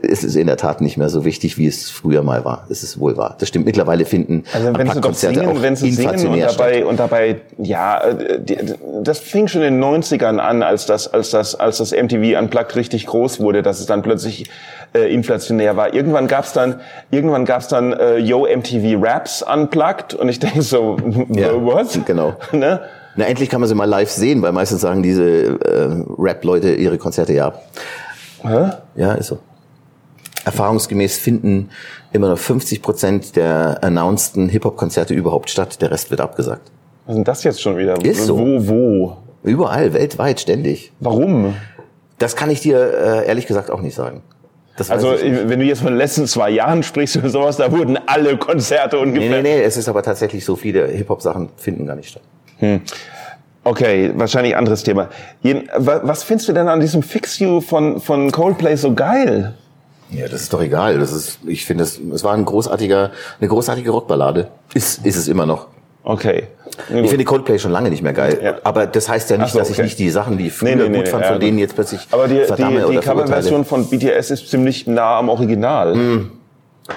es 0.00 0.24
ist 0.24 0.34
in 0.36 0.46
der 0.46 0.56
Tat 0.56 0.80
nicht 0.80 0.96
mehr 0.96 1.10
so 1.10 1.26
wichtig, 1.26 1.58
wie 1.58 1.66
es 1.66 1.90
früher 1.90 2.22
mal 2.22 2.46
war. 2.46 2.66
Es 2.70 2.82
ist 2.82 2.98
wohl 2.98 3.18
wahr. 3.18 3.36
Das 3.38 3.50
stimmt. 3.50 3.66
Mittlerweile 3.66 4.06
finden 4.06 4.44
also 4.54 4.72
wenn 4.72 4.90
sie 4.90 5.00
doch 5.02 5.12
singen, 5.12 5.62
wenn 5.62 5.76
sie 5.76 5.92
singen 5.92 6.28
und 6.28 6.40
dabei, 6.40 6.86
und 6.86 6.98
dabei, 6.98 7.42
ja, 7.58 8.02
das 9.02 9.18
fing 9.18 9.48
schon 9.48 9.60
in 9.60 9.74
den 9.74 9.84
90ern 9.84 10.38
an, 10.38 10.62
als 10.62 10.86
das, 10.86 11.12
als 11.12 11.28
das, 11.28 11.54
als 11.54 11.76
das 11.76 11.90
MTV 11.92 12.38
Unplugged 12.38 12.74
richtig 12.76 13.04
groß 13.04 13.40
wurde, 13.40 13.60
dass 13.60 13.80
es 13.80 13.86
dann 13.86 14.00
plötzlich 14.00 14.48
äh, 14.94 15.12
inflationär 15.12 15.76
war. 15.76 15.92
Irgendwann 15.92 16.26
gab's 16.26 16.54
dann, 16.54 16.80
irgendwann 17.10 17.44
gab's 17.44 17.68
dann 17.68 17.92
äh, 17.92 18.16
Yo 18.16 18.46
MTV 18.46 18.98
Raps 18.98 19.42
Unplugged 19.42 20.05
und 20.14 20.28
ich 20.28 20.38
denke 20.38 20.62
so, 20.62 20.96
ja, 21.30 21.52
was? 21.64 21.98
Genau. 22.04 22.34
ne? 22.52 22.80
Na, 23.16 23.24
endlich 23.24 23.48
kann 23.48 23.60
man 23.60 23.68
sie 23.68 23.74
mal 23.74 23.86
live 23.86 24.10
sehen, 24.10 24.42
weil 24.42 24.52
meistens 24.52 24.82
sagen 24.82 25.02
diese 25.02 25.24
äh, 25.24 26.04
Rap-Leute 26.18 26.74
ihre 26.74 26.98
Konzerte 26.98 27.32
ja 27.32 27.46
ab. 27.46 27.62
Hä? 28.42 28.70
Ja, 28.94 29.14
ist 29.14 29.28
so. 29.28 29.38
Erfahrungsgemäß 30.44 31.18
finden 31.18 31.70
immer 32.12 32.28
noch 32.28 32.38
50 32.38 32.82
Prozent 32.82 33.36
der 33.36 33.82
announceden 33.82 34.48
Hip-Hop-Konzerte 34.48 35.14
überhaupt 35.14 35.50
statt. 35.50 35.80
Der 35.82 35.90
Rest 35.90 36.10
wird 36.10 36.20
abgesagt. 36.20 36.70
Was 37.06 37.12
ist 37.12 37.16
denn 37.16 37.24
das 37.24 37.44
jetzt 37.44 37.62
schon 37.62 37.76
wieder? 37.78 38.02
Ist 38.04 38.26
so. 38.26 38.38
Wo, 38.38 38.68
wo? 38.68 39.16
Überall, 39.42 39.94
weltweit, 39.94 40.40
ständig. 40.40 40.92
Warum? 41.00 41.54
Das 42.18 42.36
kann 42.36 42.50
ich 42.50 42.60
dir 42.60 42.78
äh, 42.78 43.26
ehrlich 43.26 43.46
gesagt 43.46 43.70
auch 43.70 43.80
nicht 43.80 43.94
sagen. 43.94 44.22
Also 44.88 45.12
wenn 45.12 45.58
du 45.58 45.64
jetzt 45.64 45.80
von 45.80 45.88
den 45.88 45.96
letzten 45.96 46.26
zwei 46.26 46.50
Jahren 46.50 46.82
sprichst 46.82 47.16
oder 47.16 47.30
sowas, 47.30 47.56
da 47.56 47.72
wurden 47.72 47.98
alle 48.06 48.36
Konzerte 48.36 48.98
ungefähr. 48.98 49.30
Nee, 49.30 49.42
nee, 49.42 49.56
nee, 49.56 49.62
es 49.62 49.76
ist 49.76 49.88
aber 49.88 50.02
tatsächlich 50.02 50.44
so, 50.44 50.56
viele 50.56 50.86
Hip-Hop-Sachen 50.86 51.48
finden 51.56 51.86
gar 51.86 51.96
nicht 51.96 52.10
statt. 52.10 52.22
Hm. 52.58 52.80
Okay, 53.64 54.12
wahrscheinlich 54.14 54.56
anderes 54.56 54.82
Thema. 54.84 55.08
Was 55.76 56.22
findest 56.22 56.48
du 56.48 56.52
denn 56.52 56.68
an 56.68 56.80
diesem 56.80 57.02
Fix 57.02 57.38
You 57.40 57.60
von, 57.60 58.00
von 58.00 58.30
Coldplay 58.30 58.76
so 58.76 58.94
geil? 58.94 59.54
Ja, 60.10 60.28
das 60.28 60.42
ist 60.42 60.52
doch 60.52 60.62
egal. 60.62 60.98
Das 60.98 61.12
ist, 61.12 61.40
ich 61.46 61.64
finde, 61.64 61.82
es, 61.82 61.98
es 61.98 62.22
war 62.22 62.34
ein 62.34 62.44
großartiger, 62.44 63.10
eine 63.40 63.48
großartige 63.48 63.90
Rockballade. 63.90 64.48
Ist, 64.72 65.04
ist 65.04 65.16
es 65.16 65.26
immer 65.26 65.46
noch. 65.46 65.66
Okay. 66.04 66.44
Ich 66.88 67.08
finde 67.10 67.24
Coldplay 67.24 67.58
schon 67.58 67.72
lange 67.72 67.90
nicht 67.90 68.02
mehr 68.02 68.12
geil. 68.12 68.38
Ja. 68.42 68.54
Aber 68.64 68.86
das 68.86 69.08
heißt 69.08 69.30
ja 69.30 69.38
nicht, 69.38 69.52
so, 69.52 69.58
dass 69.58 69.70
ich 69.70 69.78
nicht 69.78 69.98
die 69.98 70.10
Sachen, 70.10 70.38
die 70.38 70.50
früher 70.50 70.76
nee, 70.76 70.88
nee, 70.88 70.98
gut 70.98 71.08
fand, 71.08 71.22
nee, 71.22 71.28
von 71.28 71.40
denen 71.40 71.58
jetzt 71.58 71.74
plötzlich 71.74 72.06
Aber 72.10 72.28
die, 72.28 72.34
die, 72.34 72.92
die 72.92 72.98
Coverversion 72.98 73.64
von 73.64 73.88
BTS 73.88 74.30
ist 74.30 74.50
ziemlich 74.50 74.86
nah 74.86 75.18
am 75.18 75.28
Original. 75.28 75.94
Hm. 75.94 76.30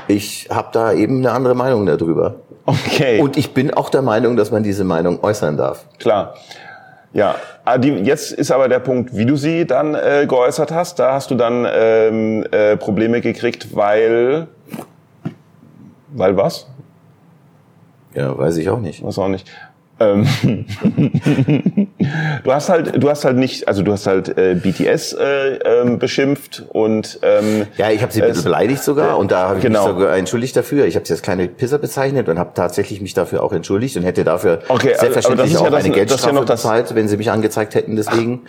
Ich 0.07 0.47
habe 0.49 0.69
da 0.71 0.93
eben 0.93 1.19
eine 1.19 1.31
andere 1.31 1.55
Meinung 1.55 1.85
darüber. 1.85 2.35
Okay. 2.65 3.19
Und 3.19 3.37
ich 3.37 3.53
bin 3.53 3.73
auch 3.73 3.89
der 3.89 4.01
Meinung, 4.01 4.37
dass 4.37 4.51
man 4.51 4.61
diese 4.61 4.83
Meinung 4.83 5.23
äußern 5.23 5.57
darf. 5.57 5.85
Klar. 5.97 6.35
Ja, 7.11 7.35
ah, 7.65 7.79
jetzt 7.79 8.31
ist 8.33 8.51
aber 8.51 8.69
der 8.69 8.77
Punkt, 8.79 9.17
wie 9.17 9.25
du 9.25 9.35
sie 9.35 9.65
dann 9.65 9.95
äh, 9.95 10.27
geäußert 10.27 10.71
hast. 10.71 10.99
Da 10.99 11.13
hast 11.13 11.31
du 11.31 11.35
dann 11.35 11.65
ähm, 11.71 12.45
äh, 12.51 12.77
Probleme 12.77 13.19
gekriegt, 13.21 13.75
weil 13.75 14.47
weil 16.09 16.37
was? 16.37 16.67
Ja, 18.13 18.37
weiß 18.37 18.57
ich 18.57 18.69
auch 18.69 18.79
nicht. 18.79 19.03
Weiß 19.03 19.17
auch 19.17 19.27
nicht. 19.27 19.49
Ähm, 19.99 20.27
du 22.43 22.51
hast 22.51 22.69
halt, 22.69 23.01
du 23.01 23.09
hast 23.09 23.25
halt 23.25 23.37
nicht, 23.37 23.67
also 23.67 23.81
du 23.81 23.91
hast 23.91 24.07
halt 24.07 24.37
äh, 24.37 24.55
BTS 24.55 25.13
äh, 25.13 25.55
ähm, 25.57 25.99
beschimpft 25.99 26.63
und 26.69 27.19
ähm, 27.21 27.67
ja, 27.77 27.91
ich 27.91 28.01
habe 28.01 28.13
sie 28.13 28.21
ein 28.21 28.29
bisschen 28.29 28.45
beleidigt 28.45 28.83
sogar 28.83 29.17
und 29.17 29.31
da 29.31 29.49
habe 29.49 29.57
ich 29.57 29.63
genau. 29.63 29.87
mich 29.87 29.95
sogar 29.95 30.15
entschuldigt 30.15 30.55
dafür. 30.55 30.85
Ich 30.85 30.95
habe 30.95 31.05
sie 31.05 31.13
als 31.13 31.21
kleine 31.21 31.47
Pisser 31.47 31.77
bezeichnet 31.77 32.29
und 32.29 32.39
habe 32.39 32.51
tatsächlich 32.53 33.01
mich 33.01 33.13
dafür 33.13 33.43
auch 33.43 33.51
entschuldigt 33.51 33.97
und 33.97 34.03
hätte 34.03 34.23
dafür 34.23 34.59
okay, 34.69 34.95
selbstverständlich 34.97 35.57
auch 35.57 35.65
ja 35.65 35.69
das, 35.69 35.83
eine 35.83 35.93
Geldstrafe 35.93 36.35
ja 36.35 36.41
bezahlt, 36.41 36.95
wenn 36.95 37.07
sie 37.07 37.17
mich 37.17 37.31
angezeigt 37.31 37.75
hätten. 37.75 37.95
Deswegen, 37.95 38.45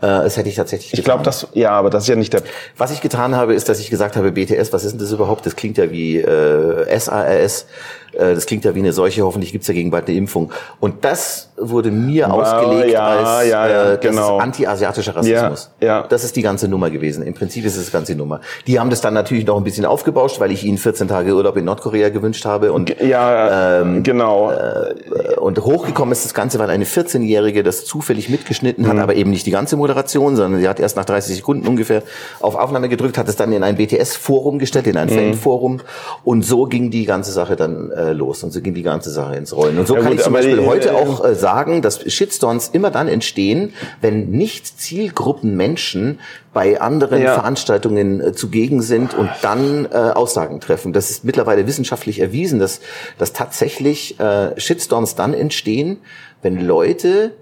äh, 0.00 0.06
das 0.06 0.36
hätte 0.36 0.48
ich 0.48 0.54
tatsächlich. 0.54 0.94
Ich 0.94 1.04
glaube, 1.04 1.22
das 1.22 1.48
ja, 1.52 1.70
aber 1.70 1.90
das 1.90 2.04
ist 2.04 2.08
ja 2.08 2.16
nicht 2.16 2.32
der. 2.32 2.42
Was 2.76 2.90
ich 2.90 3.00
getan 3.00 3.36
habe, 3.36 3.54
ist, 3.54 3.68
dass 3.68 3.80
ich 3.80 3.90
gesagt 3.90 4.16
habe, 4.16 4.32
BTS, 4.32 4.72
was 4.72 4.84
ist 4.84 4.92
denn 4.92 5.00
das 5.00 5.12
überhaupt? 5.12 5.44
Das 5.46 5.56
klingt 5.56 5.78
ja 5.78 5.90
wie 5.90 6.18
äh, 6.18 6.98
SARS. 6.98 7.66
Äh, 8.16 8.34
das 8.34 8.46
klingt 8.46 8.64
ja 8.64 8.74
wie 8.74 8.80
eine 8.80 8.92
Seuche, 8.92 9.22
hoffentlich 9.24 9.52
gibt's 9.52 9.66
dagegen 9.66 9.90
bald 9.90 10.08
eine 10.08 10.16
Impfung. 10.16 10.52
Und 10.80 11.04
das 11.04 11.50
wurde 11.56 11.90
mir 11.90 12.26
wow, 12.28 12.42
ausgelegt 12.42 12.92
ja, 12.92 13.06
als 13.06 13.48
ja, 13.48 13.68
ja, 13.68 13.92
äh, 13.92 13.98
genau. 13.98 14.38
anti-asiatischer 14.38 15.14
Rassismus. 15.14 15.70
Ja, 15.80 15.86
ja. 15.86 16.06
Das 16.08 16.24
ist 16.24 16.36
die 16.36 16.42
ganze 16.42 16.68
Nummer 16.68 16.90
gewesen. 16.90 17.24
Im 17.24 17.34
Prinzip 17.34 17.64
ist 17.64 17.76
es 17.76 17.86
die 17.86 17.92
ganze 17.92 18.14
Nummer. 18.14 18.40
Die 18.66 18.80
haben 18.80 18.90
das 18.90 19.00
dann 19.00 19.14
natürlich 19.14 19.46
noch 19.46 19.56
ein 19.56 19.64
bisschen 19.64 19.84
aufgebauscht, 19.84 20.40
weil 20.40 20.50
ich 20.50 20.64
ihnen 20.64 20.78
14 20.78 21.08
Tage 21.08 21.34
Urlaub 21.34 21.56
in 21.56 21.64
Nordkorea 21.64 22.08
gewünscht 22.08 22.44
habe. 22.44 22.72
Und, 22.72 23.00
ja, 23.00 23.80
ähm, 23.80 24.02
genau. 24.02 24.50
Äh, 24.50 25.36
und 25.36 25.58
hochgekommen 25.60 26.12
ist 26.12 26.24
das 26.24 26.34
Ganze, 26.34 26.58
weil 26.58 26.70
eine 26.70 26.84
14-Jährige 26.84 27.62
das 27.62 27.84
zufällig 27.84 28.28
mitgeschnitten 28.28 28.86
hat, 28.86 28.94
mhm. 28.94 29.00
aber 29.00 29.14
eben 29.14 29.30
nicht 29.30 29.46
die 29.46 29.50
ganze 29.50 29.76
Moderation, 29.76 30.36
sondern 30.36 30.60
sie 30.60 30.68
hat 30.68 30.80
erst 30.80 30.96
nach 30.96 31.04
30 31.04 31.36
Sekunden 31.36 31.66
ungefähr 31.68 32.02
auf 32.40 32.56
Aufnahme 32.56 32.88
gedrückt, 32.88 33.18
hat 33.18 33.28
es 33.28 33.36
dann 33.36 33.52
in 33.52 33.62
ein 33.62 33.76
BTS-Forum 33.76 34.58
gestellt, 34.58 34.86
in 34.86 34.96
ein 34.96 35.08
mhm. 35.08 35.32
Fanforum. 35.32 35.80
Und 36.24 36.44
so 36.44 36.64
ging 36.64 36.90
die 36.90 37.04
ganze 37.04 37.32
Sache 37.32 37.56
dann 37.56 37.90
äh, 37.90 38.03
los. 38.12 38.42
Und 38.42 38.52
so 38.52 38.60
ging 38.60 38.74
die 38.74 38.82
ganze 38.82 39.10
Sache 39.10 39.36
ins 39.36 39.54
Rollen. 39.54 39.78
Und 39.78 39.86
so 39.86 39.94
ja, 39.94 40.00
kann 40.00 40.10
gut, 40.10 40.18
ich 40.18 40.24
zum 40.24 40.32
Beispiel 40.32 40.58
die, 40.58 40.66
heute 40.66 40.90
äh, 40.90 40.92
auch 40.92 41.24
äh, 41.24 41.34
sagen, 41.34 41.82
dass 41.82 42.00
Shitstorms 42.12 42.68
immer 42.72 42.90
dann 42.90 43.08
entstehen, 43.08 43.72
wenn 44.00 44.30
nicht 44.30 44.80
Zielgruppen 44.80 45.56
Menschen 45.56 46.20
bei 46.52 46.80
anderen 46.80 47.22
ja. 47.22 47.34
Veranstaltungen 47.34 48.20
äh, 48.20 48.32
zugegen 48.32 48.82
sind 48.82 49.14
und 49.14 49.30
dann 49.42 49.86
äh, 49.86 49.96
Aussagen 49.96 50.60
treffen. 50.60 50.92
Das 50.92 51.10
ist 51.10 51.24
mittlerweile 51.24 51.66
wissenschaftlich 51.66 52.20
erwiesen, 52.20 52.58
dass, 52.58 52.80
dass 53.18 53.32
tatsächlich 53.32 54.18
äh, 54.20 54.58
Shitstorms 54.58 55.14
dann 55.14 55.34
entstehen, 55.34 55.98
wenn 56.42 56.64
Leute 56.64 57.32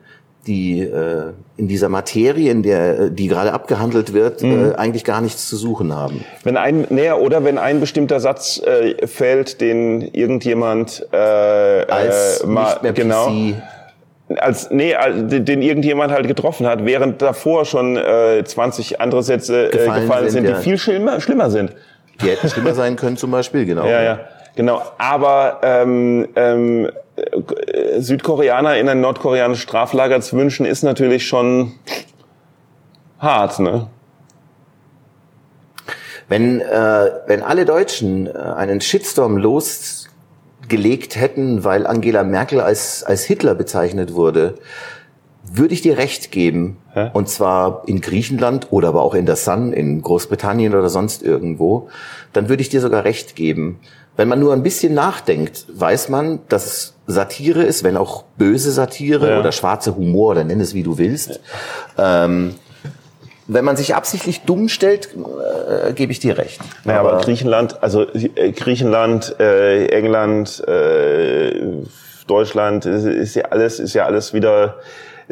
die 0.47 0.81
äh, 0.81 1.33
in 1.57 1.69
dieser 1.69 1.89
Materie, 1.89 2.51
in 2.51 2.63
der 2.63 2.99
äh, 2.99 3.11
die 3.11 3.29
gerade 3.29 3.53
abgehandelt 3.53 4.13
wird, 4.13 4.43
mhm. 4.43 4.73
äh, 4.73 4.75
eigentlich 4.75 5.05
gar 5.05 5.21
nichts 5.21 5.49
zu 5.49 5.57
suchen 5.57 5.95
haben. 5.95 6.25
Wenn 6.43 6.57
ein 6.57 6.87
näher 6.91 7.21
oder 7.21 7.45
wenn 7.45 7.59
ein 7.59 7.81
bestimmter 7.81 8.19
Satz 8.21 8.61
äh, 8.61 9.07
fällt, 9.07 9.61
den 9.61 10.01
irgendjemand 10.01 11.07
äh, 11.13 11.17
als 11.17 12.41
äh, 12.41 12.47
mal, 12.47 12.79
genau. 12.95 13.29
PC 13.29 13.63
als 14.39 14.71
nee, 14.71 14.95
den 15.23 15.61
irgendjemand 15.63 16.13
halt 16.13 16.27
getroffen 16.27 16.67
hat, 16.67 16.87
während 16.87 17.21
davor 17.21 17.65
schon 17.65 17.97
äh, 17.97 18.43
20 18.45 19.01
andere 19.01 19.23
Sätze 19.23 19.67
äh, 19.67 19.71
gefallen, 19.71 20.03
gefallen 20.03 20.31
sind, 20.31 20.45
sind 20.45 20.51
ja. 20.51 20.57
die 20.57 20.63
viel 20.63 20.79
schlimmer, 20.79 21.21
schlimmer 21.21 21.51
sind. 21.51 21.75
Die 22.23 22.31
hätten 22.31 22.49
schlimmer 22.49 22.75
sein 22.75 22.97
können 22.97 23.17
zum 23.17 23.31
Beispiel, 23.31 23.67
genau. 23.67 23.85
Ja, 23.87 24.03
ja, 24.03 24.21
genau. 24.57 24.83
Aber 24.99 25.61
ähm, 25.63 26.29
ähm, 26.37 26.91
Südkoreaner 27.99 28.77
in 28.77 28.89
ein 28.89 29.01
nordkoreanisches 29.01 29.63
Straflager 29.63 30.21
zu 30.21 30.37
wünschen, 30.37 30.67
ist 30.67 30.83
natürlich 30.83 31.27
schon 31.27 31.73
hart, 33.19 33.61
ne? 33.61 33.89
Wenn, 36.29 36.61
äh, 36.61 37.11
wenn 37.27 37.43
alle 37.43 37.65
Deutschen 37.65 38.27
äh, 38.27 38.31
einen 38.31 38.81
Shitstorm 38.81 39.37
losgelegt 39.37 41.17
hätten, 41.17 41.63
weil 41.65 41.87
Angela 41.87 42.25
Merkel 42.25 42.61
als, 42.61 43.05
als 43.05 43.25
Hitler 43.25 43.55
bezeichnet 43.55 44.15
wurde, 44.15 44.55
würde 45.45 45.75
ich 45.75 45.83
dir 45.83 45.99
recht 45.99 46.31
geben. 46.31 46.79
Hä? 46.95 47.11
Und 47.13 47.29
zwar 47.29 47.83
in 47.87 48.01
Griechenland 48.01 48.69
oder 48.71 48.89
aber 48.89 49.03
auch 49.03 49.15
in 49.15 49.27
der 49.27 49.37
Sun, 49.37 49.73
in 49.73 50.01
Großbritannien 50.01 50.75
oder 50.75 50.89
sonst 50.89 51.23
irgendwo. 51.23 51.89
Dann 52.33 52.49
würde 52.49 52.63
ich 52.63 52.71
dir 52.71 52.81
sogar 52.81 53.05
recht 53.05 53.37
geben. 53.37 53.81
Wenn 54.17 54.29
man 54.29 54.41
nur 54.41 54.53
ein 54.53 54.63
bisschen 54.63 54.95
nachdenkt, 54.95 55.67
weiß 55.69 56.09
man, 56.09 56.41
dass 56.49 56.67
es 56.67 56.92
Satire 57.07 57.63
ist, 57.63 57.85
wenn 57.85 57.97
auch 57.97 58.25
böse 58.37 58.71
Satire 58.71 59.31
ja. 59.31 59.41
oder 59.41 59.53
schwarze 59.53 59.97
Humor 59.97 60.33
oder 60.33 60.45
nenn 60.45 60.61
es 60.61 60.75
wie 60.75 60.83
du 60.83 60.99
willst. 60.99 61.41
Ja. 61.99 62.25
Ähm, 62.25 62.55
wenn 63.49 63.65
man 63.65 63.77
sich 63.77 63.95
absichtlich 63.95 64.43
dumm 64.43 64.69
stellt, 64.69 65.09
äh, 65.15 65.93
gebe 65.93 66.13
ich 66.13 66.21
dir 66.21 66.39
recht. 66.39 66.61
Naja, 66.85 67.01
aber, 67.01 67.15
aber 67.15 67.21
Griechenland, 67.23 67.83
also 67.83 68.07
äh, 68.13 68.53
Griechenland, 68.53 69.35
äh, 69.41 69.87
England, 69.87 70.67
äh, 70.67 71.61
Deutschland, 72.27 72.87
ist, 72.87 73.05
ist 73.05 73.35
ja 73.35 73.47
alles, 73.47 73.81
ist 73.81 73.95
ja 73.95 74.07
alles 74.07 74.33
wieder 74.33 74.77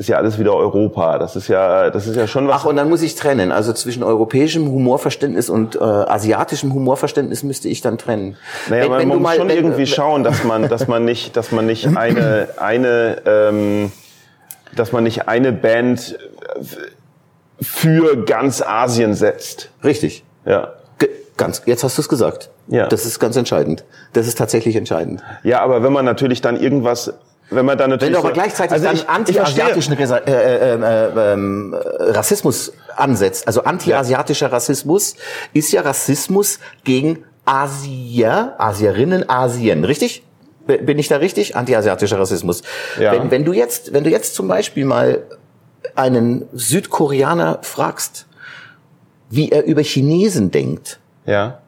ist 0.01 0.09
ja 0.09 0.17
alles 0.17 0.39
wieder 0.39 0.55
Europa. 0.55 1.19
Das 1.19 1.37
ist 1.37 1.49
ja, 1.49 1.91
das 1.91 2.07
ist 2.07 2.17
ja 2.17 2.27
schon 2.27 2.49
was. 2.49 2.63
Ach, 2.63 2.65
und 2.65 2.77
dann 2.77 2.89
muss 2.89 3.03
ich 3.03 3.17
trennen. 3.17 3.53
Also 3.53 3.75
zwischen 3.75 4.03
europäischem 4.03 4.67
Humorverständnis 4.67 5.51
und 5.51 5.77
äh, 5.77 5.79
asiatischem 5.79 6.73
Humorverständnis 6.73 7.43
müsste 7.43 7.69
ich 7.69 7.83
dann 7.83 7.99
trennen. 7.99 8.39
Naja, 8.71 8.85
wenn, 8.85 8.91
man, 8.91 8.99
wenn 8.99 9.09
muss 9.09 9.21
mal, 9.21 9.37
schon 9.37 9.49
wenn, 9.49 9.57
irgendwie 9.57 9.87
schauen, 9.87 10.25
dass 10.25 10.43
man, 10.43 10.71
dass 10.71 10.89
man 10.89 11.05
nicht, 11.05 11.37
dass 11.37 11.53
man 11.53 11.67
nicht 11.67 11.87
eine, 11.99 12.49
eine, 12.57 13.19
ähm, 13.27 13.93
dass 14.75 14.91
man 14.93 15.05
nicht 15.05 15.29
eine 15.29 15.53
Band 15.53 16.19
für 17.61 18.25
ganz 18.25 18.63
Asien 18.63 19.13
setzt. 19.13 19.71
Richtig. 19.85 20.25
Ja. 20.47 20.73
Ganz, 21.37 21.63
jetzt 21.67 21.85
hast 21.85 21.99
du 21.99 22.03
es 22.03 22.09
gesagt. 22.09 22.51
Ja. 22.69 22.87
Das 22.87 23.05
ist 23.05 23.19
ganz 23.19 23.37
entscheidend. 23.37 23.85
Das 24.15 24.27
ist 24.27 24.39
tatsächlich 24.39 24.77
entscheidend. 24.77 25.23
Ja, 25.43 25.61
aber 25.61 25.83
wenn 25.83 25.93
man 25.93 26.07
natürlich 26.07 26.41
dann 26.41 26.59
irgendwas 26.59 27.13
wenn 27.51 27.67
man 27.67 27.77
dann 27.77 27.91
natürlich 27.91 28.15
wenn 28.15 28.23
du 28.23 28.27
aber 28.27 28.33
gleichzeitig 28.33 28.73
also 28.73 28.87
dann 28.87 29.01
anti-asiatischen 29.07 29.99
äh, 29.99 30.05
äh, 30.05 30.75
äh, 30.75 31.33
ähm, 31.33 31.75
Rassismus 31.75 32.73
ansetzt, 32.97 33.47
also 33.47 33.65
anti-asiatischer 33.65 34.53
Rassismus 34.53 35.17
ist 35.53 35.73
ja 35.73 35.83
Rassismus 35.83 36.61
gegen 36.85 37.25
Asier, 37.45 38.55
Asierinnen, 38.59 39.29
Asien, 39.29 39.85
richtig? 39.85 40.23
Bin 40.67 40.99
ich 40.99 41.09
da 41.09 41.17
richtig? 41.17 41.57
Anti-asiatischer 41.57 42.19
Rassismus. 42.19 42.63
Ja. 43.01 43.13
Wenn, 43.13 43.31
wenn 43.31 43.45
du 43.45 43.53
jetzt, 43.53 43.93
wenn 43.93 44.05
du 44.05 44.11
jetzt 44.11 44.35
zum 44.35 44.47
Beispiel 44.47 44.85
mal 44.85 45.25
einen 45.97 46.49
Südkoreaner 46.53 47.59
fragst, 47.63 48.27
wie 49.31 49.51
er 49.51 49.65
über 49.65 49.83
Chinesen 49.83 50.51
denkt, 50.51 51.01
ja. 51.27 51.61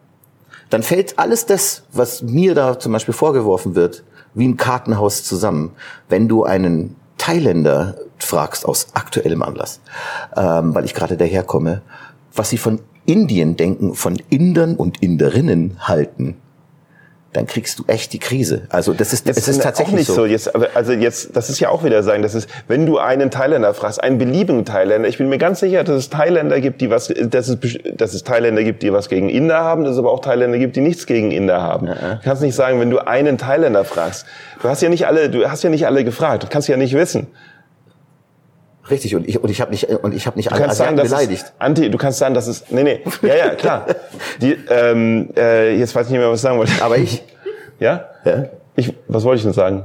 dann 0.69 0.83
fällt 0.83 1.19
alles 1.19 1.45
das, 1.45 1.83
was 1.91 2.21
mir 2.21 2.55
da 2.55 2.79
zum 2.79 2.93
Beispiel 2.93 3.13
vorgeworfen 3.13 3.75
wird, 3.75 4.03
wie 4.33 4.47
ein 4.47 4.57
Kartenhaus 4.57 5.23
zusammen. 5.23 5.71
Wenn 6.09 6.27
du 6.27 6.43
einen 6.43 6.95
Thailänder 7.17 7.95
fragst 8.17 8.65
aus 8.65 8.87
aktuellem 8.93 9.43
Anlass, 9.43 9.79
ähm, 10.35 10.73
weil 10.73 10.85
ich 10.85 10.93
gerade 10.93 11.17
daherkomme, 11.17 11.81
was 12.33 12.49
sie 12.49 12.57
von 12.57 12.79
Indien 13.05 13.55
denken, 13.57 13.95
von 13.95 14.21
Indern 14.29 14.75
und 14.75 15.01
Inderinnen 15.01 15.77
halten, 15.79 16.37
dann 17.33 17.47
kriegst 17.47 17.79
du 17.79 17.83
echt 17.87 18.13
die 18.13 18.19
Krise. 18.19 18.63
Also 18.69 18.93
das 18.93 19.11
ist, 19.11 19.27
das 19.27 19.37
es 19.37 19.47
ist 19.47 19.61
tatsächlich 19.61 19.95
nicht 19.95 20.07
so. 20.07 20.13
so. 20.13 20.25
Jetzt, 20.25 20.55
also 20.75 20.93
jetzt, 20.93 21.35
das 21.35 21.49
ist 21.49 21.59
ja 21.59 21.69
auch 21.69 21.83
wieder 21.83 22.03
sagen, 22.03 22.21
das 22.21 22.35
ist, 22.35 22.47
wenn 22.67 22.85
du 22.85 22.99
einen 22.99 23.31
Thailänder 23.31 23.73
fragst, 23.73 24.03
einen 24.03 24.17
beliebigen 24.17 24.65
Thailänder, 24.65 25.09
ich 25.09 25.17
bin 25.17 25.29
mir 25.29 25.39
ganz 25.39 25.59
sicher, 25.59 25.83
dass 25.83 25.95
es 25.95 26.09
Thailänder 26.09 26.61
gibt, 26.61 26.81
die 26.81 26.89
was, 26.89 27.07
dass 27.07 27.47
es, 27.49 27.57
dass 27.95 28.13
es 28.13 28.23
Thailänder 28.23 28.63
gibt, 28.63 28.83
die 28.83 28.93
was 28.93 29.09
gegen 29.09 29.29
Inder 29.29 29.57
haben, 29.57 29.83
dass 29.83 29.93
es 29.93 29.99
aber 29.99 30.11
auch 30.11 30.21
Thailänder 30.21 30.59
gibt, 30.59 30.75
die 30.75 30.81
nichts 30.81 31.05
gegen 31.05 31.31
Inder 31.31 31.61
haben. 31.61 31.87
Ja. 31.87 31.93
Du 31.93 32.19
kannst 32.23 32.41
nicht 32.43 32.55
sagen, 32.55 32.79
wenn 32.79 32.91
du 32.91 32.99
einen 32.99 33.37
Thailänder 33.37 33.83
fragst, 33.83 34.25
du 34.61 34.69
hast 34.69 34.81
ja 34.81 34.89
nicht 34.89 35.07
alle, 35.07 35.29
du 35.29 35.49
hast 35.49 35.63
ja 35.63 35.69
nicht 35.69 35.87
alle 35.87 36.03
gefragt, 36.03 36.43
du 36.43 36.47
kannst 36.47 36.67
ja 36.67 36.77
nicht 36.77 36.93
wissen. 36.93 37.27
Richtig 38.89 39.15
und 39.15 39.27
ich 39.27 39.41
und 39.41 39.49
ich 39.49 39.61
habe 39.61 39.71
nicht 39.71 39.87
und 39.87 40.13
ich 40.13 40.27
habe 40.27 40.37
nicht 40.37 40.51
du 40.51 40.55
alle 40.55 40.73
sagen, 40.73 40.97
beleidigt. 40.97 41.43
Ist, 41.43 41.53
Anti, 41.57 41.89
du 41.89 41.97
kannst 41.97 42.19
sagen, 42.19 42.33
das 42.33 42.47
ist 42.47 42.69
nee 42.71 42.83
nee 42.83 43.01
ja 43.21 43.35
ja 43.35 43.55
klar. 43.55 43.85
Die, 44.41 44.57
ähm, 44.69 45.29
äh, 45.37 45.77
jetzt 45.77 45.95
weiß 45.95 46.07
ich 46.07 46.11
nicht 46.11 46.19
mehr 46.19 46.29
was 46.29 46.39
ich 46.39 46.43
sagen 46.43 46.57
wollte. 46.57 46.73
Aber 46.81 46.97
ich 46.97 47.23
ja 47.79 48.05
ja 48.25 48.45
ich 48.75 48.93
was 49.07 49.23
wollte 49.23 49.37
ich 49.37 49.43
denn 49.43 49.53
sagen? 49.53 49.83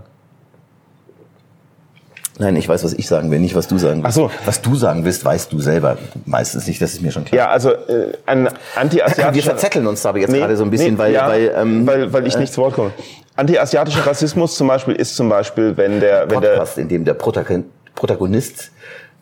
Nein, 2.40 2.54
ich 2.54 2.68
weiß, 2.68 2.84
was 2.84 2.92
ich 2.92 3.08
sagen 3.08 3.32
will, 3.32 3.40
nicht 3.40 3.56
was 3.56 3.66
du 3.66 3.78
sagen 3.78 4.04
willst. 4.04 4.16
Ach 4.16 4.30
so. 4.30 4.30
Was 4.44 4.62
du 4.62 4.76
sagen 4.76 5.04
willst, 5.04 5.24
weißt 5.24 5.52
du 5.52 5.60
selber 5.60 5.98
meistens 6.24 6.68
nicht, 6.68 6.80
das 6.80 6.92
ist 6.92 7.02
mir 7.02 7.10
schon 7.10 7.24
klar. 7.24 7.36
Ja, 7.36 7.48
also 7.50 7.72
äh, 7.72 8.12
ein 8.26 8.48
anti-asiatischer... 8.76 9.34
Wir 9.34 9.42
verzetteln 9.42 9.86
uns 9.88 10.06
aber 10.06 10.18
jetzt 10.18 10.30
nee, 10.30 10.38
gerade 10.38 10.56
so 10.56 10.62
ein 10.62 10.70
bisschen, 10.70 10.94
nee, 10.94 10.98
weil, 10.98 11.12
ja, 11.12 11.26
weil, 11.26 11.52
ähm, 11.56 11.84
weil... 11.84 12.12
Weil 12.12 12.28
ich 12.28 12.36
äh, 12.36 12.38
nicht 12.38 12.52
zu 12.52 12.60
Wort 12.60 12.74
komme. 12.74 12.92
Anti-asiatischer 13.34 14.06
Rassismus 14.06 14.56
zum 14.56 14.68
Beispiel 14.68 14.94
ist 14.94 15.16
zum 15.16 15.28
Beispiel, 15.28 15.76
wenn 15.76 15.98
der... 15.98 16.30
Wenn 16.30 16.40
Podcast, 16.40 16.76
der, 16.76 16.82
in 16.82 16.88
dem 16.88 17.04
der 17.04 17.14
Protagonist 17.14 17.70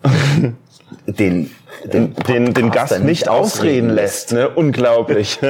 den, 1.07 1.51
den, 1.85 2.15
den, 2.15 2.55
den 2.55 2.71
Gast 2.71 3.01
nicht 3.01 3.29
ausreden 3.29 3.91
lässt. 3.91 4.33
Ne? 4.33 4.49
Unglaublich. 4.49 5.41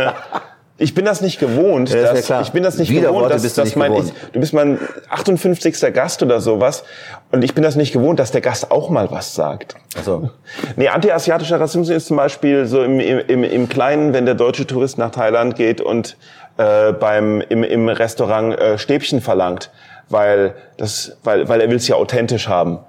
Ich 0.79 0.95
bin 0.95 1.07
das 1.07 1.22
nicht 1.22 1.39
gewohnt. 1.39 1.89
Ja, 1.89 2.12
dass, 2.12 2.29
ja 2.29 2.43
ich 2.43 2.53
bin 2.53 2.62
das 2.62 2.77
nicht 2.77 2.93
gewohnt, 2.93 3.31
dass, 3.31 3.55
dass 3.55 3.77
mein, 3.77 3.95
ich, 3.95 4.12
du 4.33 4.41
bist 4.41 4.53
mein 4.53 4.79
58. 5.09 5.95
Gast 5.95 6.22
oder 6.22 6.41
sowas. 6.41 6.85
Und 7.31 7.43
ich 7.43 7.55
bin 7.55 7.64
das 7.64 7.77
nicht 7.77 7.93
gewohnt, 7.93 8.18
dass 8.18 8.31
der 8.31 8.43
Gast 8.43 8.70
auch 8.70 8.91
mal 8.91 9.11
was 9.11 9.35
sagt. 9.35 9.74
Also. 9.97 10.31
Nee, 10.77 10.89
anti-asiatischer 10.89 11.59
Rassismus 11.59 11.89
ist 11.89 12.07
zum 12.09 12.18
Beispiel 12.18 12.66
so 12.66 12.83
im, 12.83 13.01
im, 13.01 13.43
im 13.43 13.68
Kleinen, 13.70 14.12
wenn 14.12 14.27
der 14.27 14.35
deutsche 14.35 14.66
Tourist 14.66 14.99
nach 14.99 15.11
Thailand 15.11 15.57
geht 15.57 15.81
und 15.81 16.18
äh, 16.59 16.93
beim, 16.93 17.41
im, 17.41 17.64
im 17.64 17.89
Restaurant 17.89 18.59
äh, 18.59 18.77
Stäbchen 18.77 19.22
verlangt, 19.22 19.70
weil, 20.11 20.55
das, 20.77 21.16
weil, 21.24 21.49
weil 21.49 21.62
er 21.62 21.70
will 21.70 21.77
es 21.77 21.89
ja 21.89 21.97
authentisch 21.97 22.49
haben. 22.49 22.81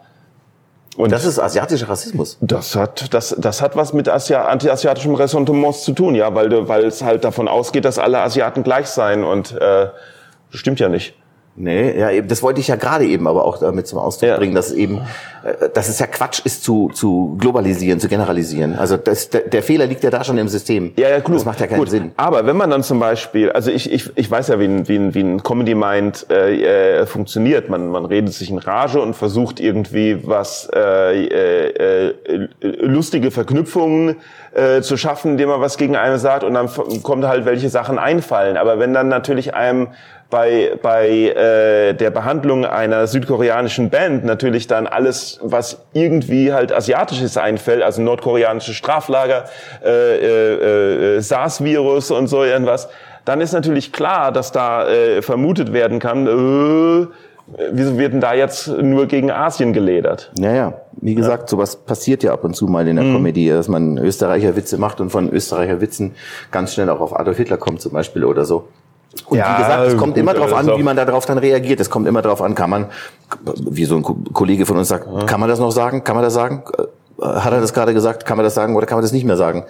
Und 0.98 1.12
das 1.12 1.26
ist 1.26 1.38
asiatischer 1.38 1.90
Rassismus. 1.90 2.40
Das 2.42 2.76
hat, 2.76 3.14
das, 3.14 3.36
das 3.38 3.62
hat 3.62 3.76
was 3.76 3.94
mit 3.94 4.10
Asia, 4.10 4.46
anti-asiatischem 4.46 5.14
Ressentiments 5.14 5.84
zu 5.84 5.94
tun, 5.94 6.16
ja, 6.16 6.34
weil, 6.34 6.68
weil 6.68 6.86
es 6.86 7.04
halt 7.04 7.24
davon 7.24 7.48
ausgeht, 7.48 7.86
dass 7.86 8.00
alle 8.00 8.20
Asiaten 8.20 8.64
gleich 8.64 8.88
seien 8.88 9.24
und 9.24 9.52
äh, 9.52 9.90
das 10.52 10.60
stimmt 10.60 10.80
ja 10.80 10.90
nicht. 10.90 11.14
Nee, 11.60 12.00
ja, 12.00 12.12
eben, 12.12 12.28
das 12.28 12.44
wollte 12.44 12.60
ich 12.60 12.68
ja 12.68 12.76
gerade 12.76 13.06
eben 13.06 13.28
aber 13.28 13.44
auch 13.44 13.58
damit 13.58 13.88
zum 13.88 13.98
Ausdruck 13.98 14.30
ja. 14.30 14.38
bringen, 14.38 14.54
dass 14.54 14.72
eben, 14.72 15.02
äh, 15.44 15.70
dass 15.74 15.90
es 15.90 15.98
ja 15.98 16.06
Quatsch 16.06 16.42
ist 16.46 16.64
zu, 16.64 16.92
zu 16.94 17.36
globalisieren, 17.40 18.00
zu 18.00 18.08
generalisieren. 18.08 18.78
Also 18.78 18.96
das, 18.96 19.30
der, 19.32 19.42
der 19.42 19.64
Fehler 19.64 19.88
liegt 19.88 20.04
ja 20.04 20.12
da 20.12 20.24
schon 20.24 20.38
im 20.38 20.50
System. 20.50 20.94
Ja, 20.98 21.10
ja, 21.10 21.20
gut. 21.20 21.36
Das 21.36 21.46
macht 21.46 21.60
ja 21.60 21.66
keinen 21.66 21.80
gut. 21.80 21.90
Sinn. 21.90 22.12
Aber 22.16 22.46
wenn 22.46 22.58
man 22.58 22.70
dann 22.70 22.84
zum 22.84 23.00
Beispiel, 23.00 23.52
also 23.52 23.72
ich, 23.72 23.92
ich, 23.92 24.12
ich 24.16 24.30
weiß 24.30 24.50
ja, 24.50 24.60
wie 24.60 24.66
ein, 24.66 24.88
wie 24.88 24.98
ein, 24.98 25.16
wie 25.16 25.22
ein 25.22 25.42
Comedy 25.42 25.74
Mind 25.74 26.28
äh, 26.30 26.98
äh, 27.02 27.06
funktioniert. 27.08 27.70
Man, 27.70 27.90
man 27.90 28.06
redet 28.06 28.34
sich 28.34 28.52
in 28.52 28.60
Rage 28.60 29.02
und 29.02 29.16
versucht 29.16 29.60
irgendwie 29.60 30.20
was 30.28 30.70
äh, 30.76 31.26
äh, 31.26 32.08
äh, 32.08 32.48
lustige 32.62 33.32
Verknüpfungen 33.32 34.18
äh, 34.54 34.82
zu 34.82 34.98
schaffen, 34.98 35.32
indem 35.32 35.50
man 35.50 35.62
was 35.62 35.78
gegen 35.78 35.96
einen 35.96 36.20
sagt 36.20 36.44
und 36.44 36.54
dann 36.54 36.70
kommt 37.04 37.26
halt 37.26 37.46
welche 37.46 37.70
Sachen 37.70 37.98
einfallen. 37.98 38.58
Aber 38.58 38.80
wenn 38.80 38.94
dann 38.94 39.08
natürlich 39.08 39.54
einem 39.54 39.90
bei, 40.30 40.78
bei 40.82 41.10
äh, 41.10 41.94
der 41.94 42.12
Behandlung 42.12 42.66
einer 42.66 43.08
südkoreanischen 43.08 43.90
Band 43.90 44.26
natürlich 44.26 44.68
dann 44.68 44.86
alles, 44.88 45.40
was 45.42 45.86
irgendwie 45.94 46.52
halt 46.52 46.74
asiatisches 46.74 47.38
einfällt, 47.38 47.82
also 47.82 48.02
nordkoreanische 48.02 48.74
Straflager, 48.74 49.46
äh, 49.84 49.90
äh, 49.90 51.16
äh, 51.16 51.20
SARS-Virus 51.22 52.12
und 52.12 52.28
so 52.28 52.44
irgendwas, 52.44 52.90
dann 53.24 53.42
ist 53.42 53.54
natürlich 53.54 53.92
klar, 53.94 54.32
dass 54.32 54.52
da 54.52 54.88
äh, 54.88 55.22
vermutet 55.22 55.72
werden 55.72 56.00
kann, 56.00 56.28
äh, 56.28 57.08
wieso 57.72 57.98
wird 57.98 58.14
denn 58.14 58.22
da 58.22 58.34
jetzt 58.34 58.68
nur 58.68 59.06
gegen 59.06 59.32
Asien 59.32 59.72
geledert? 59.72 60.32
Naja, 60.38 60.82
wie 60.94 61.16
gesagt, 61.16 61.44
ja. 61.44 61.48
sowas 61.48 61.78
passiert 61.78 62.24
ja 62.24 62.34
ab 62.34 62.44
und 62.44 62.54
zu 62.54 62.68
mal 62.68 62.88
in 62.88 62.98
der 62.98 63.06
mhm. 63.06 63.14
Komödie, 63.14 63.50
dass 63.50 63.70
man 63.70 63.98
Österreicher 63.98 64.58
Witze 64.58 64.78
macht 64.78 65.00
und 65.00 65.10
von 65.10 65.32
Österreicher 65.32 65.80
Witzen 65.80 66.16
ganz 66.52 66.74
schnell 66.74 66.90
auch 66.90 67.00
auf 67.00 67.18
Adolf 67.18 67.38
Hitler 67.38 67.58
kommt 67.58 67.82
zum 67.82 67.94
Beispiel 67.94 68.26
oder 68.26 68.44
so. 68.44 68.68
Und 69.26 69.38
ja, 69.38 69.54
wie 69.54 69.62
gesagt, 69.62 69.88
es 69.88 69.98
kommt 69.98 70.14
gut, 70.14 70.22
immer 70.22 70.34
darauf 70.34 70.54
an, 70.54 70.68
wie 70.68 70.84
man 70.84 70.96
darauf 70.96 71.26
dann 71.26 71.38
reagiert. 71.38 71.80
Es 71.80 71.90
kommt 71.90 72.08
immer 72.08 72.22
darauf 72.22 72.42
an, 72.42 72.56
kann 72.56 72.70
man, 72.70 72.86
wie 73.46 73.86
so 73.86 73.96
ein 73.96 74.04
Kollege 74.04 74.66
von 74.66 74.78
uns 74.78 74.88
sagt, 74.88 75.08
ja. 75.12 75.26
kann 75.26 75.40
man 75.40 75.50
das 75.50 75.60
noch 75.60 75.72
sagen? 75.72 76.04
Kann 76.04 76.16
man 76.16 76.24
das 76.24 76.34
sagen? 76.34 76.64
Äh, 76.78 77.26
hat 77.26 77.52
er 77.52 77.62
das 77.62 77.74
gerade 77.74 77.94
gesagt? 77.94 78.26
Kann 78.26 78.38
man 78.38 78.44
das 78.44 78.54
sagen 78.54 78.76
oder 78.76 78.86
kann 78.86 78.98
man 78.98 79.04
das 79.04 79.12
nicht 79.12 79.26
mehr 79.26 79.38
sagen? 79.38 79.66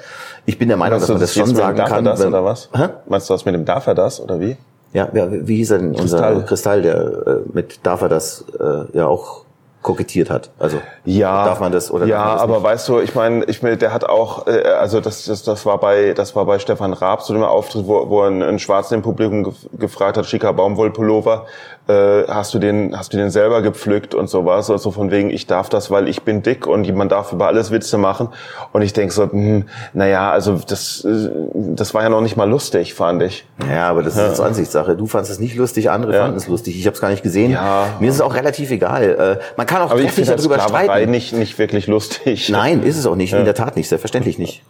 Ich 0.46 0.58
bin 0.58 0.68
der 0.68 0.78
Meinung, 0.78 1.00
dass 1.00 1.10
man 1.10 1.20
das 1.20 1.34
schon 1.34 1.56
sagen 1.56 1.78
kann. 1.78 2.04
Das, 2.04 2.20
wenn, 2.20 2.28
oder 2.28 2.44
was? 2.44 2.70
Hä? 2.76 2.90
Meinst 3.08 3.30
du 3.30 3.34
das 3.34 3.46
mit 3.46 3.56
dem 3.56 3.66
darf 3.66 3.88
er 3.88 3.96
das 3.96 4.20
oder 4.20 4.40
wie? 4.40 4.58
Ja, 4.94 5.10
ja 5.14 5.28
wie 5.32 5.58
hieß 5.58 5.72
er 5.72 5.80
denn? 5.80 5.90
Unser 5.90 6.20
Kristall, 6.20 6.46
Kristall 6.46 6.82
der 6.82 6.96
äh, 6.96 7.36
mit 7.54 7.86
darf 7.86 8.02
er 8.02 8.10
das 8.10 8.46
äh, 8.60 8.98
ja 8.98 9.08
auch 9.08 9.44
kokettiert 9.82 10.30
hat. 10.30 10.50
Also 10.60 10.78
ja, 11.06 11.46
darf 11.46 11.60
man 11.60 11.72
das 11.72 11.92
oder 11.92 12.06
ja, 12.06 12.34
das 12.34 12.42
aber 12.42 12.62
weißt 12.62 12.90
du, 12.90 13.00
ich 13.00 13.16
meine, 13.16 13.46
ich 13.46 13.62
meine, 13.64 13.78
der 13.78 13.94
hat 13.94 14.04
auch, 14.04 14.48
äh, 14.48 14.64
also 14.64 15.00
das, 15.00 15.26
das, 15.26 15.44
das 15.44 15.66
war 15.66 15.80
bei, 15.80 16.14
das 16.14 16.36
war 16.36 16.46
bei 16.46 16.60
Stefan 16.60 16.94
Raab 16.94 17.24
zu 17.24 17.34
dem 17.34 17.44
Auftritt, 17.44 17.88
wo, 17.88 18.10
wo 18.10 18.22
ein, 18.22 18.42
ein 18.42 18.60
Schwarzer 18.60 18.96
im 18.96 19.02
Publikum 19.02 19.44
gef 19.44 19.56
gefragt 19.78 20.18
hat, 20.18 20.26
schicker 20.26 20.52
Baumwollpullover, 20.54 21.46
äh, 21.88 22.24
hast 22.28 22.54
du 22.54 22.60
den, 22.60 22.98
hast 22.98 23.14
du 23.14 23.18
den 23.18 23.30
selber 23.30 23.62
gepflückt 23.62 24.14
und 24.14 24.30
sowas, 24.30 24.70
also 24.70 24.92
von 24.92 25.12
wegen, 25.12 25.30
ich 25.30 25.48
darf 25.48 25.70
das, 25.70 25.90
weil 25.90 26.08
ich 26.08 26.24
bin 26.24 26.44
dick 26.44 26.68
und 26.68 26.94
man 26.94 27.08
darf 27.10 27.32
über 27.32 27.48
alles 27.48 27.72
Witze 27.72 27.98
machen. 27.98 28.30
Und 28.74 28.82
ich 28.82 28.94
denk 28.94 29.12
so, 29.12 29.24
hm, 29.32 29.66
naja, 29.94 30.32
also 30.32 30.60
das, 30.68 31.06
äh, 31.06 31.30
das 31.54 31.94
war 31.94 32.04
ja 32.04 32.10
noch 32.10 32.22
nicht 32.22 32.36
mal 32.36 32.50
lustig, 32.50 32.94
fand 32.94 33.22
ich. 33.24 33.46
Ja, 33.72 33.90
aber 33.90 34.04
das 34.04 34.16
ist 34.16 34.22
jetzt 34.22 34.42
Ansichtssache. 34.42 34.96
Du 34.96 35.06
fandest 35.06 35.34
es 35.34 35.40
nicht 35.40 35.56
lustig, 35.56 35.90
andere 35.90 36.14
Ja. 36.14 36.22
fanden 36.24 36.38
es 36.38 36.48
lustig. 36.48 36.78
Ich 36.78 36.86
habe 36.86 36.96
es 36.96 37.02
gar 37.02 37.10
nicht 37.10 37.24
gesehen. 37.24 37.52
Ja. 37.52 37.86
Mir 38.00 38.10
ist 38.10 38.16
es 38.16 38.22
auch 38.22 38.36
relativ 38.36 38.72
egal. 38.72 39.04
Äh, 39.04 39.44
man 39.68 39.80
kann 39.80 39.82
auch 39.88 39.92
Aber 39.92 40.02
ich 40.02 40.12
finde 40.12 40.32
das 40.32 40.42
darüber 40.42 40.62
streiten. 40.62 41.12
nicht, 41.12 41.34
nicht 41.34 41.60
wirklich 41.60 41.88
lustig. 41.88 42.50
Nein, 42.50 42.84
ist 42.84 42.98
es 42.98 43.06
auch 43.06 43.16
nicht. 43.16 43.34
In 43.34 43.44
der 43.44 43.54
Tat 43.54 43.76
nicht. 43.76 43.90
Selbstverständlich 43.90 44.40
nicht. 44.40 44.64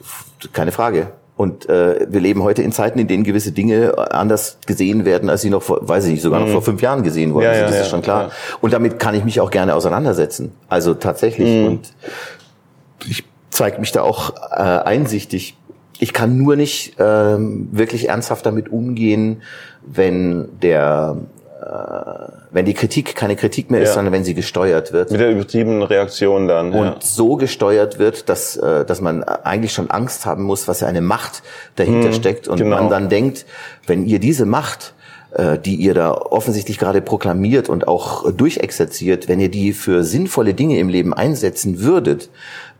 Keine 0.53 0.71
Frage. 0.71 1.09
Und 1.35 1.69
äh, 1.69 2.07
wir 2.09 2.19
leben 2.19 2.41
heute 2.41 2.63
in 2.63 2.71
Zeiten, 2.71 2.97
in 2.97 3.07
denen 3.07 3.23
gewisse 3.23 3.51
Dinge 3.51 3.93
anders 4.11 4.57
gesehen 4.65 5.05
werden, 5.05 5.29
als 5.29 5.41
sie 5.41 5.51
noch 5.51 5.61
vor, 5.61 5.87
weiß 5.87 6.05
ich 6.05 6.13
nicht, 6.13 6.23
sogar 6.23 6.39
noch 6.39 6.47
vor 6.47 6.63
fünf 6.63 6.81
Jahren 6.81 7.03
gesehen 7.03 7.35
wurden. 7.35 7.45
Mhm. 7.45 7.45
Ja, 7.45 7.49
also 7.51 7.61
ja, 7.61 7.67
das 7.67 7.75
ja, 7.75 7.81
ist 7.83 7.89
schon 7.89 8.01
klar. 8.01 8.23
ja. 8.23 8.31
Und 8.59 8.73
damit 8.73 8.97
kann 8.97 9.13
ich 9.13 9.23
mich 9.23 9.39
auch 9.39 9.51
gerne 9.51 9.75
auseinandersetzen. 9.75 10.51
Also 10.67 10.95
tatsächlich. 10.95 11.47
Mhm. 11.47 11.67
Und 11.67 11.93
ich 13.07 13.23
zeige 13.51 13.79
mich 13.79 13.91
da 13.91 14.01
auch 14.01 14.33
äh, 14.51 14.61
einsichtig. 14.61 15.55
Ich 15.99 16.11
kann 16.11 16.37
nur 16.37 16.55
nicht 16.55 16.95
ähm, 16.97 17.69
wirklich 17.71 18.09
ernsthaft 18.09 18.47
damit 18.47 18.69
umgehen, 18.69 19.43
wenn 19.85 20.49
der 20.59 21.17
wenn 22.51 22.65
die 22.65 22.73
Kritik 22.73 23.15
keine 23.15 23.35
Kritik 23.35 23.71
mehr 23.71 23.81
ist, 23.81 23.89
Ja. 23.89 23.95
sondern 23.95 24.13
wenn 24.13 24.23
sie 24.23 24.33
gesteuert 24.33 24.93
wird 24.93 25.11
Mit 25.11 25.19
der 25.19 25.31
übertriebenen 25.31 25.81
Reaktion 25.83 26.47
dann. 26.47 26.71
und 26.73 26.85
ja. 26.85 26.95
so 27.01 27.35
gesteuert 27.35 27.99
wird, 27.99 28.29
dass, 28.29 28.55
äh, 28.57 28.85
dass 28.85 29.01
man 29.01 29.23
eigentlich 29.23 29.73
schon 29.73 29.89
Angst 29.91 30.25
haben 30.25 30.43
muss, 30.43 30.67
was 30.67 30.79
ja 30.81 30.87
eine 30.87 31.01
Macht 31.01 31.43
dahinter 31.75 32.13
steckt 32.13 32.47
und 32.47 32.57
genau. 32.59 32.77
man 32.77 32.89
dann 32.89 33.09
denkt, 33.09 33.45
wenn 33.85 34.05
ihr 34.05 34.19
diese 34.19 34.45
Macht, 34.45 34.93
äh, 35.31 35.57
die 35.57 35.75
ihr 35.75 35.93
da 35.93 36.11
offensichtlich 36.13 36.77
gerade 36.77 37.01
proklamiert 37.01 37.69
und 37.69 37.87
auch 37.87 38.31
durchexerziert, 38.31 39.27
wenn 39.27 39.39
ihr 39.39 39.49
die 39.49 39.73
für 39.73 40.03
sinnvolle 40.03 40.53
Dinge 40.53 40.79
im 40.79 40.89
Leben 40.89 41.13
einsetzen 41.13 41.81
würdet, 41.81 42.29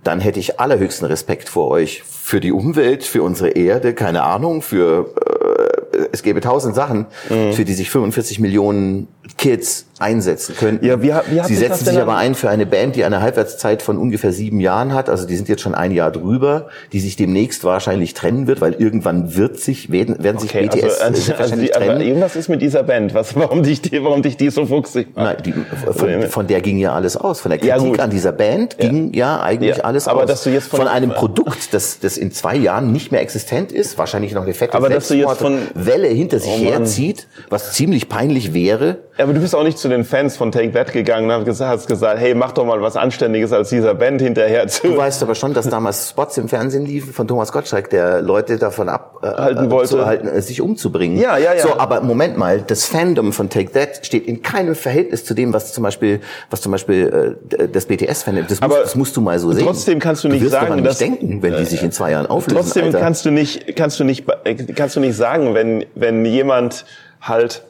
dann 0.03 0.21
hätte 0.21 0.39
ich 0.39 0.59
allerhöchsten 0.59 1.05
Respekt 1.07 1.49
vor 1.49 1.69
euch, 1.69 2.03
für 2.03 2.39
die 2.39 2.51
Umwelt, 2.51 3.03
für 3.03 3.23
unsere 3.23 3.49
Erde, 3.49 3.93
keine 3.93 4.23
Ahnung, 4.23 4.61
für 4.61 5.13
äh, 5.15 5.66
es 6.11 6.23
gäbe 6.23 6.41
tausend 6.41 6.75
Sachen, 6.75 7.05
Mhm. 7.29 7.53
für 7.53 7.65
die 7.65 7.73
sich 7.73 7.89
45 7.89 8.39
Millionen 8.39 9.07
Kids 9.37 9.85
einsetzen 9.99 10.55
könnten. 10.55 10.85
Ja, 10.85 11.01
wie 11.01 11.07
wie 11.11 11.39
Sie 11.47 11.55
sich 11.55 11.67
setzen 11.67 11.85
sich 11.85 11.99
aber 11.99 12.17
ein 12.17 12.35
für 12.35 12.49
eine 12.51 12.67
Band, 12.67 12.95
die 12.95 13.03
eine 13.03 13.19
Halbwertszeit 13.19 13.81
von 13.81 13.97
ungefähr 13.97 14.31
sieben 14.31 14.59
Jahren 14.59 14.93
hat. 14.93 15.09
Also 15.09 15.25
die 15.25 15.35
sind 15.35 15.49
jetzt 15.49 15.61
schon 15.63 15.73
ein 15.73 15.91
Jahr 15.91 16.11
drüber, 16.11 16.67
die 16.93 16.99
sich 16.99 17.15
demnächst 17.15 17.63
wahrscheinlich 17.63 18.13
trennen 18.13 18.45
wird, 18.45 18.61
weil 18.61 18.73
irgendwann 18.75 19.35
wird 19.35 19.59
sich 19.59 19.91
werden, 19.91 20.23
werden 20.23 20.37
sich 20.37 20.51
Okay, 20.51 20.67
BTS 20.67 20.83
also, 20.83 20.87
also, 21.03 21.03
also, 21.03 21.39
wahrscheinlich 21.39 21.75
aber 21.75 21.85
trennen. 21.87 22.01
irgendwas 22.01 22.35
ist 22.35 22.47
mit 22.47 22.61
dieser 22.61 22.83
Band. 22.83 23.15
Was, 23.15 23.35
warum 23.35 23.63
dich 23.63 23.81
die, 23.81 24.03
warum 24.03 24.21
dich 24.21 24.37
die 24.37 24.51
so 24.51 24.67
fuchsig 24.67 25.15
macht? 25.15 25.43
Nein, 25.43 25.43
die, 25.43 25.53
von, 25.97 26.21
von 26.29 26.45
der 26.47 26.61
ging 26.61 26.77
ja 26.77 26.93
alles 26.93 27.17
aus. 27.17 27.41
Von 27.41 27.49
der 27.49 27.63
Ja, 27.63 27.75
Kritik 27.77 27.91
gut. 27.93 27.99
an 27.99 28.11
dieser 28.11 28.33
Band 28.33 28.77
ging 28.77 29.13
ja, 29.13 29.41
eigentlich 29.41 29.77
Ja, 29.77 29.83
alles 29.83 30.07
aber 30.07 30.21
aus. 30.21 30.27
dass 30.27 30.43
du 30.43 30.51
jetzt 30.51 30.67
von- 30.67 30.77
von 30.81 30.87
einem 30.87 31.09
Produkt, 31.15 31.73
das, 31.73 31.99
das 31.99 32.17
in 32.17 32.31
zwei 32.31 32.55
Jahren 32.55 32.91
nicht 32.91 33.11
mehr 33.11 33.21
existent 33.21 33.71
ist, 33.71 33.97
wahrscheinlich 33.97 34.33
noch 34.33 34.43
eine 34.43 34.53
fette 34.53 34.75
Aber 34.75 34.89
dass 34.89 35.07
du 35.07 35.15
jetzt 35.15 35.37
von- 35.39 35.57
Welle 35.73 36.07
hinter 36.07 36.37
sich 36.39 36.51
Oh 36.51 36.71
herzieht, 36.71 37.25
was 37.49 37.73
ziemlich 37.73 38.07
peinlich 38.09 38.53
wäre. 38.53 38.97
Ja, 39.17 39.23
aber 39.23 39.33
du 39.33 39.39
bist 39.39 39.55
auch 39.55 39.63
nicht 39.63 39.79
zu 39.79 39.87
den 39.89 40.03
Fans 40.03 40.37
von 40.37 40.51
Take 40.51 40.71
That 40.73 40.93
gegangen 40.93 41.25
und 41.25 41.31
hast 41.31 41.45
gesagt, 41.45 41.71
hast 41.71 41.87
gesagt, 41.87 42.19
hey, 42.19 42.35
mach 42.35 42.51
doch 42.51 42.65
mal 42.65 42.79
was 42.81 42.95
Anständiges 42.95 43.51
als 43.51 43.69
dieser 43.69 43.95
Band 43.95 44.21
hinterher 44.21 44.67
zu. 44.67 44.89
Du 44.89 44.97
weißt 44.97 45.23
aber 45.23 45.33
schon, 45.33 45.53
dass 45.55 45.67
damals 45.67 46.09
Spots 46.09 46.37
im 46.37 46.47
Fernsehen 46.47 46.85
liefen 46.85 47.13
von 47.13 47.27
Thomas 47.27 47.51
Gottschalk, 47.51 47.89
der 47.89 48.21
Leute 48.21 48.57
davon 48.57 48.89
abhalten 48.89 49.37
Halten 49.43 49.71
wollte. 49.71 49.89
zu 49.89 50.05
halten, 50.05 50.27
äh, 50.27 50.41
sich 50.41 50.61
umzubringen. 50.61 51.17
Ja, 51.19 51.37
ja, 51.37 51.53
ja. 51.55 51.63
So, 51.63 51.79
aber 51.79 52.01
Moment 52.01 52.37
mal, 52.37 52.61
das 52.61 52.85
Fandom 52.85 53.33
von 53.33 53.49
Take 53.49 53.71
That 53.71 54.05
steht 54.05 54.27
in 54.27 54.43
keinem 54.43 54.75
Verhältnis 54.75 55.25
zu 55.25 55.33
dem, 55.33 55.51
was 55.53 55.73
zum 55.73 55.83
Beispiel, 55.83 56.19
was 56.51 56.61
zum 56.61 56.71
Beispiel 56.71 57.37
äh, 57.57 57.67
das 57.69 57.85
BTS-Fandom. 57.87 58.45
Das, 58.47 58.61
musst- 58.61 58.77
das 58.83 58.95
musst 58.95 59.17
du 59.17 59.21
mal 59.21 59.39
so 59.39 59.51
sehen. 59.51 59.65
trotzdem 59.65 59.99
kannst 59.99 60.23
du 60.23 60.27
nicht 60.27 60.41
wirst 60.41 60.51
sagen, 60.51 60.83
dass- 60.83 60.99
nicht 60.99 61.11
denken, 61.19 61.41
wenn 61.41 61.57
die 61.57 61.65
sich 61.65 61.81
in 61.81 61.91
zwei 61.91 62.11
Jahren 62.11 62.27
auflösen. 62.27 62.61
Trotzdem 62.61 62.85
Alter. 62.85 62.99
kannst 62.99 63.25
du 63.25 63.31
nicht, 63.31 63.75
kannst 63.75 63.99
du 63.99 64.03
nicht, 64.03 64.25
äh, 64.43 64.53
kannst 64.75 64.95
du 64.95 64.99
nicht 64.99 65.15
sagen, 65.17 65.55
wenn, 65.55 65.85
wenn 65.95 66.23
jemand 66.23 66.85
halt 67.19 67.63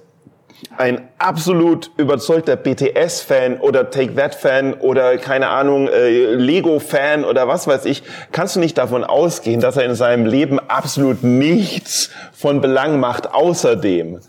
ein 0.77 1.07
absolut 1.19 1.91
überzeugter 1.97 2.55
BTS-Fan 2.55 3.59
oder 3.59 3.89
Take 3.89 4.15
That-Fan 4.15 4.73
oder 4.75 5.17
keine 5.17 5.49
Ahnung, 5.49 5.87
äh, 5.87 6.33
Lego-Fan 6.33 7.23
oder 7.25 7.47
was 7.47 7.67
weiß 7.67 7.85
ich, 7.85 8.03
kannst 8.31 8.55
du 8.55 8.59
nicht 8.59 8.77
davon 8.77 9.03
ausgehen, 9.03 9.61
dass 9.61 9.77
er 9.77 9.85
in 9.85 9.95
seinem 9.95 10.25
Leben 10.25 10.59
absolut 10.59 11.23
nichts 11.23 12.09
von 12.33 12.61
Belang 12.61 12.99
macht 12.99 13.33
außerdem. 13.33 14.19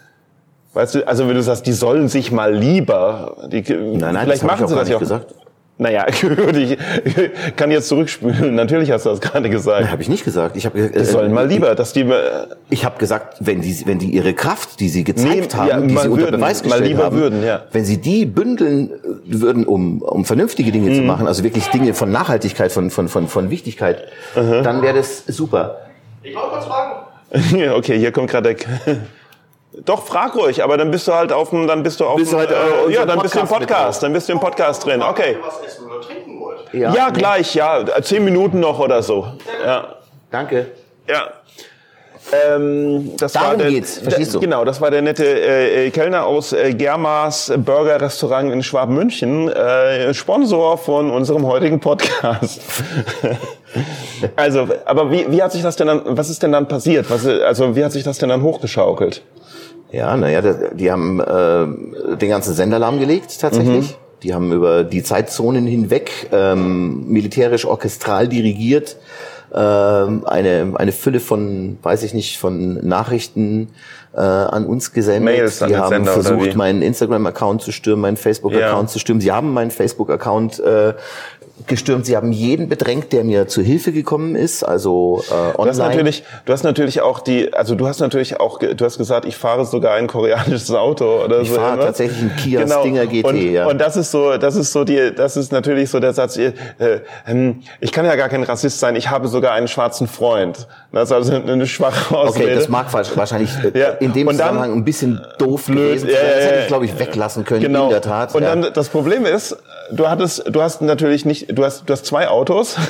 Weißt 0.74 0.94
du, 0.96 1.06
also 1.06 1.26
wenn 1.28 1.34
du 1.34 1.42
sagst, 1.42 1.66
die 1.66 1.72
sollen 1.72 2.08
sich 2.08 2.30
mal 2.30 2.54
lieber, 2.54 3.36
die, 3.50 3.62
Nein, 3.62 3.98
nein, 4.14 4.24
vielleicht 4.24 4.44
machen 4.44 4.68
sie 4.68 4.74
das 4.74 4.88
ja 4.88 4.96
auch. 4.96 5.00
gesagt. 5.00 5.34
Naja, 5.80 6.06
ich 6.54 6.76
kann 7.54 7.70
jetzt 7.70 7.86
zurückspülen. 7.88 8.56
Natürlich 8.56 8.90
hast 8.90 9.06
du 9.06 9.10
das 9.10 9.20
gerade 9.20 9.48
gesagt. 9.48 9.90
Habe 9.92 10.02
ich 10.02 10.08
nicht 10.08 10.24
gesagt. 10.24 10.56
Ich 10.56 10.66
habe 10.66 10.88
Die 10.90 11.04
sollen 11.04 11.32
mal 11.32 11.46
lieber, 11.46 11.74
dass 11.76 11.92
die 11.92 12.00
äh, 12.00 12.46
Ich 12.68 12.84
habe 12.84 12.98
gesagt, 12.98 13.36
wenn 13.38 13.60
die, 13.60 13.86
wenn 13.86 14.00
die 14.00 14.10
ihre 14.10 14.34
Kraft, 14.34 14.80
die 14.80 14.88
sie 14.88 15.04
gezeigt 15.04 15.54
Nee, 15.54 15.58
haben, 15.58 15.68
ja, 15.68 15.80
die 15.80 15.96
sie 15.96 16.08
unter 16.08 16.24
würden, 16.26 16.40
Beweis 16.40 16.62
mal 16.64 16.70
gestellt 16.70 16.88
lieber 16.88 17.04
haben, 17.04 17.16
würden, 17.16 17.44
ja. 17.44 17.62
wenn 17.70 17.84
sie 17.84 17.98
die 17.98 18.26
bündeln 18.26 18.90
äh, 18.90 18.96
würden, 19.26 19.64
um, 19.66 20.02
um 20.02 20.24
vernünftige 20.24 20.72
Dinge 20.72 20.90
Mhm. 20.90 20.94
zu 20.96 21.02
machen, 21.02 21.26
also 21.28 21.44
wirklich 21.44 21.68
Dinge 21.68 21.94
von 21.94 22.10
Nachhaltigkeit, 22.10 22.72
von, 22.72 22.90
von, 22.90 23.08
von, 23.08 23.28
von 23.28 23.50
Wichtigkeit, 23.50 24.02
dann 24.34 24.82
wäre 24.82 24.96
das 24.96 25.24
super. 25.26 25.78
Ich 26.24 26.34
wollte 26.34 26.48
kurz 26.50 26.64
fragen. 26.66 26.92
Okay, 27.76 27.98
hier 27.98 28.10
kommt 28.10 28.30
gerade 28.30 28.54
der. 28.54 28.96
Doch, 29.84 30.04
frag 30.06 30.34
ruhig, 30.36 30.62
aber 30.62 30.76
dann 30.76 30.90
bist 30.90 31.06
du 31.08 31.14
halt 31.14 31.32
auf 31.32 31.50
dem, 31.50 31.66
dann 31.66 31.82
bist 31.82 32.00
du 32.00 32.06
auf 32.06 32.16
Bist 32.16 32.32
dem, 32.32 32.38
halt, 32.38 32.50
äh, 32.50 32.54
äh, 32.88 32.92
ja, 32.92 33.06
dann 33.06 33.20
bist 33.20 33.34
du 33.34 33.40
im 33.40 33.48
Podcast 33.48 34.02
dann 34.02 34.12
bist 34.12 34.28
du 34.28 34.32
im 34.32 34.40
Podcast 34.40 34.84
drin, 34.84 35.02
okay. 35.02 35.36
Wollt. 36.38 36.72
Ja, 36.72 37.10
gleich, 37.10 37.54
ja, 37.54 37.84
zehn 38.02 38.24
Minuten 38.24 38.60
noch 38.60 38.78
oder 38.78 39.02
so. 39.02 39.26
Ja, 39.64 39.96
Danke. 40.30 40.66
ja. 41.06 41.28
Ähm, 42.32 43.16
das 43.16 43.32
Darum 43.32 43.50
war 43.50 43.56
der, 43.56 43.70
geht's, 43.70 43.98
verstehst 43.98 44.34
du? 44.34 44.40
Genau, 44.40 44.64
das 44.64 44.80
war 44.80 44.90
der 44.90 45.02
nette 45.02 45.24
äh, 45.24 45.86
äh, 45.86 45.90
Kellner 45.90 46.26
aus 46.26 46.52
äh, 46.52 46.74
Germas 46.74 47.52
Burger 47.56 48.00
Restaurant 48.00 48.52
in 48.52 48.62
Schwabmünchen, 48.62 49.48
äh, 49.48 50.12
Sponsor 50.12 50.76
von 50.76 51.10
unserem 51.10 51.46
heutigen 51.46 51.80
Podcast. 51.80 52.60
also, 54.36 54.68
aber 54.84 55.10
wie, 55.10 55.30
wie 55.30 55.42
hat 55.42 55.52
sich 55.52 55.62
das 55.62 55.76
denn 55.76 55.86
dann, 55.86 56.02
was 56.04 56.28
ist 56.28 56.42
denn 56.42 56.52
dann 56.52 56.68
passiert? 56.68 57.08
Was, 57.10 57.26
also, 57.26 57.74
wie 57.74 57.84
hat 57.84 57.92
sich 57.92 58.04
das 58.04 58.18
denn 58.18 58.28
dann 58.28 58.42
hochgeschaukelt? 58.42 59.22
Ja, 59.90 60.16
naja, 60.16 60.42
die 60.72 60.90
haben 60.90 61.20
äh, 61.20 62.16
den 62.16 62.28
ganzen 62.28 62.54
Sender 62.54 62.78
lahmgelegt 62.78 63.40
tatsächlich. 63.40 63.96
Die 64.22 64.34
haben 64.34 64.52
über 64.52 64.84
die 64.84 65.02
Zeitzonen 65.02 65.66
hinweg 65.66 66.28
ähm, 66.32 67.08
militärisch 67.08 67.64
orchestral 67.64 68.28
dirigiert 68.28 68.96
ähm, 69.54 70.24
eine 70.26 70.74
eine 70.74 70.92
Fülle 70.92 71.20
von, 71.20 71.78
weiß 71.82 72.02
ich 72.02 72.12
nicht, 72.12 72.38
von 72.38 72.86
Nachrichten 72.86 73.68
äh, 74.14 74.20
an 74.20 74.66
uns 74.66 74.92
gesendet. 74.92 75.36
Mails 75.36 75.62
an 75.62 75.68
die 75.70 75.76
haben 75.76 75.88
Sender, 75.88 76.12
versucht, 76.12 76.54
meinen 76.54 76.82
Instagram-Account 76.82 77.62
zu 77.62 77.72
stürmen, 77.72 78.02
meinen 78.02 78.16
Facebook-Account 78.18 78.88
Ja. 78.88 78.92
zu 78.92 78.98
stürmen. 78.98 79.20
Sie 79.22 79.32
haben 79.32 79.52
meinen 79.54 79.70
Facebook-Account 79.70 80.60
äh, 80.60 80.94
gestürmt. 81.66 82.06
Sie 82.06 82.16
haben 82.16 82.32
jeden 82.32 82.68
bedrängt, 82.68 83.12
der 83.12 83.24
mir 83.24 83.48
zu 83.48 83.62
Hilfe 83.62 83.92
gekommen 83.92 84.36
ist, 84.36 84.62
also 84.62 85.22
äh, 85.26 85.30
Du 85.30 85.34
hast 85.66 85.78
online. 85.80 85.88
natürlich, 85.96 86.22
du 86.44 86.52
hast 86.52 86.62
natürlich 86.62 87.00
auch 87.00 87.20
die, 87.20 87.52
also 87.52 87.74
du 87.74 87.86
hast 87.88 88.00
natürlich 88.00 88.40
auch, 88.40 88.58
du 88.58 88.84
hast 88.84 88.98
gesagt, 88.98 89.24
ich 89.26 89.36
fahre 89.36 89.64
sogar 89.66 89.94
ein 89.94 90.06
koreanisches 90.06 90.70
Auto 90.72 91.22
oder 91.24 91.40
Ich 91.40 91.48
so. 91.50 91.56
fahre 91.56 91.66
irgendwas. 91.70 91.86
tatsächlich 91.86 92.20
einen 92.20 92.36
Kia 92.36 92.62
genau. 92.62 92.80
Stinger 92.80 93.06
GT, 93.06 93.24
und, 93.26 93.36
ja. 93.52 93.66
Und 93.66 93.78
das 93.80 93.96
ist 93.96 94.10
so, 94.10 94.36
das 94.38 94.56
ist 94.56 94.72
so 94.72 94.84
die, 94.84 95.12
das 95.14 95.36
ist 95.36 95.52
natürlich 95.52 95.90
so 95.90 96.00
der 96.00 96.12
Satz, 96.12 96.36
äh, 96.36 96.52
ähm, 97.26 97.62
ich 97.80 97.92
kann 97.92 98.04
ja 98.06 98.14
gar 98.16 98.28
kein 98.28 98.42
Rassist 98.42 98.78
sein, 98.80 98.96
ich 98.96 99.10
habe 99.10 99.28
sogar 99.28 99.52
einen 99.52 99.68
schwarzen 99.68 100.06
Freund. 100.06 100.66
Das 100.92 101.10
ist 101.10 101.12
also 101.12 101.34
eine 101.34 101.66
schwache 101.66 102.16
Ausrede. 102.16 102.44
Okay, 102.46 102.54
das 102.54 102.68
mag 102.68 102.86
wahrscheinlich 102.92 103.50
äh, 103.74 103.78
Ja, 103.78 103.88
in 104.00 104.12
dem 104.12 104.28
und 104.28 104.38
dann- 104.38 104.48
Zusammenhang 104.48 104.72
ein 104.74 104.84
bisschen 104.84 105.20
doof 105.38 105.66
Blöd, 105.66 105.96
gewesen 106.02 106.08
ja. 106.08 106.14
Das 106.36 106.44
hätte 106.46 106.60
ich, 106.62 106.66
glaube 106.68 106.84
ich, 106.84 106.98
weglassen 106.98 107.44
können, 107.44 107.60
genau. 107.62 107.84
in 107.84 107.90
der 107.90 108.00
Tat. 108.00 108.34
Und 108.34 108.42
dann 108.42 108.66
das 108.72 108.88
Problem 108.88 109.24
ist, 109.26 109.56
du 109.90 110.08
hattest, 110.08 110.44
du 110.48 110.62
hast 110.62 110.80
natürlich 110.82 111.24
nicht, 111.24 111.47
du 111.48 111.64
hast, 111.64 111.82
du 111.88 111.92
hast 111.92 112.06
zwei 112.06 112.28
Autos. 112.28 112.76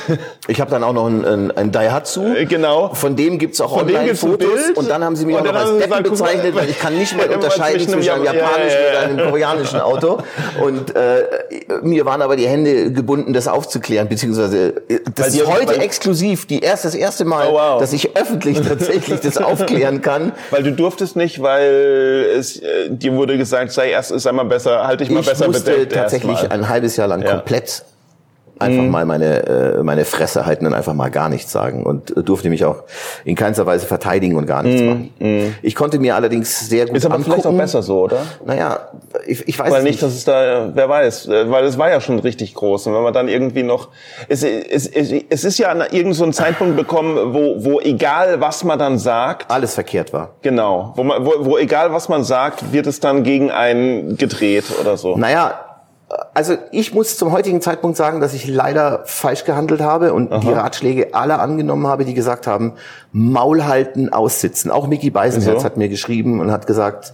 Ich 0.47 0.59
habe 0.59 0.71
dann 0.71 0.83
auch 0.83 0.93
noch 0.93 1.05
ein, 1.05 1.23
ein, 1.25 1.51
ein 1.55 1.71
Daihatsu. 1.71 2.33
Äh, 2.33 2.45
genau. 2.45 2.89
Von 2.95 3.15
dem 3.15 3.37
gibt's 3.37 3.61
auch 3.61 3.71
Online-Fotos. 3.77 4.71
Und 4.73 4.89
dann 4.89 5.03
haben 5.03 5.15
sie 5.15 5.25
mich 5.27 5.35
auch 5.37 5.43
noch 5.43 5.53
als 5.53 5.65
haben 5.69 5.77
Deppen 5.77 5.89
mal, 5.91 6.01
bezeichnet, 6.01 6.55
weil 6.55 6.67
ich 6.69 6.79
kann 6.79 6.97
nicht 6.97 7.15
mehr 7.15 7.27
Irgendwas 7.29 7.53
unterscheiden 7.53 7.81
zwischen 7.87 8.01
zwischen 8.01 8.11
einem 8.13 8.27
einem 8.27 8.33
Ja- 8.35 8.41
ja, 8.41 8.47
japanischen 8.49 8.77
ja, 8.81 8.93
ja. 8.93 8.99
und 9.05 9.19
einem 9.19 9.29
koreanischen 9.29 9.79
Auto. 9.81 10.17
Und 10.59 10.95
äh, 10.95 11.23
mir 11.83 12.05
waren 12.05 12.23
aber 12.23 12.35
die 12.35 12.47
Hände 12.47 12.91
gebunden, 12.91 13.31
das 13.33 13.47
aufzuklären, 13.47 14.09
beziehungsweise 14.09 14.73
äh, 14.89 14.99
das 15.13 15.33
Weil 15.35 15.41
ist 15.41 15.47
heute 15.47 15.67
weil- 15.67 15.81
exklusiv, 15.81 16.47
die 16.47 16.61
erst 16.61 16.83
das 16.85 16.95
erste 16.95 17.25
Mal, 17.25 17.47
Oh, 17.49 17.53
wow. 17.53 17.79
dass 17.79 17.93
ich 17.93 18.17
öffentlich 18.17 18.59
tatsächlich 18.61 19.19
das 19.19 19.37
aufklären 19.37 20.01
kann. 20.01 20.31
Weil 20.49 20.63
du 20.63 20.71
durftest 20.71 21.15
nicht, 21.15 21.43
weil 21.43 22.25
es 22.35 22.57
äh, 22.59 22.89
dir 22.89 23.13
wurde 23.13 23.37
gesagt, 23.37 23.71
sei 23.71 23.91
erst 23.91 24.09
ist 24.11 24.25
einmal 24.25 24.45
besser, 24.45 24.87
halte 24.87 25.03
dich 25.03 25.13
mal 25.13 25.19
Ich 25.19 25.27
besser 25.29 25.45
musste 25.45 25.69
bedeckt 25.71 25.93
tatsächlich 25.93 26.31
erstmal. 26.31 26.57
ein 26.57 26.69
halbes 26.69 26.97
Jahr 26.97 27.07
lang 27.07 27.23
komplett 27.23 27.83
einfach 28.59 28.83
Mhm. 28.83 28.91
mal 28.91 29.05
meine 29.05 29.47
äh, 29.79 29.83
meine 29.83 30.05
Fresse 30.05 30.45
halten 30.45 30.65
und 30.67 30.73
einfach 30.73 30.93
mal 30.93 31.09
gar 31.09 31.29
nichts 31.29 31.51
sagen 31.51 31.83
und 31.83 32.15
äh, 32.15 32.23
durfte 32.23 32.49
mich 32.49 32.65
auch 32.65 32.83
in 33.25 33.35
keinster 33.35 33.65
Weise 33.65 33.85
verteidigen 33.85 34.35
und 34.35 34.45
gar 34.45 34.63
nichts 34.63 34.81
machen. 34.81 35.55
Ich 35.61 35.75
konnte 35.75 35.99
mir 35.99 36.15
allerdings 36.15 36.67
sehr 36.69 36.85
gut 36.85 36.91
Mhm. 36.91 36.97
Ist 36.97 37.05
aber 37.05 37.15
angucken. 37.15 37.31
vielleicht 37.33 37.47
auch 37.47 37.57
besser 37.57 37.81
so, 37.83 38.01
oder? 38.01 38.17
Naja, 38.45 38.79
ich, 39.25 39.47
ich 39.47 39.57
weiß 39.57 39.71
Weil 39.71 39.77
es 39.79 39.83
nicht, 39.83 40.01
dass 40.01 40.13
es 40.13 40.25
da, 40.25 40.69
wer 40.73 40.89
weiß, 40.89 41.27
äh, 41.27 41.49
weil 41.49 41.63
es 41.65 41.77
war 41.77 41.89
ja 41.89 42.01
schon 42.01 42.19
richtig 42.19 42.53
groß. 42.53 42.87
Und 42.87 42.93
wenn 42.95 43.03
man 43.03 43.13
dann 43.13 43.27
irgendwie 43.27 43.63
noch, 43.63 43.89
es, 44.27 44.43
es, 44.43 44.87
es, 44.87 45.11
es 45.29 45.43
ist 45.43 45.57
ja 45.57 45.69
an 45.69 45.79
irgendeinem 45.81 46.13
so 46.13 46.29
Zeitpunkt 46.31 46.75
bekommen, 46.75 47.33
wo, 47.33 47.55
wo 47.63 47.79
egal 47.79 48.41
was 48.41 48.63
man 48.63 48.77
dann 48.79 48.97
sagt, 48.99 49.49
alles 49.51 49.73
verkehrt 49.73 50.11
war. 50.13 50.31
genau, 50.41 50.93
wo, 50.95 51.03
man, 51.03 51.25
wo, 51.25 51.33
wo 51.45 51.57
egal 51.57 51.91
was 51.93 52.09
man 52.09 52.23
sagt, 52.23 52.73
wird 52.73 52.87
es 52.87 52.99
dann 52.99 53.23
gegen 53.23 53.51
einen 53.51 54.17
gedreht 54.17 54.65
oder 54.81 54.97
so. 54.97 55.15
Naja, 55.17 55.65
also 56.33 56.57
ich 56.71 56.93
muss 56.93 57.17
zum 57.17 57.31
heutigen 57.31 57.61
Zeitpunkt 57.61 57.95
sagen, 57.95 58.19
dass 58.19 58.33
ich 58.33 58.47
leider 58.47 59.01
falsch 59.05 59.45
gehandelt 59.45 59.81
habe 59.81 60.13
und 60.13 60.31
die 60.43 60.51
Ratschläge 60.51 61.13
aller 61.13 61.39
angenommen 61.39 61.87
habe, 61.87 62.05
die 62.05 62.13
gesagt 62.13 62.47
haben, 62.47 62.73
Maul 63.11 63.65
halten, 63.65 64.11
aussitzen. 64.11 64.71
Auch 64.71 64.87
Mickey 64.87 65.11
Beisenherz 65.11 65.61
So. 65.61 65.65
hat 65.65 65.77
mir 65.77 65.89
geschrieben 65.89 66.39
und 66.39 66.51
hat 66.51 66.65
gesagt, 66.65 67.13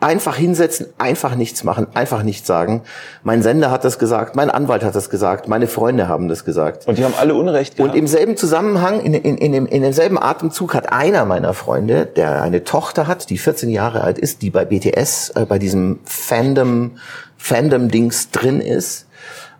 einfach 0.00 0.36
hinsetzen, 0.36 0.86
einfach 0.98 1.34
nichts 1.34 1.62
machen, 1.62 1.86
einfach 1.94 2.22
nichts 2.22 2.46
sagen. 2.46 2.82
Mein 3.22 3.42
Sender 3.42 3.70
hat 3.70 3.84
das 3.84 3.98
gesagt, 3.98 4.34
mein 4.34 4.50
Anwalt 4.50 4.82
hat 4.82 4.94
das 4.94 5.10
gesagt, 5.10 5.46
meine 5.46 5.66
Freunde 5.66 6.08
haben 6.08 6.28
das 6.28 6.44
gesagt. 6.44 6.88
Und 6.88 6.98
die 6.98 7.04
haben 7.04 7.14
alle 7.18 7.34
Unrecht 7.34 7.76
gehabt. 7.76 7.92
Und 7.92 7.98
im 7.98 8.06
selben 8.06 8.36
Zusammenhang, 8.36 9.00
in, 9.00 9.12
in, 9.12 9.36
in, 9.36 9.52
dem, 9.52 9.66
in 9.66 9.82
demselben 9.82 10.18
Atemzug 10.18 10.74
hat 10.74 10.92
einer 10.92 11.24
meiner 11.26 11.52
Freunde, 11.52 12.06
der 12.06 12.42
eine 12.42 12.64
Tochter 12.64 13.06
hat, 13.06 13.28
die 13.28 13.38
14 13.38 13.68
Jahre 13.68 14.02
alt 14.02 14.18
ist, 14.18 14.42
die 14.42 14.50
bei 14.50 14.64
BTS, 14.64 15.30
äh, 15.30 15.44
bei 15.46 15.58
diesem 15.58 16.00
Fandom, 16.04 16.92
Fandom-Dings 17.40 18.30
drin 18.30 18.60
ist, 18.60 19.06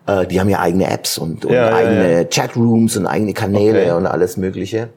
äh, 0.07 0.27
die 0.27 0.39
haben 0.39 0.49
ja 0.51 0.61
eigene 0.61 0.89
Apps 0.91 1.17
und, 1.19 1.45
und 1.47 1.53
Ja, 1.53 1.75
eigene 1.75 2.13
ja. 2.19 2.25
Chatrooms 2.25 2.97
und 2.97 3.07
eigene 3.07 3.33
Kanäle 3.33 3.81
Okay. 3.83 3.93
und 3.93 4.07
alles 4.07 4.37
Mögliche. 4.37 4.91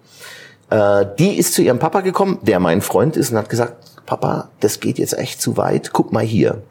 Äh, 0.70 1.06
die 1.18 1.38
ist 1.38 1.54
zu 1.54 1.62
ihrem 1.62 1.80
Papa 1.80 2.02
gekommen, 2.02 2.40
der 2.42 2.60
mein 2.60 2.82
Freund 2.82 3.16
ist, 3.16 3.32
und 3.32 3.38
hat 3.38 3.50
gesagt, 3.50 3.76
Papa, 4.06 4.50
das 4.60 4.82
geht 4.82 5.00
jetzt 5.00 5.18
echt 5.18 5.42
zu 5.42 5.56
weit, 5.56 5.92
guck 5.94 6.12
mal 6.12 6.24
hier. 6.24 6.62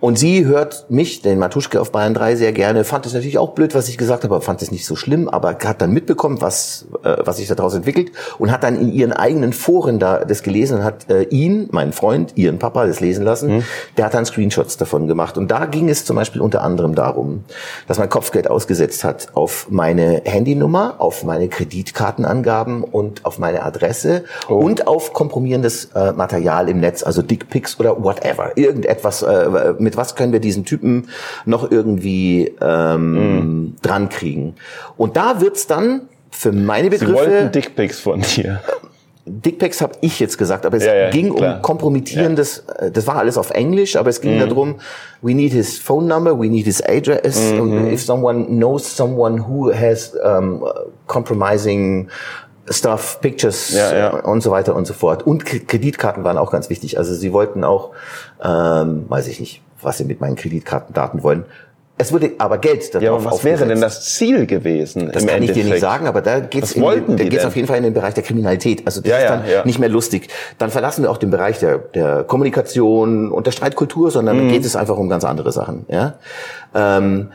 Und 0.00 0.18
sie 0.18 0.44
hört 0.46 0.90
mich, 0.90 1.22
den 1.22 1.38
Matuschke 1.38 1.80
auf 1.80 1.92
Bayern 1.92 2.14
3, 2.14 2.36
sehr 2.36 2.52
gerne, 2.52 2.84
fand 2.84 3.06
es 3.06 3.14
natürlich 3.14 3.38
auch 3.38 3.50
blöd, 3.50 3.74
was 3.74 3.88
ich 3.88 3.98
gesagt 3.98 4.24
habe, 4.24 4.40
fand 4.40 4.62
es 4.62 4.70
nicht 4.70 4.86
so 4.86 4.96
schlimm, 4.96 5.28
aber 5.28 5.56
hat 5.64 5.80
dann 5.80 5.92
mitbekommen, 5.92 6.40
was, 6.40 6.86
äh, 7.02 7.16
was 7.24 7.38
sich 7.38 7.48
daraus 7.48 7.74
entwickelt 7.74 8.12
und 8.38 8.50
hat 8.50 8.62
dann 8.62 8.76
in 8.76 8.92
ihren 8.92 9.12
eigenen 9.12 9.52
Foren 9.52 9.98
da 9.98 10.24
das 10.24 10.42
gelesen 10.42 10.78
und 10.78 10.84
hat 10.84 11.10
äh, 11.10 11.22
ihn, 11.24 11.68
meinen 11.72 11.92
Freund, 11.92 12.32
ihren 12.36 12.58
Papa, 12.58 12.86
das 12.86 13.00
lesen 13.00 13.24
lassen. 13.24 13.64
Der 13.96 14.06
hat 14.06 14.14
dann 14.14 14.24
Screenshots 14.26 14.76
davon 14.76 15.06
gemacht. 15.06 15.36
Und 15.36 15.50
da 15.50 15.66
ging 15.66 15.88
es 15.88 16.04
zum 16.04 16.16
Beispiel 16.16 16.40
unter 16.40 16.62
anderem 16.62 16.94
darum, 16.94 17.44
dass 17.86 17.98
man 17.98 18.08
Kopfgeld 18.08 18.48
ausgesetzt 18.48 19.04
hat 19.04 19.28
auf 19.34 19.66
meine 19.70 20.22
Handynummer, 20.24 20.94
auf 20.98 21.24
meine 21.24 21.48
Kreditkartenangaben 21.48 22.84
und 22.84 23.24
auf 23.24 23.38
meine 23.38 23.62
Adresse 23.62 24.24
und 24.48 24.86
auf 24.86 25.12
komprimierendes 25.12 25.86
äh, 25.94 26.12
Material 26.12 26.68
im 26.68 26.80
Netz, 26.80 27.02
also 27.02 27.22
Dickpics 27.22 27.78
oder 27.80 28.02
whatever. 28.02 28.56
Irgendetwas, 28.56 29.25
äh, 29.26 29.74
mit 29.78 29.96
was 29.96 30.14
können 30.14 30.32
wir 30.32 30.40
diesen 30.40 30.64
Typen 30.64 31.08
noch 31.44 31.70
irgendwie 31.70 32.54
ähm, 32.60 33.74
dran 33.82 34.08
kriegen. 34.08 34.54
Und 34.96 35.16
da 35.16 35.40
wird's 35.40 35.66
dann 35.66 36.02
für 36.30 36.52
meine 36.52 36.90
Sie 36.96 37.06
wollten 37.06 37.14
Begriffe, 37.30 37.50
Dickpics 37.52 38.00
von 38.00 38.20
dir. 38.22 38.60
Dickpics 39.28 39.80
habe 39.80 39.94
ich 40.02 40.20
jetzt 40.20 40.38
gesagt, 40.38 40.64
aber 40.64 40.76
es 40.76 40.84
Ja, 40.84 40.94
ja, 40.94 41.10
ging 41.10 41.34
klar. 41.34 41.56
um 41.56 41.62
kompromittierendes, 41.62 42.58
äh, 42.78 42.92
das 42.92 43.08
war 43.08 43.16
alles 43.16 43.36
auf 43.36 43.50
Englisch, 43.50 43.96
aber 43.96 44.08
es 44.08 44.20
ging 44.20 44.38
darum, 44.38 44.76
we 45.20 45.34
need 45.34 45.52
his 45.52 45.78
phone 45.80 46.06
number, 46.06 46.38
we 46.38 46.46
need 46.46 46.64
his 46.64 46.80
address, 46.80 47.52
Mhm. 47.52 47.60
und 47.60 47.92
if 47.92 48.02
someone 48.04 48.46
knows 48.46 48.96
someone 48.96 49.48
who 49.48 49.72
has 49.72 50.14
um, 50.24 50.64
compromising 51.08 52.06
stuff, 52.70 53.18
pictures 53.20 53.70
Ja, 53.72 53.96
ja. 53.96 54.08
und 54.20 54.40
so 54.42 54.50
weiter 54.50 54.74
und 54.74 54.86
so 54.86 54.94
fort. 54.94 55.24
Und 55.26 55.44
Kreditkarten 55.44 56.24
waren 56.24 56.38
auch 56.38 56.50
ganz 56.50 56.70
wichtig. 56.70 56.98
Also 56.98 57.14
sie 57.14 57.32
wollten 57.32 57.64
auch, 57.64 57.90
ähm, 58.42 59.04
weiß 59.08 59.28
ich 59.28 59.40
nicht, 59.40 59.62
was 59.82 59.98
sie 59.98 60.04
mit 60.04 60.20
meinen 60.20 60.36
Kreditkartendaten 60.36 61.22
wollen. 61.22 61.44
Es 61.98 62.12
wurde 62.12 62.32
aber 62.36 62.58
Geld 62.58 62.94
darauf 62.94 63.02
Ja, 63.02 63.10
aber 63.12 63.24
was 63.24 63.42
wäre 63.42 63.54
aufgesetzt. 63.54 63.70
denn 63.70 63.80
das 63.80 64.04
Ziel 64.16 64.44
gewesen 64.46 65.06
Das 65.10 65.24
kann 65.24 65.28
ich 65.28 65.48
Endeffekt? 65.48 65.56
dir 65.66 65.70
nicht 65.72 65.80
sagen, 65.80 66.06
aber 66.06 66.20
da 66.20 66.40
geht's 66.40 66.72
in, 66.72 66.82
da 66.82 66.98
geht's 67.24 67.36
denn? 67.36 67.46
auf 67.46 67.56
jeden 67.56 67.66
Fall 67.66 67.78
in 67.78 67.84
den 67.84 67.94
Bereich 67.94 68.12
der 68.12 68.22
Kriminalität. 68.22 68.82
Also 68.84 69.00
das 69.00 69.10
Ja, 69.10 69.16
ist 69.16 69.22
ja, 69.22 69.28
dann 69.36 69.48
ja. 69.48 69.64
nicht 69.64 69.78
mehr 69.78 69.88
lustig. 69.88 70.28
Dann 70.58 70.68
verlassen 70.68 71.04
wir 71.04 71.10
auch 71.10 71.16
den 71.16 71.30
Bereich 71.30 71.58
der, 71.58 71.78
der 71.78 72.24
Kommunikation 72.24 73.32
und 73.32 73.46
der 73.46 73.52
Streitkultur, 73.52 74.10
sondern 74.10 74.44
Mhm. 74.44 74.48
geht 74.50 74.66
es 74.66 74.76
einfach 74.76 74.98
um 74.98 75.08
ganz 75.08 75.24
andere 75.24 75.52
Sachen. 75.52 75.86
Ja. 75.88 76.14
Ähm, 76.74 77.30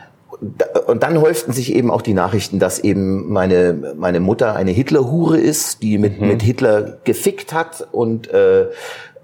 und 0.86 1.02
dann 1.02 1.20
häuften 1.20 1.52
sich 1.52 1.74
eben 1.74 1.90
auch 1.90 2.02
die 2.02 2.14
Nachrichten, 2.14 2.58
dass 2.58 2.78
eben 2.80 3.32
meine 3.32 3.94
meine 3.96 4.20
Mutter 4.20 4.54
eine 4.56 4.70
Hitlerhure 4.72 5.38
ist, 5.38 5.82
die 5.82 5.98
mit 5.98 6.20
Mhm. 6.20 6.28
mit 6.28 6.42
Hitler 6.42 6.98
gefickt 7.04 7.52
hat 7.52 7.86
und 7.92 8.28
äh, 8.32 8.66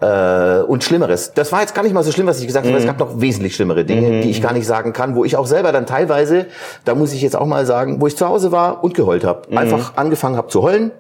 äh, 0.01 0.62
und 0.62 0.85
Schlimmeres. 0.85 1.33
Das 1.35 1.51
war 1.51 1.61
jetzt 1.61 1.75
gar 1.75 1.83
nicht 1.83 1.93
mal 1.93 2.05
so 2.05 2.12
schlimm, 2.12 2.29
was 2.29 2.39
ich 2.39 2.47
gesagt 2.47 2.64
habe, 2.66 2.73
weil 2.75 2.81
es 2.81 2.87
gab 2.87 3.01
noch 3.01 3.21
wesentlich 3.21 3.57
schlimmere 3.57 3.85
Dinge, 3.85 4.21
die 4.21 4.31
ich 4.31 4.41
gar 4.41 4.53
nicht 4.53 4.64
sagen 4.66 4.93
kann, 4.93 5.16
wo 5.16 5.25
ich 5.25 5.35
auch 5.37 5.47
selber 5.47 5.73
dann 5.73 5.87
teilweise, 5.87 6.47
da 6.85 6.95
muss 6.95 7.12
ich 7.12 7.21
jetzt 7.21 7.35
auch 7.35 7.47
mal 7.47 7.66
sagen, 7.66 8.01
wo 8.01 8.07
ich 8.07 8.16
zu 8.16 8.29
Hause 8.29 8.53
war 8.53 8.85
und 8.85 8.95
geheult 8.95 9.25
habe. 9.25 9.49
Einfach 9.57 9.97
angefangen 9.97 10.37
habe 10.37 10.47
zu 10.49 10.62
heulen, 10.62 10.93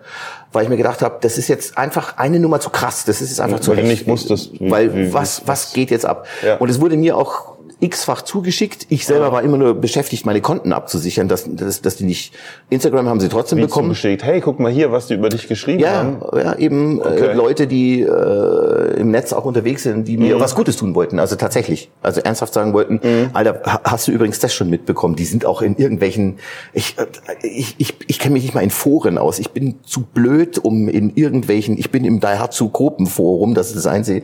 weil 0.52 0.64
ich 0.64 0.68
mir 0.68 0.76
gedacht 0.76 1.00
habe, 1.02 1.18
das 1.20 1.38
ist 1.38 1.46
jetzt 1.46 1.78
einfach 1.78 2.16
eine 2.16 2.40
Nummer 2.40 2.58
zu 2.58 2.70
krass, 2.70 3.04
das 3.04 3.20
ist 3.20 3.28
jetzt 3.30 3.40
einfach 3.40 3.60
zu 3.60 3.70
Weil 3.70 3.76
du 3.76 3.82
echt. 3.82 3.90
nicht 3.90 4.08
wusstest, 4.08 4.52
wie- 4.54 4.68
weil 4.68 4.92
wie- 4.92 5.12
was 5.14 5.42
was 5.46 5.72
geht 5.74 5.92
jetzt 5.92 6.04
ab? 6.04 6.26
Ja. 6.44 6.56
Und 6.56 6.68
es 6.68 6.80
wurde 6.80 6.96
mir 6.96 7.16
auch 7.16 7.57
x-fach 7.80 8.22
zugeschickt. 8.22 8.86
Ich 8.88 9.06
selber 9.06 9.30
war 9.30 9.42
immer 9.42 9.56
nur 9.56 9.74
beschäftigt, 9.74 10.26
meine 10.26 10.40
Konten 10.40 10.72
abzusichern, 10.72 11.28
dass, 11.28 11.44
dass, 11.48 11.80
dass 11.80 11.96
die 11.96 12.04
nicht, 12.04 12.34
Instagram 12.70 13.08
haben 13.08 13.20
sie 13.20 13.28
trotzdem 13.28 13.58
Wie 13.58 13.62
bekommen. 13.62 13.88
zugeschickt, 13.88 14.24
hey, 14.24 14.40
guck 14.40 14.58
mal 14.58 14.70
hier, 14.72 14.90
was 14.90 15.06
die 15.06 15.14
über 15.14 15.28
dich 15.28 15.46
geschrieben 15.46 15.80
Ja, 15.80 15.92
haben. 15.98 16.16
ja, 16.36 16.56
eben 16.56 17.00
Okay. 17.00 17.26
äh, 17.28 17.32
Leute, 17.34 17.66
die 17.68 18.00
äh, 18.02 18.98
im 19.00 19.10
Netz 19.12 19.32
auch 19.32 19.44
unterwegs 19.44 19.84
sind, 19.84 20.08
die 20.08 20.16
mir 20.16 20.36
Mhm. 20.36 20.40
was 20.40 20.54
Gutes 20.56 20.76
tun 20.76 20.94
wollten. 20.96 21.18
Also 21.20 21.36
tatsächlich, 21.36 21.90
also 22.02 22.20
ernsthaft 22.20 22.52
sagen 22.52 22.72
wollten, 22.72 22.94
Mhm. 23.02 23.30
Alter, 23.32 23.60
ha- 23.64 23.80
hast 23.84 24.08
du 24.08 24.12
übrigens 24.12 24.40
das 24.40 24.52
schon 24.52 24.68
mitbekommen? 24.70 25.14
Die 25.14 25.24
sind 25.24 25.44
auch 25.46 25.62
in 25.62 25.76
irgendwelchen, 25.76 26.38
ich, 26.72 26.96
äh, 26.98 27.06
ich, 27.46 27.76
ich, 27.78 27.94
ich 28.08 28.18
kenne 28.18 28.32
mich 28.32 28.42
nicht 28.42 28.54
mal 28.54 28.62
in 28.64 28.70
Foren 28.70 29.18
aus. 29.18 29.38
Ich 29.38 29.50
bin 29.50 29.76
zu 29.84 30.00
blöd, 30.02 30.58
um 30.58 30.88
in 30.88 31.14
irgendwelchen, 31.14 31.78
ich 31.78 31.90
bin 31.90 32.04
im 32.04 32.18
Daihatsu 32.20 32.70
Gruppenforum, 32.70 33.54
das 33.54 33.68
ist 33.68 33.76
das 33.76 33.86
einzige. 33.86 34.22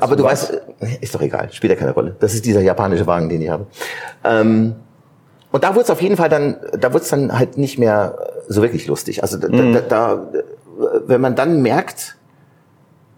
Aber 0.00 0.16
du 0.16 0.24
was? 0.24 0.50
weißt, 0.50 0.62
äh, 0.80 0.86
ist 1.02 1.14
doch 1.14 1.22
egal, 1.22 1.50
spielt 1.52 1.72
ja 1.72 1.78
keine 1.78 1.92
Rolle. 1.92 2.16
Das 2.18 2.34
ist 2.34 2.44
dieser 2.46 2.62
japanische 2.62 2.95
Wagen, 3.06 3.28
den 3.28 3.42
ich 3.42 3.48
habe. 3.50 3.66
Ähm, 4.24 4.76
und 5.52 5.64
da 5.64 5.70
wurde 5.74 5.84
es 5.84 5.90
auf 5.90 6.00
jeden 6.02 6.16
Fall 6.16 6.28
dann, 6.28 6.56
da 6.78 6.92
wurde 6.92 7.02
es 7.04 7.10
dann 7.10 7.36
halt 7.38 7.58
nicht 7.58 7.78
mehr 7.78 8.16
so 8.48 8.62
wirklich 8.62 8.86
lustig. 8.86 9.22
Also 9.22 9.38
da, 9.38 9.48
Mhm. 9.48 9.72
da, 9.74 9.80
da, 9.80 10.26
wenn 11.06 11.20
man 11.20 11.34
dann 11.34 11.62
merkt, 11.62 12.16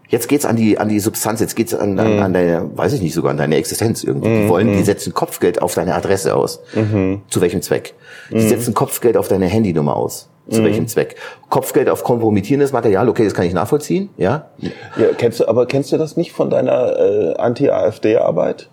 jetzt 0.07 0.27
geht's 0.27 0.45
an 0.45 0.55
die 0.55 0.77
an 0.79 0.89
die 0.89 0.99
Substanz, 0.99 1.39
jetzt 1.39 1.55
geht's 1.55 1.73
an, 1.75 1.93
Mhm. 1.93 1.99
an, 1.99 2.19
an 2.19 2.33
deine, 2.33 2.69
weiß 2.75 2.93
ich 2.93 3.01
nicht 3.01 3.13
sogar 3.13 3.31
an 3.31 3.37
deine 3.37 3.55
Existenz 3.57 4.03
irgendwie. 4.03 4.43
Die 4.43 4.49
wollen, 4.49 4.67
die 4.73 4.83
setzen 4.83 5.13
Kopfgeld 5.13 5.61
auf 5.61 5.75
deine 5.75 5.93
Adresse 5.95 6.35
aus. 6.35 6.61
Mhm. 6.73 7.21
Zu 7.29 7.41
welchem 7.41 7.61
Zweck? 7.61 7.93
Die 8.31 8.41
setzen 8.47 8.73
Kopfgeld 8.73 9.17
auf 9.17 9.27
deine 9.27 9.45
Handynummer 9.47 9.95
aus. 9.95 10.29
Mhm. 10.47 10.51
Zu 10.53 10.63
welchem 10.63 10.87
Zweck? 10.87 11.15
Kopfgeld 11.49 11.89
auf 11.89 12.03
kompromittierendes 12.03 12.71
Material, 12.71 13.07
okay, 13.09 13.23
das 13.25 13.33
kann 13.35 13.45
ich 13.45 13.53
nachvollziehen, 13.53 14.09
ja. 14.17 14.47
Ja, 14.59 14.69
kennst 15.17 15.41
du, 15.41 15.47
aber 15.47 15.65
kennst 15.67 15.91
du 15.91 15.97
das 15.97 16.15
nicht 16.17 16.31
von 16.31 16.49
deiner 16.49 16.97
äh, 16.97 17.35
Anti-AfD-Arbeit? 17.37 18.69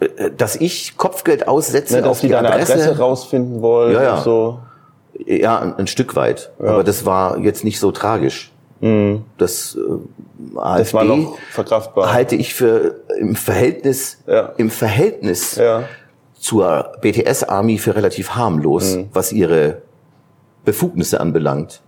Äh, 0.00 0.30
Dass 0.36 0.56
ich 0.56 0.96
Kopfgeld 0.96 1.46
aussetze 1.48 1.94
Ne, 1.96 2.02
dass 2.02 2.10
auf 2.10 2.20
die 2.20 2.26
die 2.28 2.32
deine 2.32 2.50
Adresse, 2.52 2.72
Adresse, 2.74 2.98
rausfinden 2.98 3.62
wollen 3.62 3.94
Ja, 3.94 4.02
ja. 4.02 4.14
und 4.16 4.22
so. 4.24 4.58
Ja, 5.26 5.60
ein, 5.60 5.76
ein 5.76 5.86
Stück 5.86 6.16
weit. 6.16 6.50
Aber 6.58 6.82
das 6.82 7.06
war 7.06 7.38
jetzt 7.38 7.62
nicht 7.64 7.78
so 7.78 7.92
tragisch. 7.92 8.50
Das 8.80 9.76
äh, 9.78 10.58
AfD 10.58 10.74
Mhm. 10.76 10.78
Das 10.78 10.94
war 10.94 11.04
noch 11.04 11.38
verkraftbar. 11.52 12.12
halte 12.12 12.36
ich 12.36 12.52
für 12.54 12.96
im 13.18 13.34
Verhältnis, 13.36 14.18
Ja. 14.26 14.52
im 14.56 14.68
Verhältnis 14.70 15.56
Ja. 15.56 15.84
zur 16.38 16.92
BTS 17.00 17.44
Army 17.44 17.78
für 17.78 17.94
relativ 17.94 18.30
harmlos, 18.34 18.98
was 19.12 19.32
ihre 19.32 19.78
Befugnisse 20.64 21.20
anbelangt. 21.20 21.80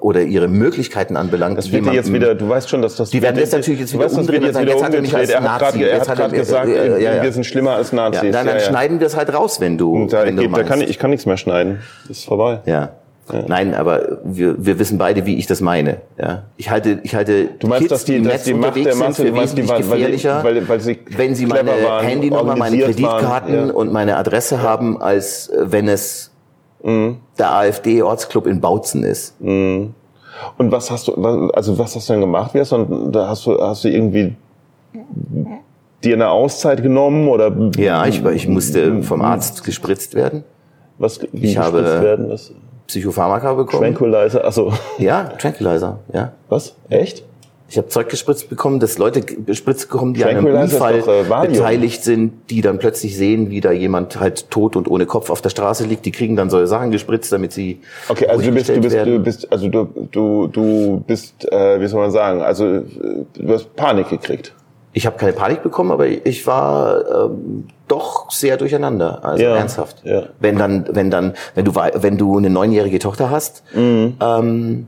Oder 0.00 0.22
ihre 0.22 0.48
Möglichkeiten 0.48 1.16
anbelangt. 1.16 1.58
Das 1.58 1.72
wird 1.72 1.86
dir 1.86 1.92
jetzt 1.92 2.12
wieder, 2.12 2.34
du 2.34 2.48
weißt 2.48 2.68
schon, 2.68 2.82
dass 2.82 2.96
das... 2.96 3.10
Die 3.10 3.22
werden 3.22 3.38
jetzt 3.38 3.52
natürlich 3.52 3.80
jetzt 3.80 3.92
wieder 3.92 4.04
weißt, 4.04 4.18
umdrehen 4.18 4.44
und 4.44 4.52
sagen, 4.52 4.66
jetzt, 4.66 4.74
jetzt 4.74 4.84
hat 4.84 4.94
er 4.94 5.00
mich 5.00 5.16
als 5.16 5.30
Nazi. 5.40 5.82
er 5.82 5.94
jetzt 5.94 6.08
hat 6.08 6.18
er- 6.18 6.24
gerade 6.28 6.36
gesagt, 6.36 6.68
äh, 6.68 6.96
äh, 6.96 7.02
ja, 7.02 7.14
ja. 7.16 7.22
wir 7.22 7.32
sind 7.32 7.44
schlimmer 7.44 7.72
als 7.72 7.92
Nazis. 7.92 8.22
Ja, 8.22 8.30
dann, 8.30 8.46
dann 8.46 8.56
ja, 8.56 8.62
ja. 8.62 8.68
schneiden 8.68 9.00
wir 9.00 9.06
es 9.06 9.16
halt 9.16 9.32
raus, 9.32 9.60
wenn 9.60 9.78
du, 9.78 10.06
da, 10.06 10.24
wenn 10.24 10.36
du 10.36 10.48
da 10.48 10.62
kann 10.62 10.80
ich, 10.80 10.90
ich 10.90 10.98
kann 10.98 11.10
nichts 11.10 11.26
mehr 11.26 11.36
schneiden. 11.36 11.80
Ist 12.08 12.24
vorbei. 12.24 12.60
Ja. 12.66 12.90
Nein, 13.46 13.74
aber 13.74 14.20
wir, 14.24 14.64
wir 14.64 14.78
wissen 14.78 14.96
beide, 14.98 15.26
wie 15.26 15.36
ich 15.36 15.46
das 15.46 15.60
meine. 15.60 15.98
Ja. 16.18 16.44
Ich 16.56 16.70
halte, 16.70 17.00
ich 17.02 17.14
halte 17.14 17.48
Du 17.58 17.66
meinst, 17.66 17.80
Kids, 17.80 17.90
dass 17.90 18.04
die, 18.04 18.22
dass 18.22 18.44
die 18.44 18.54
Macht 18.54 18.76
der 18.76 18.94
Masse, 18.94 19.26
für 19.26 19.32
meinst, 19.32 19.56
die 19.56 19.68
waren, 19.68 19.88
weil, 19.90 19.98
gefährlicher, 19.98 20.44
weil, 20.44 20.68
weil 20.68 20.80
sie 20.80 20.98
wenn 21.16 21.34
sie 21.34 21.46
meine 21.46 21.70
waren, 21.70 22.06
Handynummer, 22.06 22.56
meine 22.56 22.78
Kreditkarten 22.78 23.54
waren, 23.54 23.68
ja. 23.68 23.74
und 23.74 23.92
meine 23.92 24.16
Adresse 24.16 24.62
haben, 24.62 25.00
als 25.00 25.52
wenn 25.58 25.88
es 25.88 26.27
Mhm. 26.82 27.16
der 27.38 27.52
AfD-Ortsclub 27.54 28.46
in 28.46 28.60
Bautzen 28.60 29.02
ist. 29.04 29.34
Und 29.40 29.94
was 30.58 30.90
hast 30.90 31.08
du, 31.08 31.14
was- 31.16 31.50
also 31.54 31.78
was 31.78 31.96
hast 31.96 32.08
du 32.08 32.12
denn 32.12 32.20
gemacht? 32.20 32.54
Wie 32.54 32.60
hast 32.60 32.72
du, 32.72 33.08
da 33.10 33.28
hast 33.28 33.44
du, 33.46 33.58
hast 33.60 33.84
du 33.84 33.88
irgendwie 33.88 34.36
dir 36.04 36.14
eine 36.14 36.28
Auszeit 36.30 36.82
genommen 36.82 37.28
oder 37.28 37.52
Ja, 37.76 38.06
ich, 38.06 38.24
ich 38.24 38.46
musste 38.48 39.02
vom 39.02 39.20
Arzt 39.22 39.64
gespritzt 39.64 40.14
werden, 40.14 40.44
was 40.98 41.20
wie 41.32 41.46
Ich 41.46 41.58
habe- 41.58 41.78
gespritzt 41.82 42.02
werden? 42.02 42.28
Das 42.28 42.52
Psychopharmaka 42.86 43.52
bekommen. 43.54 43.82
Tranquilizer, 43.94 44.44
also 44.44 44.72
Ja, 44.98 45.24
Tranquilizer, 45.24 45.98
ja. 46.12 46.32
was? 46.48 46.74
Echt? 46.88 47.24
Ich 47.70 47.76
habe 47.76 47.88
Zeug 47.88 48.08
gespritzt 48.08 48.48
bekommen, 48.48 48.80
dass 48.80 48.96
Leute 48.96 49.20
gespritzt 49.20 49.90
bekommen, 49.90 50.14
die 50.14 50.24
an 50.24 50.30
einem 50.30 50.46
Unfall 50.46 51.00
doch, 51.00 51.08
äh, 51.08 51.46
beteiligt 51.48 52.02
sind, 52.02 52.48
die 52.50 52.62
dann 52.62 52.78
plötzlich 52.78 53.14
sehen, 53.14 53.50
wie 53.50 53.60
da 53.60 53.72
jemand 53.72 54.18
halt 54.18 54.50
tot 54.50 54.74
und 54.74 54.88
ohne 54.90 55.04
Kopf 55.04 55.28
auf 55.28 55.42
der 55.42 55.50
Straße 55.50 55.84
liegt. 55.84 56.06
Die 56.06 56.10
kriegen 56.12 56.34
dann 56.34 56.48
solche 56.48 56.66
Sachen 56.66 56.90
gespritzt, 56.90 57.30
damit 57.30 57.52
sie 57.52 57.80
Okay, 58.08 58.26
also 58.26 58.42
du 58.42 58.52
bist, 58.52 58.68
du 58.70 58.80
bist, 58.80 58.96
du 58.96 59.18
bist, 59.18 59.52
also 59.52 59.68
du, 59.68 59.86
du, 60.10 60.46
du 60.46 61.04
bist, 61.06 61.50
äh, 61.52 61.78
wie 61.80 61.86
soll 61.88 62.00
man 62.00 62.10
sagen, 62.10 62.40
also 62.40 62.64
äh, 62.66 62.82
du 63.34 63.52
hast 63.52 63.76
Panik 63.76 64.08
gekriegt. 64.08 64.54
Ich 64.94 65.04
habe 65.06 65.18
keine 65.18 65.34
Panik 65.34 65.62
bekommen, 65.62 65.90
aber 65.92 66.06
ich 66.08 66.46
war 66.46 67.26
ähm, 67.26 67.68
doch 67.86 68.30
sehr 68.30 68.56
durcheinander, 68.56 69.22
also 69.22 69.44
Ja, 69.44 69.56
ernsthaft. 69.56 69.98
ja. 70.04 70.22
Wenn 70.40 70.56
dann, 70.56 70.86
wenn 70.90 71.10
dann, 71.10 71.34
wenn 71.54 71.66
du 71.66 71.74
wenn 71.74 72.16
du 72.16 72.38
eine 72.38 72.48
neunjährige 72.48 72.98
Tochter 72.98 73.28
hast 73.30 73.62
Mhm. 73.74 74.14
ähm, 74.20 74.86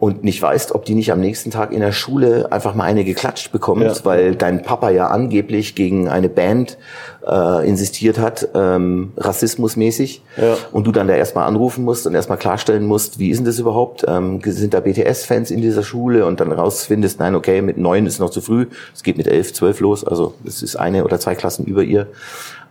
und 0.00 0.24
nicht 0.24 0.40
weißt, 0.40 0.74
ob 0.74 0.86
die 0.86 0.94
nicht 0.94 1.12
am 1.12 1.20
nächsten 1.20 1.50
Tag 1.50 1.72
in 1.72 1.80
der 1.80 1.92
Schule 1.92 2.50
einfach 2.50 2.74
mal 2.74 2.84
eine 2.84 3.04
geklatscht 3.04 3.52
bekommt, 3.52 3.82
Ja. 3.82 3.94
weil 4.04 4.34
dein 4.34 4.62
Papa 4.62 4.88
ja 4.88 5.08
angeblich 5.08 5.74
gegen 5.74 6.08
eine 6.08 6.30
Band 6.30 6.78
äh, 7.28 7.68
insistiert 7.68 8.18
hat, 8.18 8.48
ähm, 8.54 9.12
rassismusmäßig, 9.18 10.22
Ja. 10.38 10.56
und 10.72 10.86
du 10.86 10.92
dann 10.92 11.06
da 11.06 11.14
erstmal 11.14 11.46
anrufen 11.46 11.84
musst 11.84 12.06
und 12.06 12.14
erstmal 12.14 12.38
klarstellen 12.38 12.86
musst, 12.86 13.18
wie 13.18 13.28
ist 13.28 13.38
denn 13.38 13.44
das 13.44 13.58
überhaupt? 13.58 14.04
Ähm, 14.08 14.40
sind 14.42 14.72
da 14.72 14.80
BTS-Fans 14.80 15.50
in 15.50 15.60
dieser 15.60 15.82
Schule 15.82 16.24
und 16.24 16.40
dann 16.40 16.50
rausfindest, 16.50 17.20
nein, 17.20 17.34
okay, 17.34 17.60
mit 17.60 17.76
neun 17.76 18.06
ist 18.06 18.20
noch 18.20 18.30
zu 18.30 18.40
früh, 18.40 18.68
es 18.94 19.02
geht 19.02 19.18
mit 19.18 19.26
elf, 19.26 19.52
zwölf 19.52 19.80
los, 19.80 20.02
also 20.02 20.32
es 20.46 20.62
ist 20.62 20.76
eine 20.76 21.04
oder 21.04 21.20
zwei 21.20 21.34
Klassen 21.34 21.66
über 21.66 21.82
ihr 21.82 22.06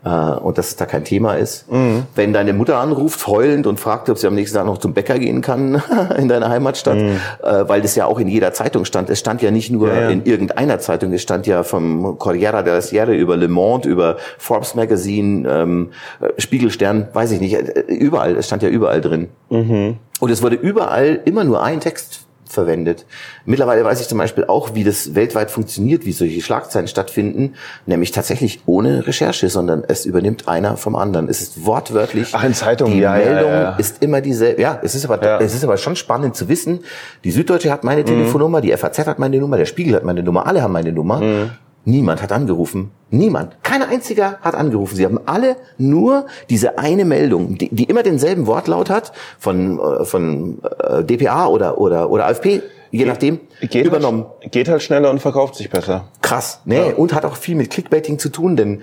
äh, 0.05 0.09
und 0.09 0.57
dass 0.57 0.69
es 0.69 0.75
da 0.75 0.85
kein 0.85 1.03
Thema 1.03 1.33
ist. 1.33 1.69
Mhm. 1.71 2.03
Wenn 2.15 2.31
deine 2.33 2.53
Mutter 2.53 2.77
anruft, 2.77 3.27
heulend 3.27 3.67
und 3.67 3.79
fragt, 3.79 4.09
ob 4.09 4.17
sie 4.17 4.27
am 4.27 4.35
nächsten 4.35 4.57
Tag 4.57 4.65
noch 4.65 4.77
zum 4.77 4.93
Bäcker 4.93 5.19
gehen 5.19 5.41
kann 5.41 5.81
in 6.17 6.27
deiner 6.29 6.49
Heimatstadt, 6.49 6.97
äh, 6.97 7.67
weil 7.67 7.81
das 7.81 7.95
ja 7.95 8.05
auch 8.05 8.19
in 8.19 8.27
jeder 8.27 8.53
Zeitung 8.53 8.85
stand. 8.85 9.09
Es 9.09 9.19
stand 9.19 9.41
ja 9.41 9.51
nicht 9.51 9.71
nur 9.71 9.89
Mhm. 9.89 9.95
Ja, 9.95 10.01
ja. 10.01 10.09
in 10.09 10.25
irgendeiner 10.25 10.79
Zeitung, 10.79 11.13
es 11.13 11.21
stand 11.21 11.47
ja 11.47 11.63
vom 11.63 12.17
Corriere 12.17 12.63
della 12.63 12.81
Sierra 12.81 13.11
über 13.11 13.37
Le 13.37 13.47
Monde, 13.47 13.89
über 13.89 14.17
Forbes 14.37 14.75
Magazine, 14.75 15.49
ähm, 15.49 15.89
äh, 16.21 16.39
Spiegelstern, 16.39 17.07
weiß 17.13 17.31
ich 17.31 17.39
nicht, 17.39 17.53
äh, 17.55 17.81
überall, 17.87 18.35
es 18.35 18.45
stand 18.47 18.61
ja 18.63 18.69
überall 18.69 19.01
drin. 19.01 19.29
Mhm. 19.49 19.97
Und 20.19 20.29
es 20.31 20.41
wurde 20.41 20.55
überall 20.55 21.19
immer 21.25 21.43
nur 21.43 21.63
ein 21.63 21.79
Text 21.79 22.25
verwendet. 22.49 23.05
Mittlerweile 23.45 23.85
weiß 23.85 24.01
ich 24.01 24.07
zum 24.07 24.17
Beispiel 24.17 24.45
auch, 24.45 24.73
wie 24.73 24.83
das 24.83 25.15
weltweit 25.15 25.51
funktioniert, 25.51 26.05
wie 26.05 26.11
solche 26.11 26.41
Schlagzeilen 26.41 26.87
stattfinden, 26.87 27.53
nämlich 27.85 28.11
tatsächlich 28.11 28.61
ohne 28.65 29.05
Recherche, 29.07 29.49
sondern 29.49 29.83
es 29.87 30.05
übernimmt 30.05 30.47
einer 30.47 30.75
vom 30.77 30.95
anderen. 30.95 31.29
Es 31.29 31.41
ist 31.41 31.65
wortwörtlich. 31.65 32.29
Ach, 32.33 32.43
in 32.43 32.53
Zeitungen, 32.53 32.93
die 32.93 32.99
ja, 33.01 33.13
Meldung 33.13 33.51
ja, 33.51 33.61
ja. 33.61 33.75
ist 33.77 34.01
immer 34.03 34.21
dieselbe. 34.21 34.61
Ja, 34.61 34.79
es 34.83 34.95
ist 34.95 35.05
aber, 35.05 35.23
Ja. 35.23 35.39
es 35.39 35.53
ist 35.53 35.63
aber 35.63 35.77
schon 35.77 35.95
spannend 35.95 36.35
zu 36.35 36.49
wissen. 36.49 36.79
Die 37.23 37.31
Süddeutsche 37.31 37.71
hat 37.71 37.83
Mhm. 37.83 37.87
meine 37.89 38.03
Telefonnummer, 38.03 38.61
die 38.61 38.71
FAZ 38.75 39.05
hat 39.05 39.19
meine 39.19 39.37
Nummer, 39.37 39.57
der 39.57 39.65
Spiegel 39.65 39.95
hat 39.95 40.03
meine 40.03 40.23
Nummer, 40.23 40.47
alle 40.47 40.61
haben 40.61 40.73
meine 40.73 40.91
Nummer. 40.91 41.21
Mhm. 41.21 41.51
Niemand 41.85 42.21
hat 42.21 42.31
angerufen. 42.31 42.91
Niemand. 43.09 43.57
Kein 43.63 43.81
einziger 43.81 44.37
hat 44.41 44.53
angerufen. 44.53 44.95
Sie 44.95 45.05
haben 45.05 45.19
alle 45.25 45.55
nur 45.77 46.27
diese 46.49 46.77
eine 46.77 47.05
Meldung, 47.05 47.57
die, 47.57 47.69
die 47.73 47.85
immer 47.85 48.03
denselben 48.03 48.45
Wortlaut 48.45 48.89
hat, 48.89 49.11
von, 49.39 49.79
äh, 49.79 50.05
von 50.05 50.59
äh, 50.79 51.03
DPA 51.03 51.47
oder, 51.47 51.79
oder, 51.79 52.09
oder 52.11 52.27
AfP, 52.27 52.61
je 52.91 53.05
nachdem, 53.05 53.39
Geht 53.61 53.85
übernommen. 53.85 54.25
Halt, 54.41 54.51
geht 54.51 54.67
halt 54.69 54.81
schneller 54.83 55.09
und 55.09 55.19
verkauft 55.19 55.55
sich 55.55 55.69
besser. 55.69 56.07
Krass. 56.21 56.61
Nee, 56.65 56.93
und 56.95 57.13
hat 57.13 57.25
auch 57.25 57.35
viel 57.35 57.55
mit 57.55 57.69
Clickbaiting 57.71 58.19
zu 58.19 58.29
tun, 58.29 58.55
denn 58.55 58.81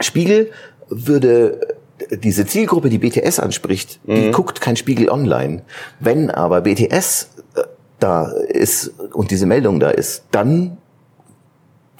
Spiegel 0.00 0.50
würde 0.88 1.76
diese 2.10 2.44
Zielgruppe, 2.46 2.88
die 2.90 2.98
BTS 2.98 3.38
anspricht, 3.38 4.00
die 4.04 4.28
Mhm. 4.28 4.32
guckt 4.32 4.60
kein 4.60 4.76
Spiegel 4.76 5.08
online. 5.08 5.62
Wenn 6.00 6.30
aber 6.30 6.60
BTS 6.62 7.28
äh, 7.54 7.62
da 8.00 8.26
ist 8.48 8.92
und 9.12 9.30
diese 9.30 9.46
Meldung 9.46 9.78
da 9.78 9.90
ist, 9.90 10.24
dann 10.32 10.78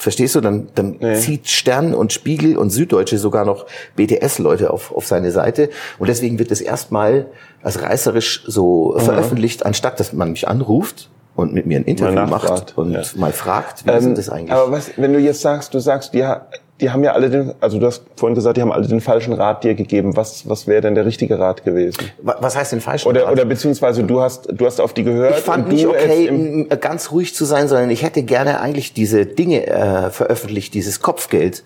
Verstehst 0.02 0.34
du? 0.34 0.40
Dann, 0.40 0.66
dann 0.74 0.96
Nee. 1.00 1.14
zieht 1.14 1.48
Stern 1.48 1.94
und 1.94 2.12
Spiegel 2.12 2.56
und 2.58 2.70
Süddeutsche 2.70 3.18
sogar 3.18 3.44
noch 3.44 3.66
BTS-Leute 3.96 4.70
auf, 4.72 4.92
auf 4.92 5.06
seine 5.06 5.30
Seite. 5.30 5.70
Und 6.00 6.08
deswegen 6.08 6.38
wird 6.40 6.50
es 6.50 6.60
erstmal 6.60 7.26
als 7.62 7.80
reißerisch 7.82 8.42
so 8.46 8.94
veröffentlicht, 8.98 9.64
anstatt 9.64 10.00
dass 10.00 10.12
man 10.12 10.32
mich 10.32 10.48
anruft 10.48 11.08
und 11.36 11.54
mit 11.54 11.66
mir 11.66 11.78
ein 11.78 11.84
Interview 11.84 12.26
macht 12.26 12.76
und 12.76 12.92
ja. 12.92 13.02
mal 13.16 13.32
fragt, 13.32 13.86
wie 13.86 13.90
ist 13.92 14.04
Ähm, 14.04 14.14
das 14.16 14.28
eigentlich? 14.28 14.52
Aber 14.52 14.72
was, 14.72 14.90
wenn 14.96 15.12
du 15.12 15.20
jetzt 15.20 15.40
sagst, 15.40 15.72
du 15.72 15.78
sagst, 15.78 16.12
ha- 16.14 16.46
die 16.82 16.90
haben 16.90 17.02
ja 17.04 17.12
alle 17.12 17.30
den, 17.30 17.54
also 17.60 17.78
du 17.78 17.86
hast 17.86 18.02
vorhin 18.16 18.34
gesagt, 18.34 18.56
die 18.58 18.60
haben 18.60 18.72
alle 18.72 18.86
den 18.86 19.00
falschen 19.00 19.32
Rat 19.32 19.64
dir 19.64 19.74
gegeben. 19.74 20.16
Was, 20.16 20.48
was 20.48 20.66
wäre 20.66 20.82
denn 20.82 20.94
der 20.94 21.06
richtige 21.06 21.38
Rat 21.38 21.64
gewesen? 21.64 21.96
Wa- 22.20 22.36
Was 22.40 22.56
heißt 22.56 22.72
denn 22.72 22.80
falsch? 22.82 23.06
Oder, 23.06 23.30
oder 23.32 23.44
beziehungsweise 23.46 24.02
du 24.04 24.20
hast, 24.20 24.48
du 24.52 24.66
hast 24.66 24.80
auf 24.80 24.92
die 24.92 25.04
gehört. 25.04 25.38
ich 25.38 25.44
fand 25.44 25.64
und 25.66 25.72
nicht 25.72 25.84
du 25.84 25.90
okay, 25.90 26.66
ganz 26.80 27.10
ruhig 27.12 27.34
zu 27.34 27.44
sein, 27.46 27.68
sondern 27.68 27.88
ich 27.90 28.02
hätte 28.02 28.22
gerne 28.24 28.60
eigentlich 28.60 28.92
diese 28.92 29.24
Dinge 29.24 29.66
äh, 29.66 30.10
veröffentlicht, 30.10 30.74
dieses 30.74 31.00
Kopfgeld. 31.00 31.62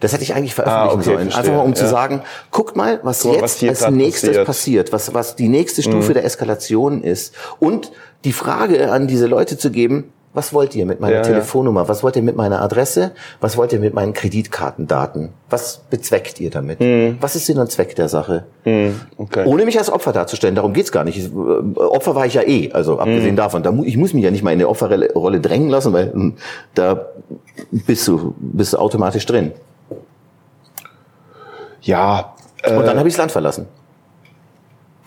Das 0.00 0.12
hätte 0.12 0.22
ich 0.24 0.34
eigentlich 0.34 0.54
veröffentlichen 0.54 0.90
Ah, 0.90 0.94
okay, 0.94 1.04
sollen. 1.04 1.30
verstehe, 1.30 1.38
Einfach 1.44 1.56
mal 1.56 1.64
um 1.68 1.74
zu 1.76 1.84
ja. 1.84 1.90
sagen, 1.90 2.22
guckt 2.50 2.74
mal, 2.76 2.98
was 3.02 3.24
mal, 3.24 3.34
jetzt 3.34 3.42
was 3.42 3.62
als 3.62 3.78
grad 3.80 3.92
nächstes 3.92 4.28
passiert. 4.30 4.38
Mhm. 4.42 4.46
passiert, 4.46 4.92
was, 4.92 5.14
was 5.14 5.36
die 5.36 5.48
nächste 5.48 5.82
Stufe 5.82 6.12
der 6.14 6.24
Eskalation 6.24 7.02
ist. 7.02 7.34
Und 7.60 7.92
die 8.24 8.32
Frage 8.32 8.90
an 8.90 9.06
diese 9.06 9.26
Leute 9.26 9.58
zu 9.58 9.70
geben, 9.70 10.12
was 10.34 10.54
wollt 10.54 10.74
ihr 10.74 10.86
mit 10.86 10.98
meiner 10.98 11.12
Ja, 11.16 11.18
ja. 11.20 11.24
Telefonnummer? 11.26 11.88
Was 11.88 12.02
wollt 12.02 12.16
ihr 12.16 12.22
mit 12.22 12.36
meiner 12.36 12.62
Adresse? 12.62 13.10
Was 13.40 13.56
wollt 13.58 13.72
ihr 13.74 13.78
mit 13.80 13.92
meinen 13.92 14.14
Kreditkartendaten? 14.14 15.28
Was 15.50 15.82
bezweckt 15.90 16.40
ihr 16.40 16.50
damit? 16.50 16.80
Mhm. 16.80 17.18
Was 17.20 17.36
ist 17.36 17.44
Sinn 17.46 17.58
und 17.58 17.70
Zweck 17.70 17.94
der 17.96 18.08
Sache? 18.08 18.44
okay. 19.18 19.44
Ohne 19.44 19.64
mich 19.66 19.78
als 19.78 19.90
Opfer 19.90 20.12
darzustellen, 20.12 20.54
darum 20.54 20.72
geht's 20.72 20.90
gar 20.90 21.04
nicht. 21.04 21.18
Ich, 21.18 21.26
äh, 21.26 21.78
Opfer 21.78 22.14
war 22.14 22.24
ich 22.24 22.34
ja 22.34 22.42
eh, 22.42 22.70
also 22.72 22.98
abgesehen 22.98 23.36
davon. 23.36 23.62
Da, 23.62 23.72
mu- 23.72 23.84
ich 23.84 23.96
muss 23.98 24.14
mich 24.14 24.24
ja 24.24 24.30
nicht 24.30 24.42
mal 24.42 24.52
in 24.52 24.58
eine 24.60 24.68
Opferrolle 24.68 25.40
drängen 25.40 25.68
lassen, 25.68 25.92
weil 25.92 26.12
hm, 26.12 26.36
da 26.74 27.06
bist 27.70 28.08
du, 28.08 28.34
bist 28.38 28.72
du 28.72 28.78
automatisch 28.78 29.26
drin. 29.26 29.52
Ja. 31.82 32.34
Äh, 32.62 32.76
Und 32.76 32.86
dann 32.86 32.98
habe 32.98 33.08
ich 33.08 33.14
das 33.14 33.18
Land 33.18 33.32
verlassen. 33.32 33.66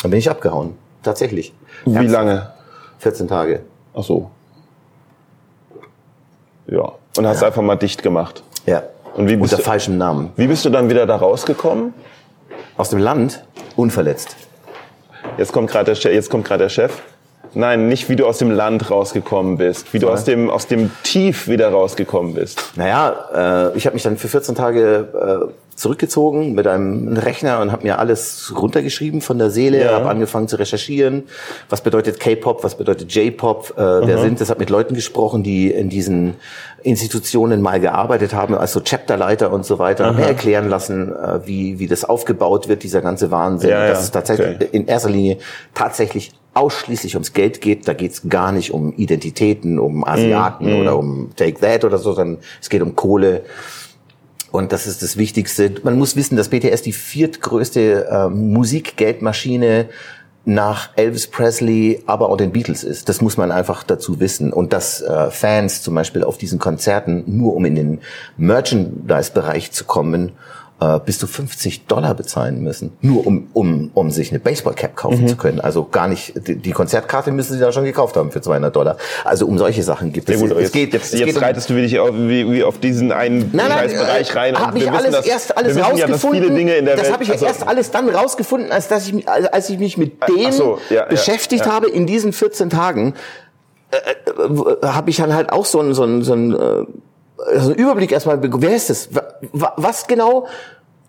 Dann 0.02 0.12
bin 0.12 0.20
ich 0.20 0.30
abgehauen. 0.30 0.76
Tatsächlich. 1.04 1.54
wie 1.86 1.94
Herbst- 1.94 2.12
lange? 2.12 2.52
14 3.00 3.28
Tage. 3.28 3.62
Ach 3.94 4.04
so. 4.04 4.30
Ja. 6.68 6.92
Und 7.18 7.28
hast 7.28 7.44
einfach 7.44 7.62
mal 7.62 7.76
dicht 7.76 8.04
gemacht. 8.04 8.44
Ja. 8.66 8.84
Und 9.16 9.30
wie 9.30 9.36
bist 9.38 9.54
Unter 9.54 9.58
du- 9.58 9.64
falschem 9.70 9.98
Namen. 9.98 10.32
Wie 10.36 10.48
bist 10.48 10.66
du 10.66 10.70
dann 10.70 10.90
wieder 10.90 11.06
da 11.06 11.16
rausgekommen? 11.16 11.94
Aus 12.78 12.90
dem 12.90 13.00
Land, 13.00 13.44
unverletzt. 13.76 14.36
Jetzt 15.38 15.52
kommt 15.54 15.70
gerade 15.72 15.94
der, 15.94 16.14
jetzt 16.14 16.30
kommt 16.30 16.46
gerade 16.46 16.64
der 16.66 16.70
Chef. 16.70 17.02
Nein, 17.54 17.88
nicht 17.88 18.10
wie 18.10 18.18
du 18.18 18.26
aus 18.26 18.38
dem 18.38 18.52
Land 18.52 18.92
rausgekommen 18.92 19.58
bist, 19.58 19.94
wie 19.94 20.00
du 20.00 20.10
aus 20.10 20.26
dem, 20.26 20.50
aus 20.50 20.68
dem 20.68 20.92
Tief 21.04 21.48
wieder 21.48 21.70
rausgekommen 21.70 22.34
bist. 22.34 22.62
Naja, 22.76 23.70
äh, 23.72 23.78
ich 23.78 23.86
habe 23.86 23.94
mich 23.94 24.04
dann 24.04 24.18
für 24.18 24.28
14 24.28 24.56
Tage 24.56 25.48
äh, 25.50 25.65
zurückgezogen 25.76 26.54
mit 26.54 26.68
einem 26.68 27.18
Rechner 27.18 27.60
und 27.60 27.72
habe 27.72 27.84
mir 27.84 28.00
alles 28.00 28.54
runtergeschrieben 28.56 29.22
von 29.22 29.38
der 29.38 29.50
Seele, 29.50 29.82
Ja. 29.84 29.92
habe 29.94 30.10
angefangen 30.10 30.48
zu 30.48 30.58
recherchieren, 30.58 31.24
was 31.70 31.82
bedeutet 31.82 32.20
K-Pop, 32.20 32.64
was 32.64 32.76
bedeutet 32.76 33.14
J-Pop, 33.14 33.74
äh, 33.78 33.82
wer 34.08 34.20
sind 34.20 34.40
das, 34.40 34.50
habe 34.50 34.62
mit 34.62 34.70
Leuten 34.70 34.96
gesprochen, 34.96 35.44
die 35.44 35.70
in 35.72 35.90
diesen 35.90 36.36
Institutionen 36.82 37.62
mal 37.62 37.80
gearbeitet 37.80 38.34
haben, 38.34 38.56
als 38.56 38.72
so 38.72 38.80
Chapterleiter 38.80 39.52
und 39.52 39.66
so 39.66 39.78
weiter, 39.80 40.14
mir 40.14 40.26
erklären 40.26 40.70
lassen, 40.70 41.12
äh, 41.14 41.46
wie, 41.46 41.80
wie 41.80 41.88
das 41.88 42.06
aufgebaut 42.06 42.68
wird, 42.68 42.84
dieser 42.84 43.02
ganze 43.02 43.32
Wahnsinn, 43.32 43.72
Ja, 43.72 43.84
ja, 43.86 43.90
dass 43.90 44.04
es 44.04 44.12
tatsächlich 44.12 44.56
okay. 44.56 44.70
in 44.72 44.88
erster 44.88 45.10
Linie 45.10 45.38
tatsächlich 45.74 46.32
ausschließlich 46.54 47.16
ums 47.16 47.34
Geld 47.34 47.60
geht. 47.60 47.86
Da 47.88 47.94
geht's 47.94 48.30
gar 48.30 48.54
nicht 48.54 48.72
um 48.72 48.94
Identitäten, 48.94 49.78
um 49.78 50.06
Asiaten 50.06 50.74
oder 50.82 50.98
um 50.98 51.32
Take 51.36 51.60
That 51.60 51.84
oder 51.84 51.98
so, 51.98 52.14
sondern 52.14 52.38
es 52.62 52.70
geht 52.70 52.82
um 52.82 52.96
Kohle. 52.96 53.42
Und 54.56 54.72
das 54.72 54.88
ist 54.88 55.04
das 55.04 55.18
Wichtigste. 55.18 55.72
Man 55.84 55.98
muss 55.98 56.16
wissen, 56.16 56.38
dass 56.38 56.50
BTS 56.50 56.82
die 56.82 56.94
viertgrößte 56.94 58.08
ähm, 58.10 58.54
Musikgeldmaschine 58.54 59.90
nach 60.46 60.92
Elvis 60.96 61.28
Presley, 61.28 62.04
aber 62.06 62.30
auch 62.30 62.38
den 62.38 62.52
Beatles 62.52 62.84
ist. 62.84 63.10
Das 63.10 63.20
muss 63.20 63.36
man 63.36 63.52
einfach 63.52 63.84
dazu 63.84 64.20
wissen. 64.20 64.54
Und 64.54 64.74
dass 64.74 65.02
äh, 65.02 65.32
Fans 65.32 65.82
zum 65.82 65.96
Beispiel 65.96 66.24
auf 66.24 66.38
diesen 66.38 66.60
Konzerten, 66.60 67.24
nur 67.26 67.56
um 67.56 67.66
in 67.66 67.76
den 67.76 68.02
Merchandise-Bereich 68.38 69.72
zu 69.72 69.86
kommen, 69.86 70.34
äh, 70.82 71.00
bis 71.00 71.20
zu 71.20 71.28
50 71.28 71.86
Dollar 71.86 72.14
bezahlen 72.16 72.62
müssen, 72.62 72.92
nur 73.00 73.26
um, 73.26 73.48
um, 73.54 73.92
um 73.94 74.12
sich 74.12 74.32
eine 74.32 74.40
Baseballcap 74.40 74.96
kaufen 74.96 75.22
mhm. 75.22 75.28
zu 75.28 75.38
können. 75.38 75.62
Also 75.62 75.86
gar 75.86 76.08
nicht, 76.10 76.34
die, 76.48 76.58
die, 76.58 76.72
Konzertkarte 76.72 77.32
müssen 77.32 77.54
sie 77.54 77.60
da 77.60 77.72
schon 77.72 77.86
gekauft 77.86 78.18
haben 78.18 78.32
für 78.32 78.42
200 78.42 78.76
Dollar. 78.76 78.98
Also 79.24 79.48
um 79.48 79.58
solche 79.58 79.84
Sachen 79.84 80.12
gibt 80.12 80.30
es. 80.30 80.38
Gut, 80.38 80.52
es, 80.52 80.60
jetzt, 80.60 80.74
geht, 80.74 80.94
jetzt, 80.94 81.14
es 81.14 81.20
jetzt 81.20 81.42
reitest 81.42 81.70
um, 81.70 81.78
du 81.78 81.82
wie, 81.82 82.00
auf, 82.00 82.14
wie, 82.14 82.52
wie 82.52 82.64
auf 82.64 82.80
diesen 82.80 83.14
einen 83.14 83.52
nein, 83.54 83.70
nein, 83.70 83.88
Bereich 83.88 84.32
äh, 84.32 84.38
rein. 84.38 84.60
Habe 84.60 84.78
ich 84.78 84.92
alles 84.92 85.12
dass, 85.12 85.26
erst 85.26 85.58
alles 85.58 85.78
rausgefunden. 85.78 86.68
Ja, 86.68 86.82
das, 86.82 87.02
das 87.02 87.12
habe 87.14 87.24
ich 87.24 87.32
also, 87.32 87.46
erst 87.46 87.66
alles 87.66 87.92
dann 87.92 88.10
rausgefunden, 88.10 88.72
als 88.72 88.90
dass 88.90 89.08
ich 89.08 89.28
als 89.30 89.70
ich 89.70 89.80
mich 89.80 89.98
mit 89.98 90.18
dem 90.28 90.52
so, 90.52 90.80
ja, 90.90 91.06
beschäftigt 91.06 91.66
ja, 91.66 91.72
habe 91.72 91.90
in 91.90 92.06
diesen 92.06 92.34
14 92.34 92.70
Tagen. 92.70 93.14
Äh, 93.92 93.98
äh, 93.98 94.88
habe 94.88 95.10
ich 95.10 95.18
dann 95.18 95.34
halt 95.34 95.52
auch 95.52 95.66
so 95.66 95.80
einen 95.80 95.94
so 95.94 96.04
einen, 96.04 96.22
so 96.24 96.34
einen 96.34 96.54
äh, 96.54 96.86
also 97.38 97.74
Überblick 97.74 98.12
erstmal, 98.12 98.40
wer 98.42 98.76
ist 98.76 98.90
das? 98.90 99.10
Was 99.52 100.08
genau 100.08 100.48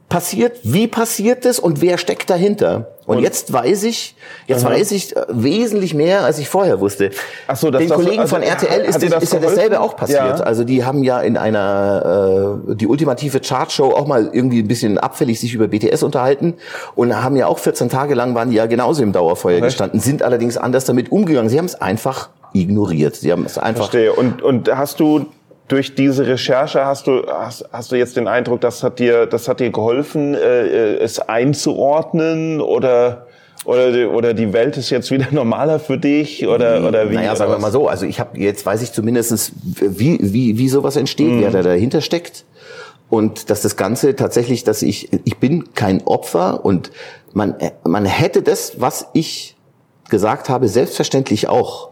passiert, 0.09 0.59
wie 0.63 0.87
passiert 0.87 1.45
es 1.45 1.59
und 1.59 1.81
wer 1.81 1.99
steckt 1.99 2.31
dahinter? 2.31 2.93
Und, 3.07 3.19
und 3.19 3.23
jetzt 3.23 3.53
weiß 3.53 3.85
ich, 3.85 4.17
jetzt 4.47 4.65
aha. 4.65 4.73
weiß 4.73 4.91
ich 4.93 5.17
äh, 5.17 5.25
wesentlich 5.29 5.95
mehr, 5.95 6.25
als 6.25 6.39
ich 6.39 6.49
vorher 6.49 6.81
wusste. 6.81 7.11
Ach 7.47 7.57
so, 7.57 7.71
das, 7.71 7.81
Den 7.81 7.89
das, 7.89 7.97
Kollegen 7.97 8.21
also, 8.21 8.35
von 8.35 8.43
RTL 8.43 8.81
ist, 8.83 9.03
das, 9.03 9.23
ist 9.23 9.33
ja 9.33 9.39
dasselbe 9.39 9.81
auch 9.81 9.97
passiert. 9.97 10.39
Ja. 10.39 10.45
Also 10.45 10.65
die 10.65 10.85
haben 10.85 11.05
ja 11.05 11.21
in 11.21 11.37
einer 11.37 12.61
äh, 12.69 12.75
die 12.75 12.87
ultimative 12.87 13.41
Chartshow 13.41 13.93
auch 13.93 14.07
mal 14.07 14.31
irgendwie 14.33 14.61
ein 14.61 14.69
bisschen 14.69 14.99
abfällig 14.99 15.39
sich 15.39 15.55
über 15.55 15.69
BTS 15.69 16.03
unterhalten 16.03 16.55
und 16.97 17.15
haben 17.23 17.37
ja 17.37 17.47
auch 17.47 17.59
14 17.59 17.89
Tage 17.89 18.15
lang 18.15 18.35
waren 18.35 18.51
die 18.51 18.57
ja 18.57 18.67
genauso 18.67 19.03
im 19.03 19.13
Dauerfeuer 19.13 19.57
Recht. 19.57 19.65
gestanden, 19.67 20.01
sind 20.01 20.23
allerdings 20.23 20.57
anders 20.57 20.85
damit 20.85 21.13
umgegangen. 21.13 21.49
Sie 21.49 21.59
haben 21.59 21.67
es 21.67 21.81
einfach 21.81 22.29
ignoriert. 22.55 23.15
Sie 23.15 23.31
haben 23.31 23.45
es 23.45 23.59
einfach. 23.59 23.85
Verstehe. 23.85 24.13
Und 24.13 24.43
und 24.43 24.69
hast 24.69 24.99
du 24.99 25.27
durch 25.69 25.95
diese 25.95 26.27
Recherche 26.27 26.85
hast 26.85 27.07
du 27.07 27.27
hast, 27.27 27.69
hast 27.73 27.93
du 27.93 27.97
jetzt 27.97 28.17
den 28.17 28.29
Eindruck, 28.29 28.61
das 28.61 28.83
hat 28.83 28.99
dir 28.99 29.27
das 29.27 29.49
hat 29.49 29.61
dir 29.61 29.71
geholfen, 29.71 30.35
äh, 30.35 30.67
äh, 30.67 30.99
es 30.99 31.19
einzuordnen 31.19 32.61
oder 32.61 33.27
oder 33.65 33.91
die, 33.91 34.05
oder 34.05 34.33
die 34.33 34.53
Welt 34.53 34.77
ist 34.77 34.91
jetzt 34.91 35.11
wieder 35.11 35.27
normaler 35.31 35.81
für 35.81 35.99
dich 35.99 36.47
oder 36.47 36.87
oder 36.87 37.11
wie? 37.11 37.15
Naja, 37.15 37.35
sagen 37.35 37.53
wir 37.53 37.59
mal 37.59 37.73
so. 37.73 37.89
Also 37.89 38.07
ich 38.07 38.21
habe 38.21 38.39
jetzt 38.39 38.65
weiß 38.65 38.83
ich 38.83 38.93
zumindestens 38.93 39.53
wie 39.65 40.19
wie 40.21 40.59
wie 40.59 40.69
sowas 40.69 40.97
entsteht, 40.97 41.33
mhm. 41.33 41.43
wer 41.43 41.51
da 41.51 41.63
dahinter 41.63 42.01
steckt 42.01 42.45
und 43.09 43.51
dass 43.51 43.63
das 43.63 43.77
Ganze 43.77 44.15
tatsächlich, 44.15 44.63
dass 44.63 44.83
ich 44.83 45.11
ich 45.25 45.39
bin 45.39 45.75
kein 45.75 46.03
Opfer 46.07 46.65
und 46.65 46.93
man 47.33 47.57
man 47.85 48.05
hätte 48.05 48.43
das, 48.43 48.81
was 48.81 49.09
ich 49.15 49.57
gesagt 50.09 50.49
habe, 50.49 50.69
selbstverständlich 50.69 51.49
auch 51.49 51.91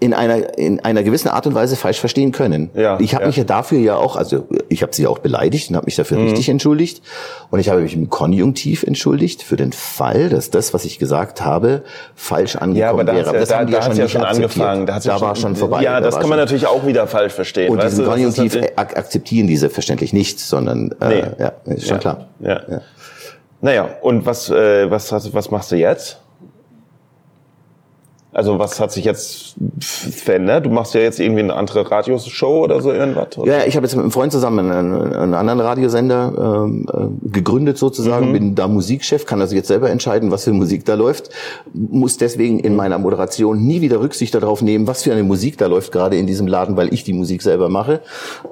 in 0.00 0.14
einer 0.14 0.58
in 0.58 0.80
einer 0.80 1.02
gewissen 1.02 1.28
Art 1.28 1.46
und 1.46 1.54
Weise 1.54 1.76
falsch 1.76 2.00
verstehen 2.00 2.32
können. 2.32 2.70
Ja, 2.74 2.98
ich 2.98 3.14
habe 3.14 3.24
ja. 3.24 3.26
mich 3.28 3.36
ja 3.36 3.44
dafür 3.44 3.78
ja 3.78 3.96
auch, 3.96 4.16
also 4.16 4.48
ich 4.68 4.82
habe 4.82 4.94
sie 4.94 5.06
auch 5.06 5.18
beleidigt 5.18 5.68
und 5.68 5.76
habe 5.76 5.84
mich 5.84 5.96
dafür 5.96 6.18
mhm. 6.18 6.28
richtig 6.28 6.48
entschuldigt 6.48 7.02
und 7.50 7.60
ich 7.60 7.68
habe 7.68 7.82
mich 7.82 7.94
im 7.94 8.08
Konjunktiv 8.08 8.82
entschuldigt 8.82 9.42
für 9.42 9.56
den 9.56 9.72
Fall, 9.72 10.30
dass 10.30 10.50
das, 10.50 10.72
was 10.72 10.86
ich 10.86 10.98
gesagt 10.98 11.42
habe, 11.42 11.82
falsch 12.14 12.56
angekommen 12.56 12.76
ja, 12.76 12.90
aber 12.90 13.04
da 13.04 13.14
wäre. 13.14 13.28
Aber 13.28 13.38
das 13.38 13.50
da, 13.50 13.58
haben 13.58 13.66
die 13.66 13.72
da 13.74 13.78
ja 13.80 13.84
schon, 13.84 13.96
ja 13.96 14.08
schon 14.08 14.22
angefangen. 14.22 14.86
Da, 14.86 14.98
da 14.98 15.20
war 15.20 15.36
schon 15.36 15.54
vorbei. 15.54 15.82
Ja, 15.82 16.00
das 16.00 16.18
kann 16.18 16.30
man 16.30 16.38
natürlich 16.38 16.66
auch 16.66 16.86
wieder 16.86 17.06
falsch 17.06 17.34
verstehen. 17.34 17.70
Und 17.70 17.82
diesen 17.82 18.04
du, 18.04 18.10
Konjunktiv 18.10 18.56
ak 18.76 18.96
akzeptieren 18.96 19.46
die 19.46 19.56
selbstverständlich 19.56 20.14
nicht, 20.14 20.40
sondern 20.40 20.94
äh, 21.00 21.08
nee. 21.08 21.24
ja, 21.38 21.52
ist 21.66 21.86
schon 21.86 22.00
klar. 22.00 22.28
Ja. 22.40 22.60
Ja. 22.68 22.80
Naja, 23.60 23.88
und 24.00 24.24
was 24.24 24.48
äh, 24.48 24.90
was 24.90 25.12
was 25.34 25.50
machst 25.50 25.72
du 25.72 25.76
jetzt? 25.76 26.20
Also 28.32 28.60
was 28.60 28.78
hat 28.78 28.92
sich 28.92 29.04
jetzt 29.04 29.56
verändert? 29.80 30.64
Du 30.64 30.70
machst 30.70 30.94
ja 30.94 31.00
jetzt 31.00 31.18
irgendwie 31.18 31.40
eine 31.40 31.54
andere 31.54 31.90
Radioshow 31.90 32.62
oder 32.64 32.80
so 32.80 32.92
irgendwas? 32.92 33.36
Oder? 33.36 33.58
Ja, 33.58 33.66
ich 33.66 33.74
habe 33.74 33.86
jetzt 33.86 33.96
mit 33.96 34.02
einem 34.02 34.12
Freund 34.12 34.30
zusammen 34.30 34.70
einen, 34.70 35.14
einen 35.14 35.34
anderen 35.34 35.58
Radiosender 35.58 36.64
ähm, 36.64 36.86
äh, 36.92 37.28
gegründet 37.28 37.76
sozusagen, 37.76 38.28
mhm. 38.28 38.32
bin 38.32 38.54
da 38.54 38.68
Musikchef, 38.68 39.26
kann 39.26 39.40
also 39.40 39.56
jetzt 39.56 39.66
selber 39.66 39.90
entscheiden, 39.90 40.30
was 40.30 40.44
für 40.44 40.52
Musik 40.52 40.84
da 40.84 40.94
läuft, 40.94 41.30
muss 41.72 42.18
deswegen 42.18 42.60
in 42.60 42.76
meiner 42.76 42.98
Moderation 42.98 43.66
nie 43.66 43.80
wieder 43.80 44.00
Rücksicht 44.00 44.34
darauf 44.34 44.62
nehmen, 44.62 44.86
was 44.86 45.02
für 45.02 45.12
eine 45.12 45.24
Musik 45.24 45.58
da 45.58 45.66
läuft 45.66 45.90
gerade 45.90 46.16
in 46.16 46.28
diesem 46.28 46.46
Laden, 46.46 46.76
weil 46.76 46.94
ich 46.94 47.02
die 47.02 47.12
Musik 47.12 47.42
selber 47.42 47.68
mache 47.68 48.00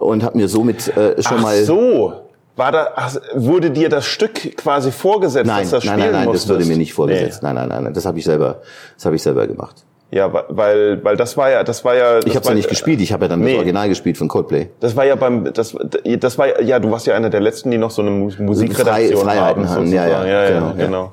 und 0.01 0.25
habe 0.25 0.39
mir 0.39 0.49
somit 0.49 0.89
äh, 0.89 1.23
schon 1.23 1.39
Ach 1.39 1.43
mal 1.43 1.63
so 1.63 2.15
war 2.59 2.73
da, 2.73 2.95
wurde 3.35 3.71
dir 3.71 3.89
das 3.89 4.05
Stück 4.05 4.57
quasi 4.57 4.91
vorgesetzt, 4.93 5.47
nein, 5.47 5.63
dass 5.63 5.71
das 5.71 5.85
nein, 5.85 5.99
nein, 5.99 6.13
nein, 6.13 6.25
musstest? 6.25 6.51
das 6.51 6.57
wurde 6.57 6.67
mir 6.67 6.77
nicht 6.77 6.93
vorgesetzt. 6.93 7.43
Nee. 7.43 7.53
Nein, 7.53 7.69
nein, 7.69 7.85
nein, 7.85 7.95
das 7.95 8.05
habe 8.05 8.19
ich 8.19 8.25
selber, 8.25 8.61
das 8.97 9.07
habe 9.07 9.17
ich 9.17 9.23
selber 9.23 9.47
gemacht. 9.47 9.85
Ja, 10.11 10.33
weil 10.49 11.05
weil 11.05 11.17
das 11.17 11.37
war 11.37 11.51
ja, 11.51 11.63
das 11.65 11.85
war 11.85 11.95
ja. 11.95 12.21
Ich 12.25 12.35
habe 12.35 12.47
ja 12.49 12.55
nicht 12.55 12.69
gespielt. 12.69 13.01
Ich 13.03 13.13
habe 13.13 13.27
ja 13.27 13.29
dann 13.29 13.41
nee. 13.41 13.51
das 13.51 13.59
Original 13.59 13.89
gespielt 13.91 14.17
von 14.17 14.27
Coldplay. 14.29 14.71
Das 14.81 14.97
war 14.97 15.05
ja 15.05 15.17
beim, 15.17 15.53
das, 15.53 15.77
das 16.19 16.39
war 16.39 16.63
ja, 16.63 16.79
du 16.79 16.91
warst 16.91 17.07
ja 17.07 17.15
einer 17.15 17.29
der 17.29 17.41
letzten, 17.41 17.71
die 17.71 17.77
noch 17.77 17.91
so 17.91 18.01
eine 18.01 18.11
Musikredaktion 18.11 19.23
Frei, 19.23 19.37
haben. 19.37 19.69
haben. 19.69 19.93
Ja, 19.93 20.07
ja, 20.07 20.27
ja, 20.27 20.49
genau, 20.49 20.67
ja, 20.69 20.73
genau. 20.73 21.13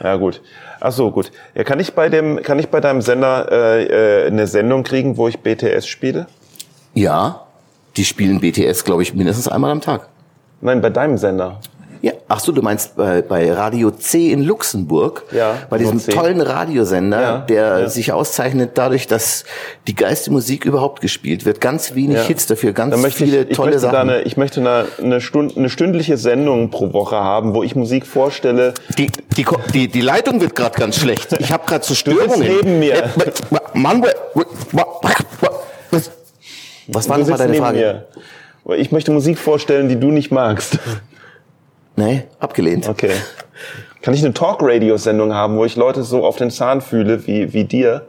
Ja 0.00 0.16
gut. 0.16 0.40
Ach 0.80 0.92
so, 0.92 1.10
gut. 1.10 1.32
Ja, 1.54 1.64
kann 1.64 1.80
ich 1.80 1.94
bei 1.94 2.08
dem, 2.08 2.42
kann 2.42 2.58
ich 2.58 2.68
bei 2.68 2.80
deinem 2.80 3.02
Sender 3.02 3.48
äh, 3.50 4.24
äh, 4.24 4.26
eine 4.26 4.46
Sendung 4.46 4.84
kriegen, 4.84 5.16
wo 5.16 5.28
ich 5.28 5.40
BTS 5.40 5.86
spiele? 5.86 6.26
Ja, 6.94 7.46
die 7.96 8.04
spielen 8.04 8.40
BTS, 8.40 8.84
glaube 8.84 9.02
ich, 9.02 9.14
mindestens 9.14 9.48
einmal 9.48 9.70
am 9.70 9.80
Tag. 9.80 10.08
Nein, 10.62 10.80
bei 10.80 10.90
deinem 10.90 11.18
Sender. 11.18 11.58
Ja, 12.02 12.12
ach 12.26 12.40
so, 12.40 12.50
du 12.50 12.62
meinst 12.62 12.96
bei, 12.96 13.22
bei 13.22 13.52
Radio 13.52 13.92
C 13.92 14.32
in 14.32 14.42
Luxemburg, 14.42 15.22
ja, 15.30 15.54
bei 15.70 15.78
diesem 15.78 16.00
C. 16.00 16.10
tollen 16.10 16.40
Radiosender, 16.40 17.20
ja, 17.20 17.38
der 17.38 17.78
ja. 17.78 17.88
sich 17.88 18.12
auszeichnet 18.12 18.72
dadurch, 18.74 19.06
dass 19.06 19.44
die 19.86 19.94
geilste 19.94 20.32
Musik 20.32 20.64
überhaupt 20.64 21.00
gespielt 21.00 21.44
wird. 21.44 21.60
Ganz 21.60 21.94
wenig 21.94 22.16
ja. 22.16 22.22
Hits 22.24 22.46
dafür, 22.46 22.72
ganz 22.72 22.96
viele 23.14 23.42
ich, 23.42 23.50
ich 23.50 23.56
tolle 23.56 23.78
Sachen. 23.78 23.96
Eine, 23.96 24.22
ich 24.22 24.36
möchte 24.36 24.58
eine, 24.60 24.86
eine, 25.00 25.20
Stund, 25.20 25.56
eine 25.56 25.68
stündliche 25.68 26.16
Sendung 26.16 26.70
pro 26.70 26.92
Woche 26.92 27.16
haben, 27.16 27.54
wo 27.54 27.62
ich 27.62 27.76
Musik 27.76 28.04
vorstelle. 28.04 28.74
Die, 28.98 29.08
die, 29.36 29.46
die, 29.72 29.86
die 29.86 30.00
Leitung 30.00 30.40
wird 30.40 30.56
gerade 30.56 30.76
ganz 30.76 30.96
schlecht. 30.96 31.36
Ich 31.38 31.52
habe 31.52 31.66
gerade 31.66 31.84
so 31.84 31.94
Störungen. 31.94 32.40
Du 32.40 32.56
neben 32.56 32.80
mir. 32.80 33.10
Mann, 33.74 34.04
was 36.88 37.08
war 37.08 37.18
nochmal 37.18 37.38
deine 37.38 37.54
Frage? 37.54 37.78
Mir. 37.78 38.06
Ich 38.76 38.92
möchte 38.92 39.10
Musik 39.10 39.38
vorstellen, 39.38 39.88
die 39.88 39.98
du 39.98 40.10
nicht 40.10 40.30
magst. 40.30 40.78
Nee, 41.94 42.22
abgelehnt. 42.38 42.88
Okay. 42.88 43.10
Kann 44.00 44.14
ich 44.14 44.24
eine 44.24 44.32
Talk-Radio-Sendung 44.32 45.34
haben, 45.34 45.58
wo 45.58 45.66
ich 45.66 45.76
Leute 45.76 46.04
so 46.04 46.24
auf 46.24 46.36
den 46.36 46.50
Zahn 46.50 46.80
fühle 46.80 47.26
wie, 47.26 47.52
wie 47.52 47.64
dir? 47.64 48.06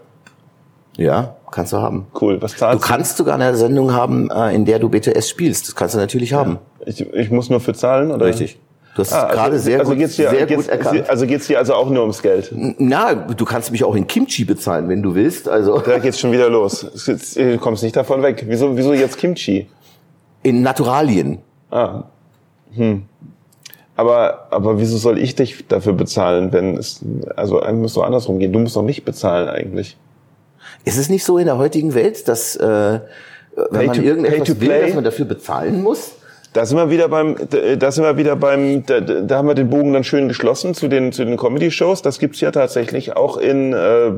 Ja, 0.95 1.35
kannst 1.51 1.73
du 1.73 1.77
haben. 1.77 2.07
Cool. 2.19 2.41
Was 2.41 2.55
zahlst 2.55 2.81
du? 2.81 2.87
Du 2.87 2.93
kannst 2.93 3.17
sogar 3.17 3.35
eine 3.35 3.55
Sendung 3.55 3.93
haben, 3.93 4.29
äh, 4.31 4.55
in 4.55 4.63
der 4.63 4.79
du 4.79 4.87
BTS 4.87 5.29
spielst. 5.29 5.67
Das 5.67 5.75
kannst 5.75 5.95
du 5.95 5.99
natürlich 5.99 6.31
haben. 6.31 6.59
Ja. 6.79 6.87
Ich, 6.87 7.01
ich 7.01 7.29
muss 7.29 7.49
nur 7.49 7.59
für 7.59 7.73
zahlen, 7.73 8.11
oder? 8.11 8.25
Richtig. 8.25 8.57
Du 8.95 9.01
hast 9.01 9.11
ah, 9.11 9.23
also, 9.23 9.35
gerade 9.35 9.59
sehr, 9.59 9.79
also 9.79 9.91
gut, 9.91 9.99
geht's 9.99 10.15
dir, 10.15 10.29
sehr 10.29 10.45
geht's, 10.45 10.63
gut 10.63 10.71
erkannt. 10.71 11.09
Also 11.09 11.25
geht's 11.25 11.47
dir 11.47 11.57
also 11.57 11.73
auch 11.73 11.89
nur 11.89 12.01
ums 12.01 12.21
Geld? 12.21 12.53
Na, 12.77 13.15
du 13.15 13.43
kannst 13.43 13.71
mich 13.71 13.83
auch 13.83 13.95
in 13.95 14.05
Kimchi 14.05 14.45
bezahlen, 14.45 14.87
wenn 14.87 15.01
du 15.01 15.15
willst. 15.15 15.49
Also 15.49 15.79
da 15.79 15.97
geht's 15.97 16.19
schon 16.19 16.31
wieder 16.31 16.49
los. 16.49 16.85
Du 17.35 17.57
kommst 17.57 17.83
nicht 17.83 17.95
davon 17.95 18.21
weg. 18.21 18.45
Wieso, 18.47 18.77
wieso 18.77 18.93
jetzt 18.93 19.17
Kimchi? 19.17 19.67
In 20.43 20.61
Naturalien. 20.61 21.39
Ah. 21.71 22.03
Hm. 22.75 23.03
Aber, 23.95 24.47
aber 24.49 24.79
wieso 24.79 24.97
soll 24.97 25.19
ich 25.19 25.35
dich 25.35 25.67
dafür 25.67 25.93
bezahlen, 25.93 26.51
wenn 26.51 26.77
es, 26.77 27.01
also 27.35 27.61
eigentlich 27.61 27.81
muss 27.81 27.93
doch 27.93 28.03
andersrum 28.03 28.39
gehen. 28.39 28.51
Du 28.51 28.59
musst 28.59 28.75
doch 28.75 28.81
mich 28.81 29.05
bezahlen 29.05 29.47
eigentlich. 29.47 29.97
Ist 30.85 30.97
es 30.97 31.09
nicht 31.09 31.23
so 31.23 31.37
in 31.37 31.45
der 31.45 31.57
heutigen 31.57 31.93
Welt, 31.93 32.27
dass, 32.27 32.55
äh, 32.55 32.99
wenn 33.55 33.69
pay 33.71 33.87
man 33.87 33.95
to, 33.95 34.01
irgendetwas 34.01 34.59
will, 34.59 34.81
dass 34.81 34.93
man 34.95 35.03
dafür 35.03 35.25
bezahlen 35.25 35.83
muss? 35.83 36.13
Da 36.53 36.65
sind 36.65 36.77
wir 36.77 36.89
wieder 36.89 37.07
beim, 37.07 37.35
da 37.79 37.91
sind 37.91 38.03
wir 38.03 38.17
wieder 38.17 38.35
beim, 38.35 38.85
da, 38.85 38.99
da 38.99 39.37
haben 39.37 39.47
wir 39.47 39.55
den 39.55 39.69
Bogen 39.69 39.93
dann 39.93 40.03
schön 40.03 40.27
geschlossen 40.27 40.73
zu 40.73 40.87
den, 40.87 41.11
zu 41.11 41.25
den 41.25 41.37
Comedy-Shows. 41.37 42.01
Das 42.01 42.19
gibt's 42.19 42.41
ja 42.41 42.51
tatsächlich 42.51 43.15
auch 43.15 43.37
in, 43.37 43.73
äh, 43.73 44.13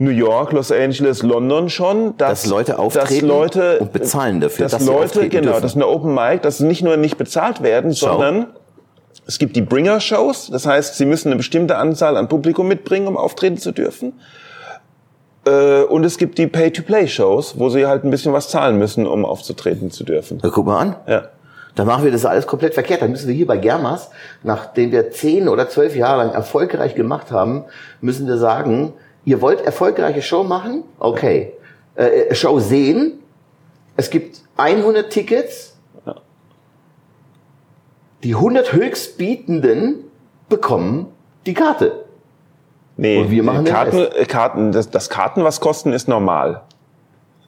New 0.00 0.10
York, 0.10 0.52
Los 0.52 0.72
Angeles, 0.72 1.22
London 1.22 1.68
schon, 1.68 2.16
dass, 2.16 2.42
dass 2.42 2.50
Leute 2.50 2.78
auftreten 2.78 3.28
dass 3.28 3.36
Leute, 3.36 3.78
und 3.80 3.92
bezahlen 3.92 4.40
dafür, 4.40 4.64
dass, 4.64 4.72
dass 4.72 4.86
Leute, 4.86 5.28
genau, 5.28 5.48
dürfen. 5.48 5.62
dass 5.62 5.74
eine 5.74 5.86
Open 5.86 6.14
Mic, 6.14 6.40
dass 6.40 6.60
nicht 6.60 6.82
nur 6.82 6.96
nicht 6.96 7.18
bezahlt 7.18 7.62
werden, 7.62 7.94
Schau. 7.94 8.12
sondern 8.12 8.46
es 9.26 9.38
gibt 9.38 9.56
die 9.56 9.60
Bringer-Shows, 9.60 10.48
das 10.50 10.64
heißt, 10.64 10.96
sie 10.96 11.04
müssen 11.04 11.28
eine 11.28 11.36
bestimmte 11.36 11.76
Anzahl 11.76 12.16
an 12.16 12.28
Publikum 12.28 12.66
mitbringen, 12.66 13.08
um 13.08 13.18
auftreten 13.18 13.58
zu 13.58 13.72
dürfen. 13.72 14.14
Äh, 15.46 15.82
und 15.82 16.04
es 16.04 16.16
gibt 16.16 16.38
die 16.38 16.46
Pay-to-Play-Shows, 16.46 17.58
wo 17.58 17.68
sie 17.68 17.86
halt 17.86 18.02
ein 18.02 18.10
bisschen 18.10 18.32
was 18.32 18.48
zahlen 18.48 18.78
müssen, 18.78 19.06
um 19.06 19.26
aufzutreten 19.26 19.90
zu 19.90 20.04
dürfen. 20.04 20.38
Na, 20.42 20.48
guck 20.48 20.64
mal 20.64 20.78
an. 20.78 20.96
Ja. 21.06 21.24
Dann 21.74 21.86
machen 21.86 22.04
wir 22.04 22.10
das 22.10 22.24
alles 22.24 22.46
komplett 22.46 22.72
verkehrt. 22.72 23.02
Dann 23.02 23.10
müssen 23.10 23.28
wir 23.28 23.34
hier 23.34 23.46
bei 23.46 23.58
Germas, 23.58 24.10
nachdem 24.42 24.92
wir 24.92 25.10
zehn 25.10 25.46
oder 25.46 25.68
zwölf 25.68 25.94
Jahre 25.94 26.24
lang 26.24 26.32
erfolgreich 26.32 26.94
gemacht 26.94 27.30
haben, 27.30 27.64
müssen 28.00 28.26
wir 28.26 28.38
sagen, 28.38 28.94
ihr 29.24 29.40
wollt 29.40 29.60
erfolgreiche 29.60 30.22
Show 30.22 30.44
machen? 30.44 30.84
Okay. 30.98 31.52
Äh, 31.94 32.02
äh 32.02 32.34
Show 32.34 32.58
sehen. 32.58 33.20
Es 33.96 34.10
gibt 34.10 34.42
100 34.56 35.10
Tickets 35.10 35.70
die 38.22 38.34
100 38.34 38.72
Höchstbietenden 38.72 40.04
bekommen 40.48 41.06
die 41.46 41.54
Karte. 41.54 42.04
Nee, 42.96 43.18
Und 43.18 43.30
wir 43.30 43.42
machen 43.42 43.64
Karten, 43.64 43.98
äh, 43.98 44.26
Karten, 44.26 44.72
das, 44.72 44.90
das 44.90 45.08
Karten 45.08 45.42
was 45.42 45.60
kosten 45.60 45.92
ist 45.92 46.06
normal. 46.06 46.62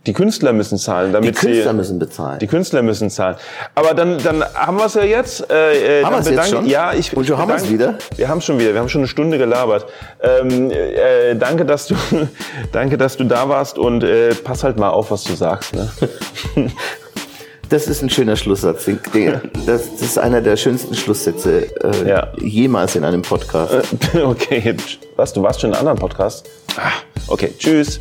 Die 0.07 0.13
Künstler 0.13 0.53
müssen 0.53 0.79
zahlen, 0.79 1.09
Die 1.09 1.13
damit 1.13 1.37
Künstler 1.37 1.71
sie, 1.71 1.77
müssen 1.77 1.99
bezahlen. 2.01 2.39
die 2.41 2.49
Künstler 2.49 2.83
müssen 2.83 3.09
zahlen. 3.09 3.37
Aber 3.77 3.95
dann, 3.95 4.19
dann 4.19 4.43
haben 4.55 4.77
wir 4.77 4.87
es 4.87 4.95
ja 4.95 5.05
jetzt. 5.05 5.49
Äh, 5.49 6.01
äh, 6.01 6.05
Haben 6.05 6.17
wir's 6.17 6.29
jetzt 6.29 6.51
schon? 6.51 6.67
Ja, 6.67 6.93
ich 6.93 7.17
Und 7.17 7.25
schon 7.25 7.39
haben 7.39 7.49
wir's 7.49 7.63
bedanke- 7.63 7.73
wieder? 7.73 7.95
Wir 8.17 8.29
haben 8.29 8.41
schon 8.41 8.59
wieder. 8.59 8.73
Wir 8.73 8.81
haben 8.81 8.89
schon 8.89 9.03
eine 9.03 9.09
Stunde 9.09 9.39
gelabert. 9.39 9.87
Ähm, 10.21 10.73
äh, 10.73 11.37
danke, 11.37 11.65
dass 11.65 11.87
du, 11.87 11.95
danke, 12.73 12.99
dass 12.99 13.17
du 13.17 13.23
da 13.25 13.49
warst 13.49 13.79
und 13.79 14.03
äh, 14.03 14.35
pass 14.35 14.65
halt 14.65 14.77
mal 14.77 14.91
auf, 14.91 15.13
was 15.13 15.23
du 15.25 15.35
sagst. 15.35 15.75
Ne? 15.75 15.89
Das 17.69 17.87
ist 17.87 18.03
ein 18.03 18.11
schöner 18.11 18.37
Schlusssatz. 18.37 18.85
Das, 19.65 19.91
das 19.93 20.03
ist 20.03 20.19
einer 20.19 20.43
der 20.43 20.59
schönsten 20.59 20.95
Schlusssätze 20.95 21.69
äh, 21.83 22.07
Ja. 22.07 22.29
jemals 22.39 22.97
in 22.97 23.05
einem 23.05 23.23
Podcast. 23.23 23.73
okay, 24.23 24.77
was? 25.17 25.33
Du 25.33 25.43
warst 25.43 25.63
schon 25.63 25.71
in 25.71 25.77
einem 25.77 25.89
anderen 25.89 25.99
Podcast? 25.99 26.47
Ah, 26.77 26.91
okay, 27.29 27.51
tschüss. 27.59 27.99